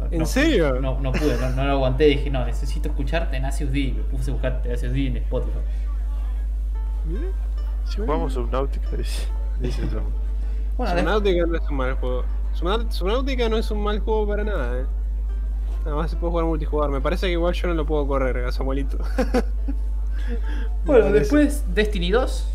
[0.01, 0.81] No- ¿En no- serio?
[0.81, 2.05] No, no pude, no, no lo aguanté.
[2.05, 3.95] Dije, no, necesito escuchar Tenacious D.
[3.97, 5.59] Me puse a buscar Tenacious D en Spotify.
[7.85, 9.27] Si jugamos Subnautica, dice.
[9.61, 10.01] dice eso.
[10.77, 12.25] Bueno, Subnautica no es un mal juego.
[12.55, 14.85] Subnau- Subnautica no es un mal juego para nada, eh.
[15.85, 16.91] Nada más se puede jugar multijugador.
[16.93, 18.99] Me parece que igual yo no lo puedo correr a Samuelito.
[20.85, 22.49] bueno, después Destiny 2.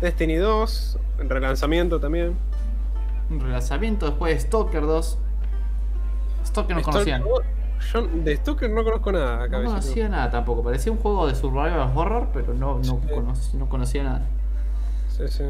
[0.00, 2.34] Destiny 2, el relanzamiento también.
[3.30, 4.06] Un relanzamiento.
[4.06, 5.18] Después Stalker 2.
[6.44, 7.22] Stalker no conocían.
[7.22, 7.40] 2,
[7.92, 9.70] Yo de Stalker no conozco nada, No cabecito.
[9.70, 10.62] conocía nada tampoco.
[10.62, 13.56] Parecía un juego de survival horror, pero no, no, Sí.
[13.56, 14.22] no conocía nada.
[15.08, 15.44] Sí, sí.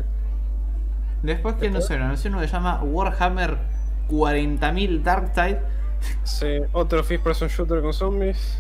[1.23, 3.59] Después que no sé, anunció uno que se llama Warhammer
[4.09, 5.61] 40.000 Darktide
[6.25, 8.59] Sí, otro first person shooter con zombies.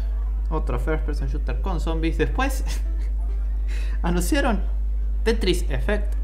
[0.49, 2.17] Otro first person shooter con zombies.
[2.19, 2.65] Después
[4.03, 4.61] anunciaron
[5.25, 6.15] Tetris Effect.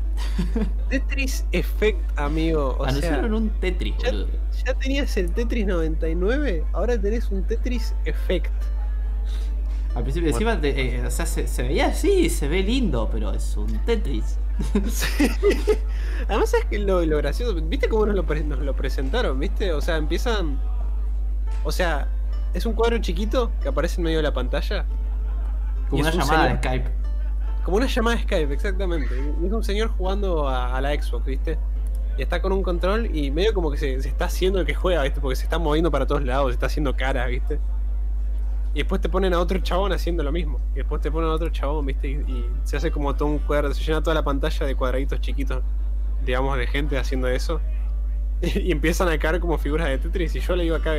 [0.88, 2.76] Tetris Effect, amigo.
[2.78, 4.10] O anunciaron sea, un Tetris, ya.
[4.68, 8.52] Ya tenías el Tetris 99, ahora tenés un Tetris Effect.
[9.94, 13.32] Al principio encima, de- eh, o sea, se, se veía así, se ve lindo, pero
[13.32, 14.38] es un Tetris.
[14.90, 15.28] Sí.
[16.28, 19.38] Además es que lo, lo gracioso, ¿viste cómo nos lo, pre- nos lo presentaron?
[19.38, 19.72] ¿Viste?
[19.72, 20.58] O sea, empiezan...
[21.64, 22.08] O sea,
[22.54, 24.84] es un cuadro chiquito que aparece en medio de la pantalla.
[25.88, 26.90] Como una un llamada de Skype.
[27.64, 29.14] Como una llamada de Skype, exactamente.
[29.46, 31.56] Es un señor jugando a, a la Xbox, ¿viste?
[32.18, 34.74] Y está con un control y medio como que se, se está haciendo el que
[34.74, 35.20] juega, ¿viste?
[35.20, 37.58] Porque se está moviendo para todos lados, se está haciendo caras, ¿viste?
[38.74, 40.60] Y después te ponen a otro chabón haciendo lo mismo.
[40.74, 42.08] Y después te ponen a otro chabón, ¿viste?
[42.08, 45.20] Y, y se hace como todo un cuadro, se llena toda la pantalla de cuadraditos
[45.20, 45.62] chiquitos,
[46.24, 47.60] digamos, de gente haciendo eso.
[48.40, 50.34] Y, empiezan a caer como figuras de Tetris.
[50.36, 50.92] Y yo le digo acá,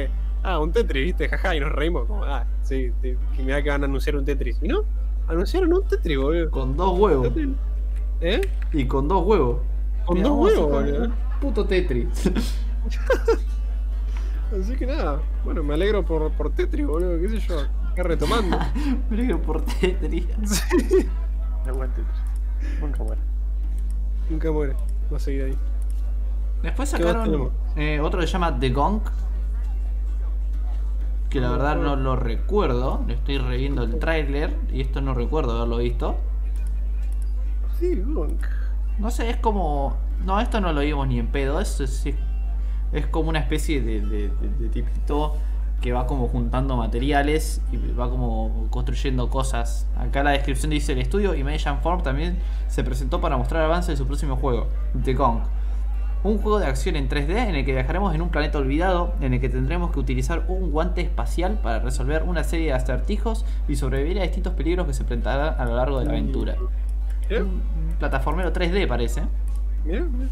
[0.44, 1.30] ah, un Tetris, ¿viste?
[1.30, 2.06] Jaja, y nos reímos.
[2.06, 4.60] Como, ah, sí, que mira que van a anunciar un Tetris.
[4.62, 4.84] Y no,
[5.28, 6.52] anunciaron un Tetris, boludo.
[6.52, 7.32] Con dos huevos.
[8.22, 8.42] ¿Eh?
[8.74, 9.62] Y con dos huevos.
[10.10, 11.10] Con dos huevos,
[11.40, 12.08] Puto Tetris.
[14.60, 17.60] Así que nada, bueno, me alegro por, por Tetris, boludo, qué sé yo,
[17.92, 18.58] acá retomando.
[19.12, 20.26] Me alegro por Tetris.
[21.64, 22.18] De buen Tetris.
[22.82, 23.22] Nunca muere.
[24.32, 24.76] Nunca muere,
[25.14, 25.56] va a seguir ahí.
[26.64, 29.02] Después ¿Qué más sacaron eh, otro que se llama The Gong.
[31.30, 31.96] Que la verdad no.
[31.96, 33.04] lo recuerdo.
[33.06, 36.18] Le estoy reviendo el tráiler y esto no recuerdo haberlo visto.
[37.78, 38.59] Sí, Gonk.
[39.00, 39.98] No sé, es como.
[40.26, 41.60] No, esto no lo vimos ni en pedo.
[41.60, 42.06] Es, es,
[42.92, 45.36] es como una especie de, de- de- tipito
[45.82, 49.88] que va como juntando materiales y va como construyendo cosas.
[49.98, 53.98] Acá la descripción dice: el estudio Imagine Form también se presentó para mostrar avance de
[53.98, 54.68] su próximo juego,
[55.04, 55.40] The Gong.
[56.22, 59.34] Un juego de acción en 3D en el que viajaremos en un planeta olvidado, en
[59.34, 63.78] el que tendremos que utilizar un guante espacial para resolver una serie de acertijos y
[63.78, 66.56] sobrevivir a distintos peligros que se enfrentarán a lo largo de la aventura.
[67.30, 67.42] ¿Eh?
[67.42, 69.24] Un plataformero 3D parece.
[69.86, 70.30] Mira, mira.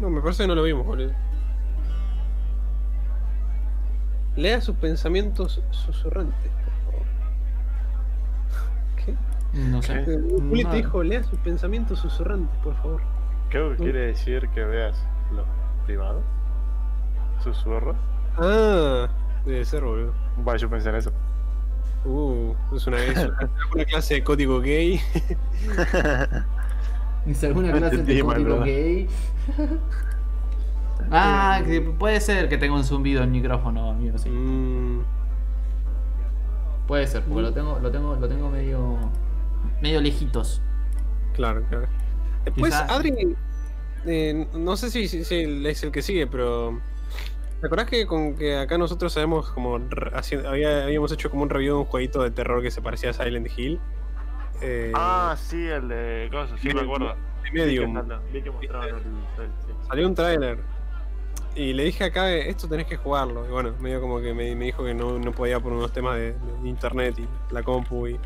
[0.00, 1.12] No, me parece que no lo vimos, boludo.
[4.36, 7.06] Lea sus pensamientos susurrantes, por favor.
[9.04, 9.14] ¿Qué?
[9.52, 10.04] No sé.
[10.04, 10.18] ¿Qué?
[10.48, 10.70] Juli No.
[10.70, 13.02] te dijo, lea sus pensamientos susurrantes, por favor.
[13.50, 15.04] Que quiere decir que veas
[15.34, 15.44] los
[15.84, 16.22] privados.
[17.42, 17.96] Susurros.
[18.38, 19.08] Ah,
[19.44, 20.14] debe ser, boludo.
[20.38, 21.12] Vale, yo pensé en eso.
[22.04, 23.28] Uh, es una, es
[23.74, 25.00] una clase de código gay.
[27.26, 29.06] ¿Es alguna No clase de entendí, código gay?
[31.10, 34.28] ah, que puede ser que tenga un zumbido en micrófono, amigo, sí.
[34.30, 35.02] Mm,
[36.86, 38.96] Puede ser, porque lo tengo, lo tengo, lo tengo medio.
[39.80, 40.60] medio lejitos.
[41.34, 41.86] claro, claro.
[42.44, 43.36] Después, Quizá- Adri,
[44.06, 46.80] eh, no sé si, si- si él es el que sigue, pero.
[47.60, 49.78] ¿Te acordás que con que acá nosotros habíamos como
[50.46, 53.12] había- habíamos hecho como un review de un jueguito de terror que se parecía a
[53.12, 53.78] Silent Hill?
[54.62, 57.14] Eh, Ah, sí, el de cosas, sí me acuerdo.
[57.42, 57.94] de Medium.
[57.94, 59.02] Vi que, vi que mostraban el, el-
[59.66, 59.72] sí.
[59.88, 60.58] Salió un tráiler.
[61.54, 63.44] Y le dije acá, esto tenés que jugarlo.
[63.46, 66.14] Y bueno, medio como que me, me dijo que no, no podía por unos temas
[66.16, 68.18] de, de internet y la compu y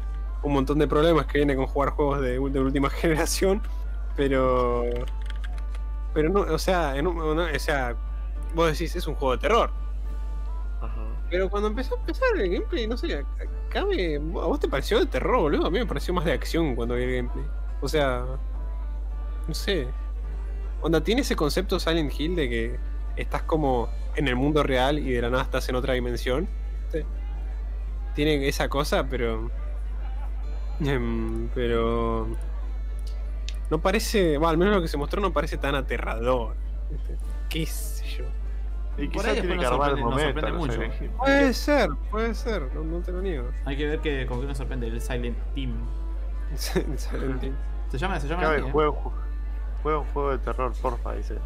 [0.43, 3.63] un montón de problemas que viene con jugar juegos de última generación.
[4.15, 4.85] Pero.
[6.13, 7.97] Pero no, o sea, en un- no, o sea,
[8.55, 9.71] vos decís, es un juego de terror.
[10.81, 11.03] Ajá.
[11.31, 13.25] Pero cuando empezó a empezar el gameplay, no sé,
[13.69, 15.67] acá me, a vos te pareció de terror, boludo.
[15.67, 17.45] A mí me pareció más de acción cuando vi el gameplay.
[17.81, 18.25] O sea,
[19.47, 19.89] no sé.
[20.81, 22.79] Onda, tiene ese concepto Silent Hill de que
[23.17, 26.49] estás como en el mundo real y de la nada estás en otra dimensión.
[26.93, 27.01] Sí.
[28.15, 29.51] Tiene esa cosa, pero.
[30.81, 32.29] em, pero.
[33.71, 34.39] No parece.
[34.39, 36.55] Bueno, al menos lo que se mostró no parece tan aterrador.
[37.49, 38.25] ¿Qué sé yo?
[38.97, 40.25] Y Por quizás ahí tiene que nos armar el nos momento.
[40.33, 40.73] sorprende no mucho.
[40.73, 41.11] sé, elegir.
[41.11, 43.49] Puede ser, puede ser, no, no te lo niego.
[43.65, 45.75] Hay que ver que, con qué nos sorprende el Silent Team.
[46.57, 47.55] Silent Hill.
[47.89, 48.21] ¿Se llama?
[48.21, 48.71] ¿Se llama Cabe, así, eh?
[48.73, 49.13] juega, un ju-
[49.83, 51.39] juega un juego de terror, porfa, dice.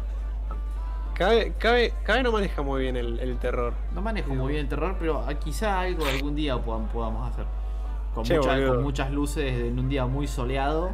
[1.15, 3.73] Cabe, cabe, cabe no maneja muy bien el, el terror.
[3.93, 7.45] No manejo muy bien el terror, pero ah, quizá algo algún día podam- podamos hacer.
[8.15, 10.91] Con, Che, mucha- con muchas luces en un día muy soleado.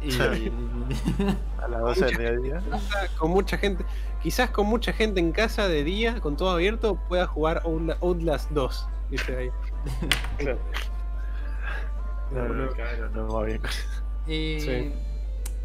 [0.00, 0.10] Y,
[1.62, 2.60] A las 12 del mediodía.
[2.70, 3.84] Quizá Con mucha gente,
[4.22, 8.50] quizás con mucha gente en casa de día, con todo abierto, pueda jugar Outla- Outlast
[8.52, 8.88] 2.
[9.10, 9.50] Dice ahí.
[10.38, 10.58] Claro.
[12.30, 12.76] No, no, boludo.
[12.76, 13.60] Eh, no, no va bien.
[14.26, 14.92] y- Sí.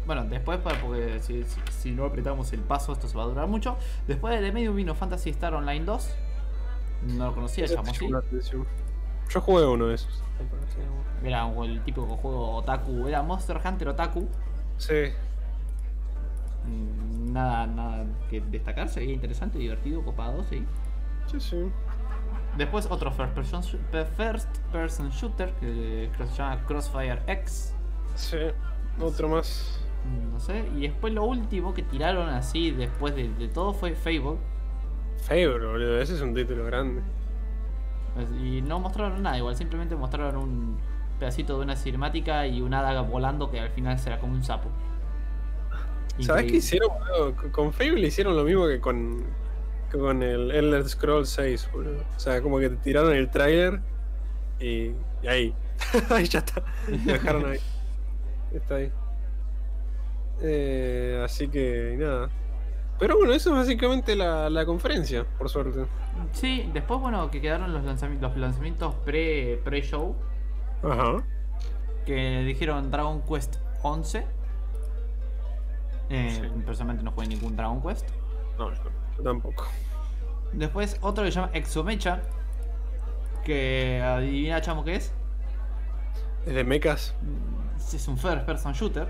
[0.06, 3.26] Bueno, después, para- porque si, si- si no apretamos el paso, esto se va a
[3.26, 3.76] durar mucho.
[4.06, 6.10] Después de medio vino Fantasy Star Online 2.
[7.08, 8.66] No lo conocía, llamó la atención.
[9.30, 10.22] Yo jugué uno de esos.
[11.24, 13.08] Era el típico juego Otaku.
[13.08, 14.28] Era Monster Hunter Otaku.
[14.78, 15.12] Sí.
[16.66, 20.64] Mm, Nada, nada que destacar, se veía interesante, divertido, copado, sí.
[21.26, 21.56] Sí, sí.
[22.56, 23.62] Después otro first person,
[24.16, 27.74] first person shooter que creo se llama Crossfire X.
[28.14, 28.38] Sí.
[29.00, 29.80] Otro más.
[30.32, 30.64] No sé.
[30.76, 34.36] Y después lo último que tiraron así después de, de todo fue Fable.
[35.22, 36.00] Fable, boludo.
[36.00, 37.02] Ese es un título grande.
[38.42, 40.78] Y no mostraron nada, igual simplemente mostraron un
[41.18, 44.68] pedacito de una cinemática y una daga volando que al final será como un sapo.
[46.20, 46.56] ¿Sabes qué Increíble.
[46.58, 47.52] hicieron, boludo?
[47.52, 49.24] Con- Fable hicieron lo mismo que con,
[49.90, 52.04] con el Elder Scrolls 6, boludo.
[52.16, 53.80] O sea, como que te tiraron el tráiler
[54.60, 54.92] y,
[55.22, 55.54] y ahí.
[56.10, 56.62] ahí ya está.
[56.88, 57.58] Lo dejaron ahí.
[58.52, 58.92] Está ahí.
[60.40, 62.30] Eh, así que nada.
[62.98, 65.86] Pero bueno, eso es básicamente la, la conferencia, por suerte.
[66.32, 70.16] Sí, después bueno que quedaron los lanzamientos, los lanzamientos pre pre show
[70.82, 71.22] Ajá.
[72.06, 74.26] que dijeron Dragon Quest 11.
[76.10, 76.62] Eh, Sí.
[76.66, 78.08] Personalmente no jugué ningún Dragon Quest.
[78.58, 79.64] No, yo tampoco.
[80.52, 82.20] Después otro que se llama Exomecha.
[83.44, 85.12] Que adivina chamo qué es.
[86.46, 87.14] ¿Es de mechas?
[87.92, 89.08] Es un first person shooter.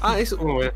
[0.00, 0.36] Ah, es.
[0.36, 0.70] bueno.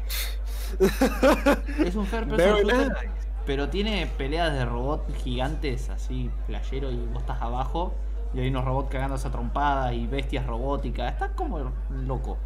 [0.80, 2.88] Es un first person Very shooter.
[2.88, 3.21] nice.
[3.47, 7.94] Pero tiene peleas de robots gigantes así, playero, y vos estás abajo.
[8.35, 11.12] Y hay unos robots cagándose a trompadas y bestias robóticas.
[11.12, 11.59] Está como
[11.90, 12.39] loco.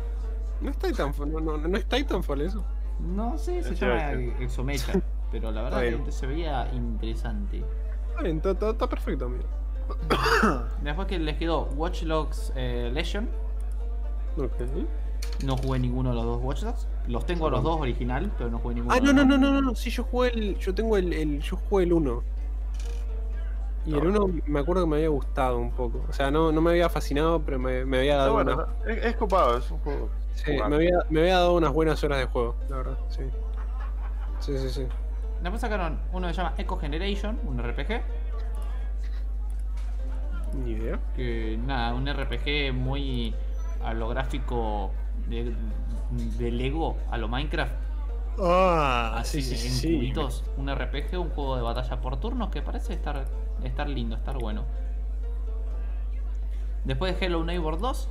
[0.60, 2.64] No es Titanfall, no, no, no es Titanfall eso.
[2.98, 4.12] No sé, se llama.
[4.40, 4.92] Exomecha.
[5.30, 7.62] Pero la verdad que se veía interesante.
[8.08, 9.44] Está bien, está, está- está perfecto, amigo.
[10.82, 13.28] Después que les quedó Watch Dogs eh, Legion.
[14.38, 14.50] Ok.
[15.44, 16.88] No jugué ninguno de los dos Watch Dogs.
[17.08, 18.94] Los tengo a los dos original, pero no jugué ninguno.
[18.94, 19.74] Ah, de no, no, no, no, no, no.
[19.74, 20.58] Sí, yo jugué el.
[20.58, 21.12] Yo tengo el.
[21.12, 22.22] el- yo jugué el 1.
[23.84, 26.04] Y el 1 me acuerdo que me había gustado un poco.
[26.08, 28.90] O sea, no, no me había fascinado, pero me, me había dado bueno, una- ¿no?
[28.90, 30.08] es, es copado, es un juego.
[30.34, 33.22] sí, me, había, me había dado unas buenas horas de juego, la verdad, sí.
[34.40, 34.86] Sí, sí, sí.
[35.40, 38.00] Después sacaron uno que se llama Echo Generation, un RPG.
[40.64, 40.98] Ni idea.
[41.14, 43.34] Que nada, un RPG muy
[43.84, 44.90] a lo gráfico
[45.28, 45.54] de,
[46.10, 47.72] de Lego, a lo Minecraft.
[48.38, 49.94] Ah, Así, sí, sí, en sí.
[49.96, 50.44] cubitos.
[50.56, 53.24] Un RPG, un juego de batalla por turnos que parece estar,
[53.64, 54.64] estar lindo, estar bueno.
[56.84, 58.08] Después de Hello Neighbor 2,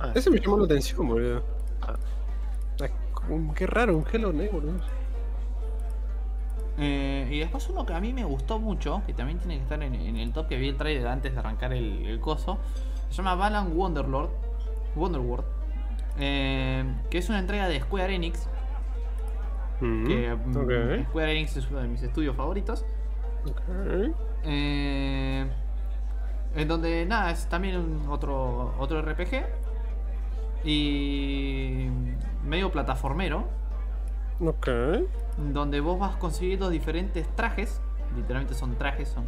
[0.00, 1.44] Ah, Ese me llamó la atención, boludo.
[1.82, 1.94] Ah.
[3.54, 4.64] Qué raro, un Hello Neighbor.
[4.64, 4.80] ¿no?
[6.78, 9.80] Eh, y después uno que a mí me gustó mucho, que también tiene que estar
[9.82, 12.58] en, en el top que vi el trailer antes de arrancar el, el coso,
[13.10, 14.30] se llama Balan Wonderlord,
[14.96, 15.44] Wonderworld,
[16.18, 18.48] eh, que es una entrega de Square Enix,
[19.80, 21.04] Mm, que mm.
[21.08, 22.84] Square Enix es uno de mis estudios favoritos,
[23.44, 24.14] ok.
[24.44, 25.46] eh,
[26.54, 29.44] en donde nada, es también un otro, otro RPG
[30.64, 31.88] y
[32.44, 33.48] medio plataformero,
[34.40, 34.68] Ok.
[35.52, 37.80] donde vos vas consiguiendo diferentes trajes,
[38.16, 39.24] literalmente son trajes, son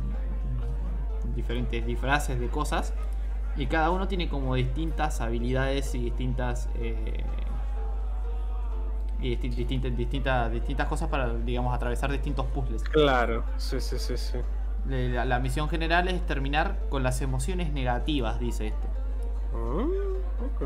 [1.34, 2.94] diferentes disfraces de cosas,
[3.56, 7.24] y cada uno tiene como distintas habilidades y distintas eh,
[9.20, 12.82] y disti- distintas, cosas para, digamos, atravesar distintos puzzles.
[12.84, 14.38] Claro, sí, sí, sí, sí.
[14.86, 18.86] La, la misión general es terminar con las emociones negativas, dice esto.
[19.54, 19.86] Ah,
[20.44, 20.62] ok.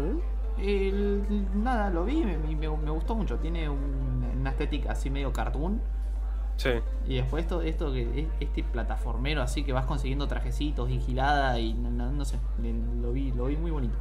[0.58, 3.36] El- nada, lo vi y me, me- me gustó mucho.
[3.36, 5.80] Tiene un- una estética así medio cartoon.
[6.58, 6.70] Sí.
[7.06, 11.72] Y después esto, esto que este plataformero así que vas consiguiendo trajecitos y gilada y
[11.72, 12.36] no, no- no sé,
[13.00, 13.94] lo vi, lo vi muy bonito.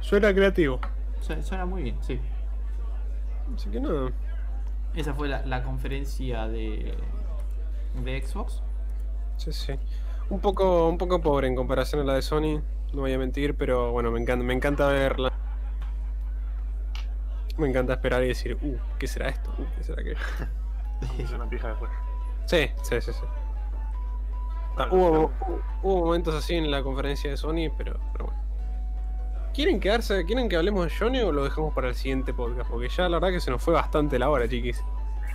[0.00, 0.78] Suena creativo.
[1.22, 2.20] Su- Suena muy bien, sí.
[3.54, 4.10] Así que nada.
[4.94, 6.94] Esa fue la, la conferencia de,
[8.04, 8.62] de Xbox.
[9.38, 9.72] Sí, sí.
[10.28, 12.60] Un poco, un poco pobre en comparación a la de Sony,
[12.92, 15.32] no voy a mentir, pero bueno, me encanta, me encanta verla.
[17.56, 19.50] Me encanta esperar y decir, uh, ¿qué será esto?
[19.58, 20.18] Uh, ¿qué será aquello?
[21.18, 21.90] Es una pija después.
[22.46, 23.20] Sí, sí, sí, sí.
[24.76, 25.30] Bueno, hubo,
[25.82, 28.40] hubo- momentos así en la conferencia de Sony, pero, pero bueno.
[29.52, 32.70] ¿Quieren quedarse, quieren que hablemos de Sony o lo dejamos para el siguiente podcast?
[32.70, 34.82] Porque ya la verdad que se nos fue bastante la hora, chiquis.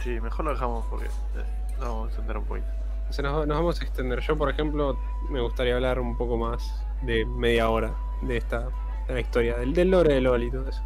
[0.02, 1.44] Sí, mejor lo dejamos porque eh,
[1.80, 2.68] nos vamos a entender un poquito.
[3.10, 4.20] Se nos, nos vamos a extender.
[4.22, 4.98] Yo, por ejemplo,
[5.30, 8.70] me gustaría hablar un poco más de media hora de esta
[9.08, 10.82] de la historia, del, del lore de LOL y todo eso.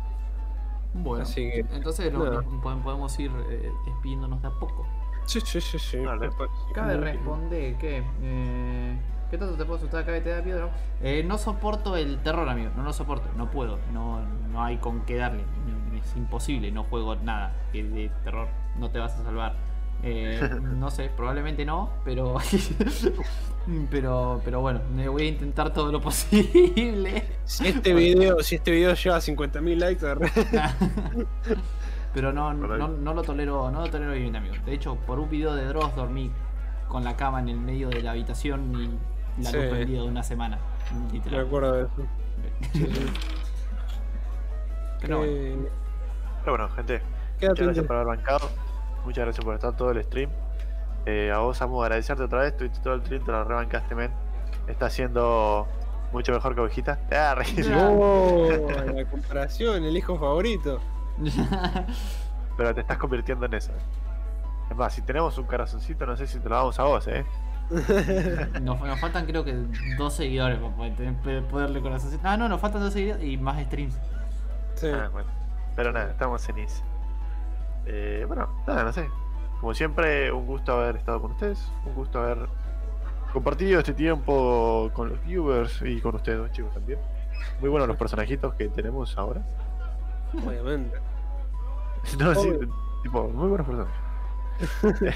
[0.93, 4.85] Bueno, Así que, entonces podemos- ir eh, despidiéndonos de a poco.
[5.25, 5.97] Sí, sí, sí, sí.
[5.97, 6.35] Me parece
[6.73, 8.03] Cabe responder que.
[8.21, 8.99] Eh,
[9.29, 10.71] ¿Qué tanto te puedo asustar acá y te da piedra?
[11.03, 12.71] Eh, no soporto el terror, amigo.
[12.75, 13.29] No lo soporto.
[13.37, 13.77] No puedo.
[13.93, 14.21] No,
[14.51, 15.43] no hay con qué darle.
[15.67, 16.71] No- Es imposible.
[16.71, 18.47] No juego nada que de terror.
[18.79, 19.55] No te vas a salvar.
[20.01, 22.37] Eh, no sé, probablemente no, pero.
[23.91, 24.41] pero.
[24.43, 27.23] Pero bueno, me voy a intentar todo lo posible.
[27.49, 30.31] Si este video, si este video lleva 50.000 likes, agarré.
[32.13, 34.53] Pero no, no, no lo tolero, no lo tolero bien, amigo.
[34.65, 36.31] De hecho, por un video de Dross dormí
[36.87, 38.71] con la cama en el medio de la habitación
[39.37, 39.57] y la Sí.
[39.57, 40.59] luz prendida de una semana.
[41.07, 41.45] Me Literal.
[41.47, 41.91] acuerdo de eso.
[45.01, 45.23] Bueno.
[45.25, 45.55] Eh,
[46.43, 47.01] Pero bueno, gente,
[47.39, 48.49] quédate muchas gracias por haber bancado.
[49.05, 50.29] Muchas gracias por estar todo el stream.
[51.07, 52.55] Eh, a vos, Samu, agradecerte otra vez.
[52.57, 54.11] Tuviste todo el stream, te lo rebancaste, men.
[54.67, 55.67] Está haciendo
[56.11, 56.99] mucho mejor que Ovejita.
[57.11, 57.35] Ah,
[57.75, 58.47] Oh,
[58.93, 60.79] la comparación, el hijo favorito.
[62.57, 63.71] Pero te estás convirtiendo en eso.
[64.69, 67.25] Es más, si tenemos un corazoncito, no sé si te lo damos a vos, eh.
[68.61, 69.53] Nos, nos faltan creo que
[69.97, 72.19] dos seguidores para poder tener- poderle corazón.
[72.23, 73.97] Ah, no, nos faltan dos seguidores y más streams.
[74.75, 74.87] Sí.
[74.87, 75.29] Ah, bueno.
[75.75, 76.83] Pero nada, estamos en eso.
[77.85, 79.07] Eh, bueno, nada, no sé.
[79.61, 81.71] Como siempre, un gusto haber estado con ustedes.
[81.85, 82.47] Un gusto haber
[83.33, 86.99] compartido este tiempo con los viewers y con ustedes chicos también.
[87.61, 89.41] Muy buenos los personajitos que tenemos ahora.
[90.45, 90.97] Obviamente.
[92.17, 92.49] No, sí,
[93.03, 95.15] tipo, muy buenos personajes.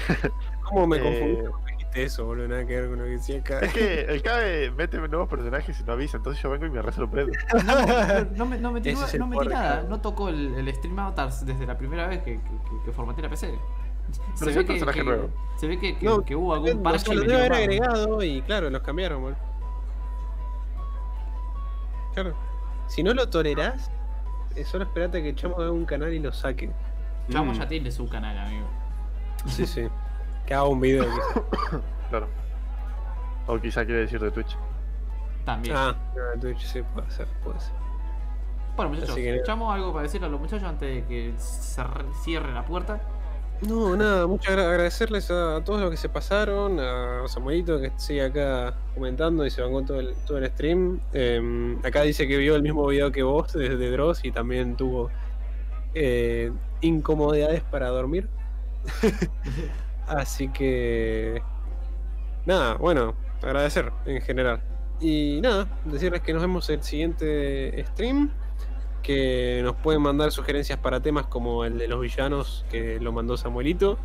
[0.64, 2.48] ¿Cómo me Eh, confundí cuando dijiste eso, boludo?
[2.48, 3.60] Nada que ver con lo que decía acá.
[3.60, 6.82] Es que el Cabe mete nuevos personajes y no avisa, entonces yo vengo y me
[6.82, 7.32] re sorprendo.
[8.36, 11.66] No, me, no metí, el no metí nada, no tocó el, el Stream Avatars desde
[11.66, 13.54] la primera vez que, que, que- que formateé la PC.
[14.38, 15.28] Pero es un personaje que, nuevo.
[15.56, 18.70] se ve que, que- No, que hubo algún parche lo debe haber agregado y claro,
[18.70, 19.36] los cambiaron.
[22.14, 22.34] Claro.
[22.86, 23.90] Si no lo tolerás,
[24.56, 26.70] eh, solo esperate a que Chamo haga un canal y lo saque.
[27.30, 27.54] Chamo Mm.
[27.56, 28.66] ya tiene su canal, amigo.
[29.46, 29.88] Sí, sí.
[30.46, 31.04] Que haga un video.
[31.04, 31.80] quizá.
[32.10, 32.28] Claro.
[33.46, 34.56] O quizá quiere decir de Twitch.
[35.44, 35.74] También.
[35.76, 35.94] ah,
[36.34, 37.72] no, Twitch sí puede ser, puede ser.
[38.76, 42.52] bueno, muchachos, que- Chamo algo para decirle a los muchachos antes de que cerr- cierre
[42.52, 43.00] la puerta.
[43.62, 48.22] No, nada, muchas gra- agradecerles a, todos los que se pasaron, a Samuelito que sigue
[48.22, 51.00] acá comentando y se bancó todo el, todo el stream.
[51.12, 55.10] Eh, acá dice que vio el mismo video que vos desde Dross y también tuvo
[55.94, 58.28] eh, incomodidades para dormir.
[60.06, 61.42] Así que...
[62.44, 64.60] Nada, bueno, agradecer en general.
[65.00, 68.30] Y nada, decirles que nos vemos el siguiente stream
[69.04, 73.36] que nos pueden mandar sugerencias para temas como el de los villanos que lo mandó
[73.36, 73.98] Samuelito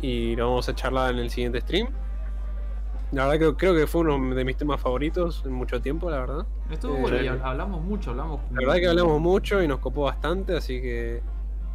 [0.00, 1.88] y lo vamos a charlar en el siguiente stream.
[3.10, 6.18] La verdad que creo que fue uno de mis temas favoritos en mucho tiempo, la
[6.20, 6.46] verdad.
[6.70, 7.26] Estuvo Eh, bueno y sí.
[7.26, 8.40] hab- hablamos mucho, hablamos.
[8.52, 11.22] La verdad que hablamos mucho y nos copó bastante, así que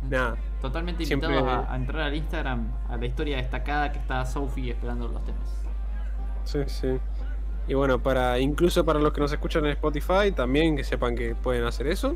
[0.08, 0.38] nada.
[0.62, 4.70] Totalmente Siempre- invitados a, a entrar al Instagram, a la historia destacada que está Sophie
[4.72, 5.42] esperando los temas.
[6.44, 7.00] Sí, sí.
[7.68, 11.34] Y bueno, para incluso para los que nos escuchan en Spotify, también que sepan que
[11.34, 12.16] pueden hacer eso.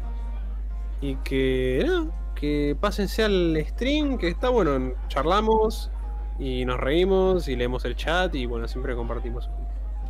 [1.02, 2.06] Y que nada,
[2.36, 5.92] que pásense al stream, que está bueno, charlamos
[6.40, 9.50] y nos reímos y leemos el chat y bueno, siempre compartimos.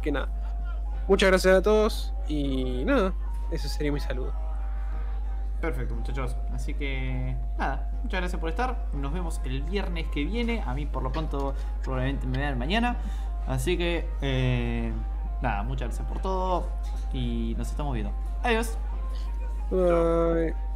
[0.01, 0.29] Que nada.
[1.07, 3.13] Muchas gracias a todos y nada,
[3.51, 4.33] ese sería mi saludo.
[5.61, 6.35] Perfecto, muchachos.
[6.53, 8.85] Así que nada, muchas gracias por estar.
[8.93, 10.61] Nos vemos el viernes que viene.
[10.65, 12.97] A mí, por lo pronto, probablemente me vean mañana.
[13.47, 14.91] Así que eh,
[15.41, 16.67] nada, muchas gracias por todo
[17.13, 18.11] y nos estamos viendo.
[18.43, 18.77] Adiós.
[19.71, 20.66] Bye.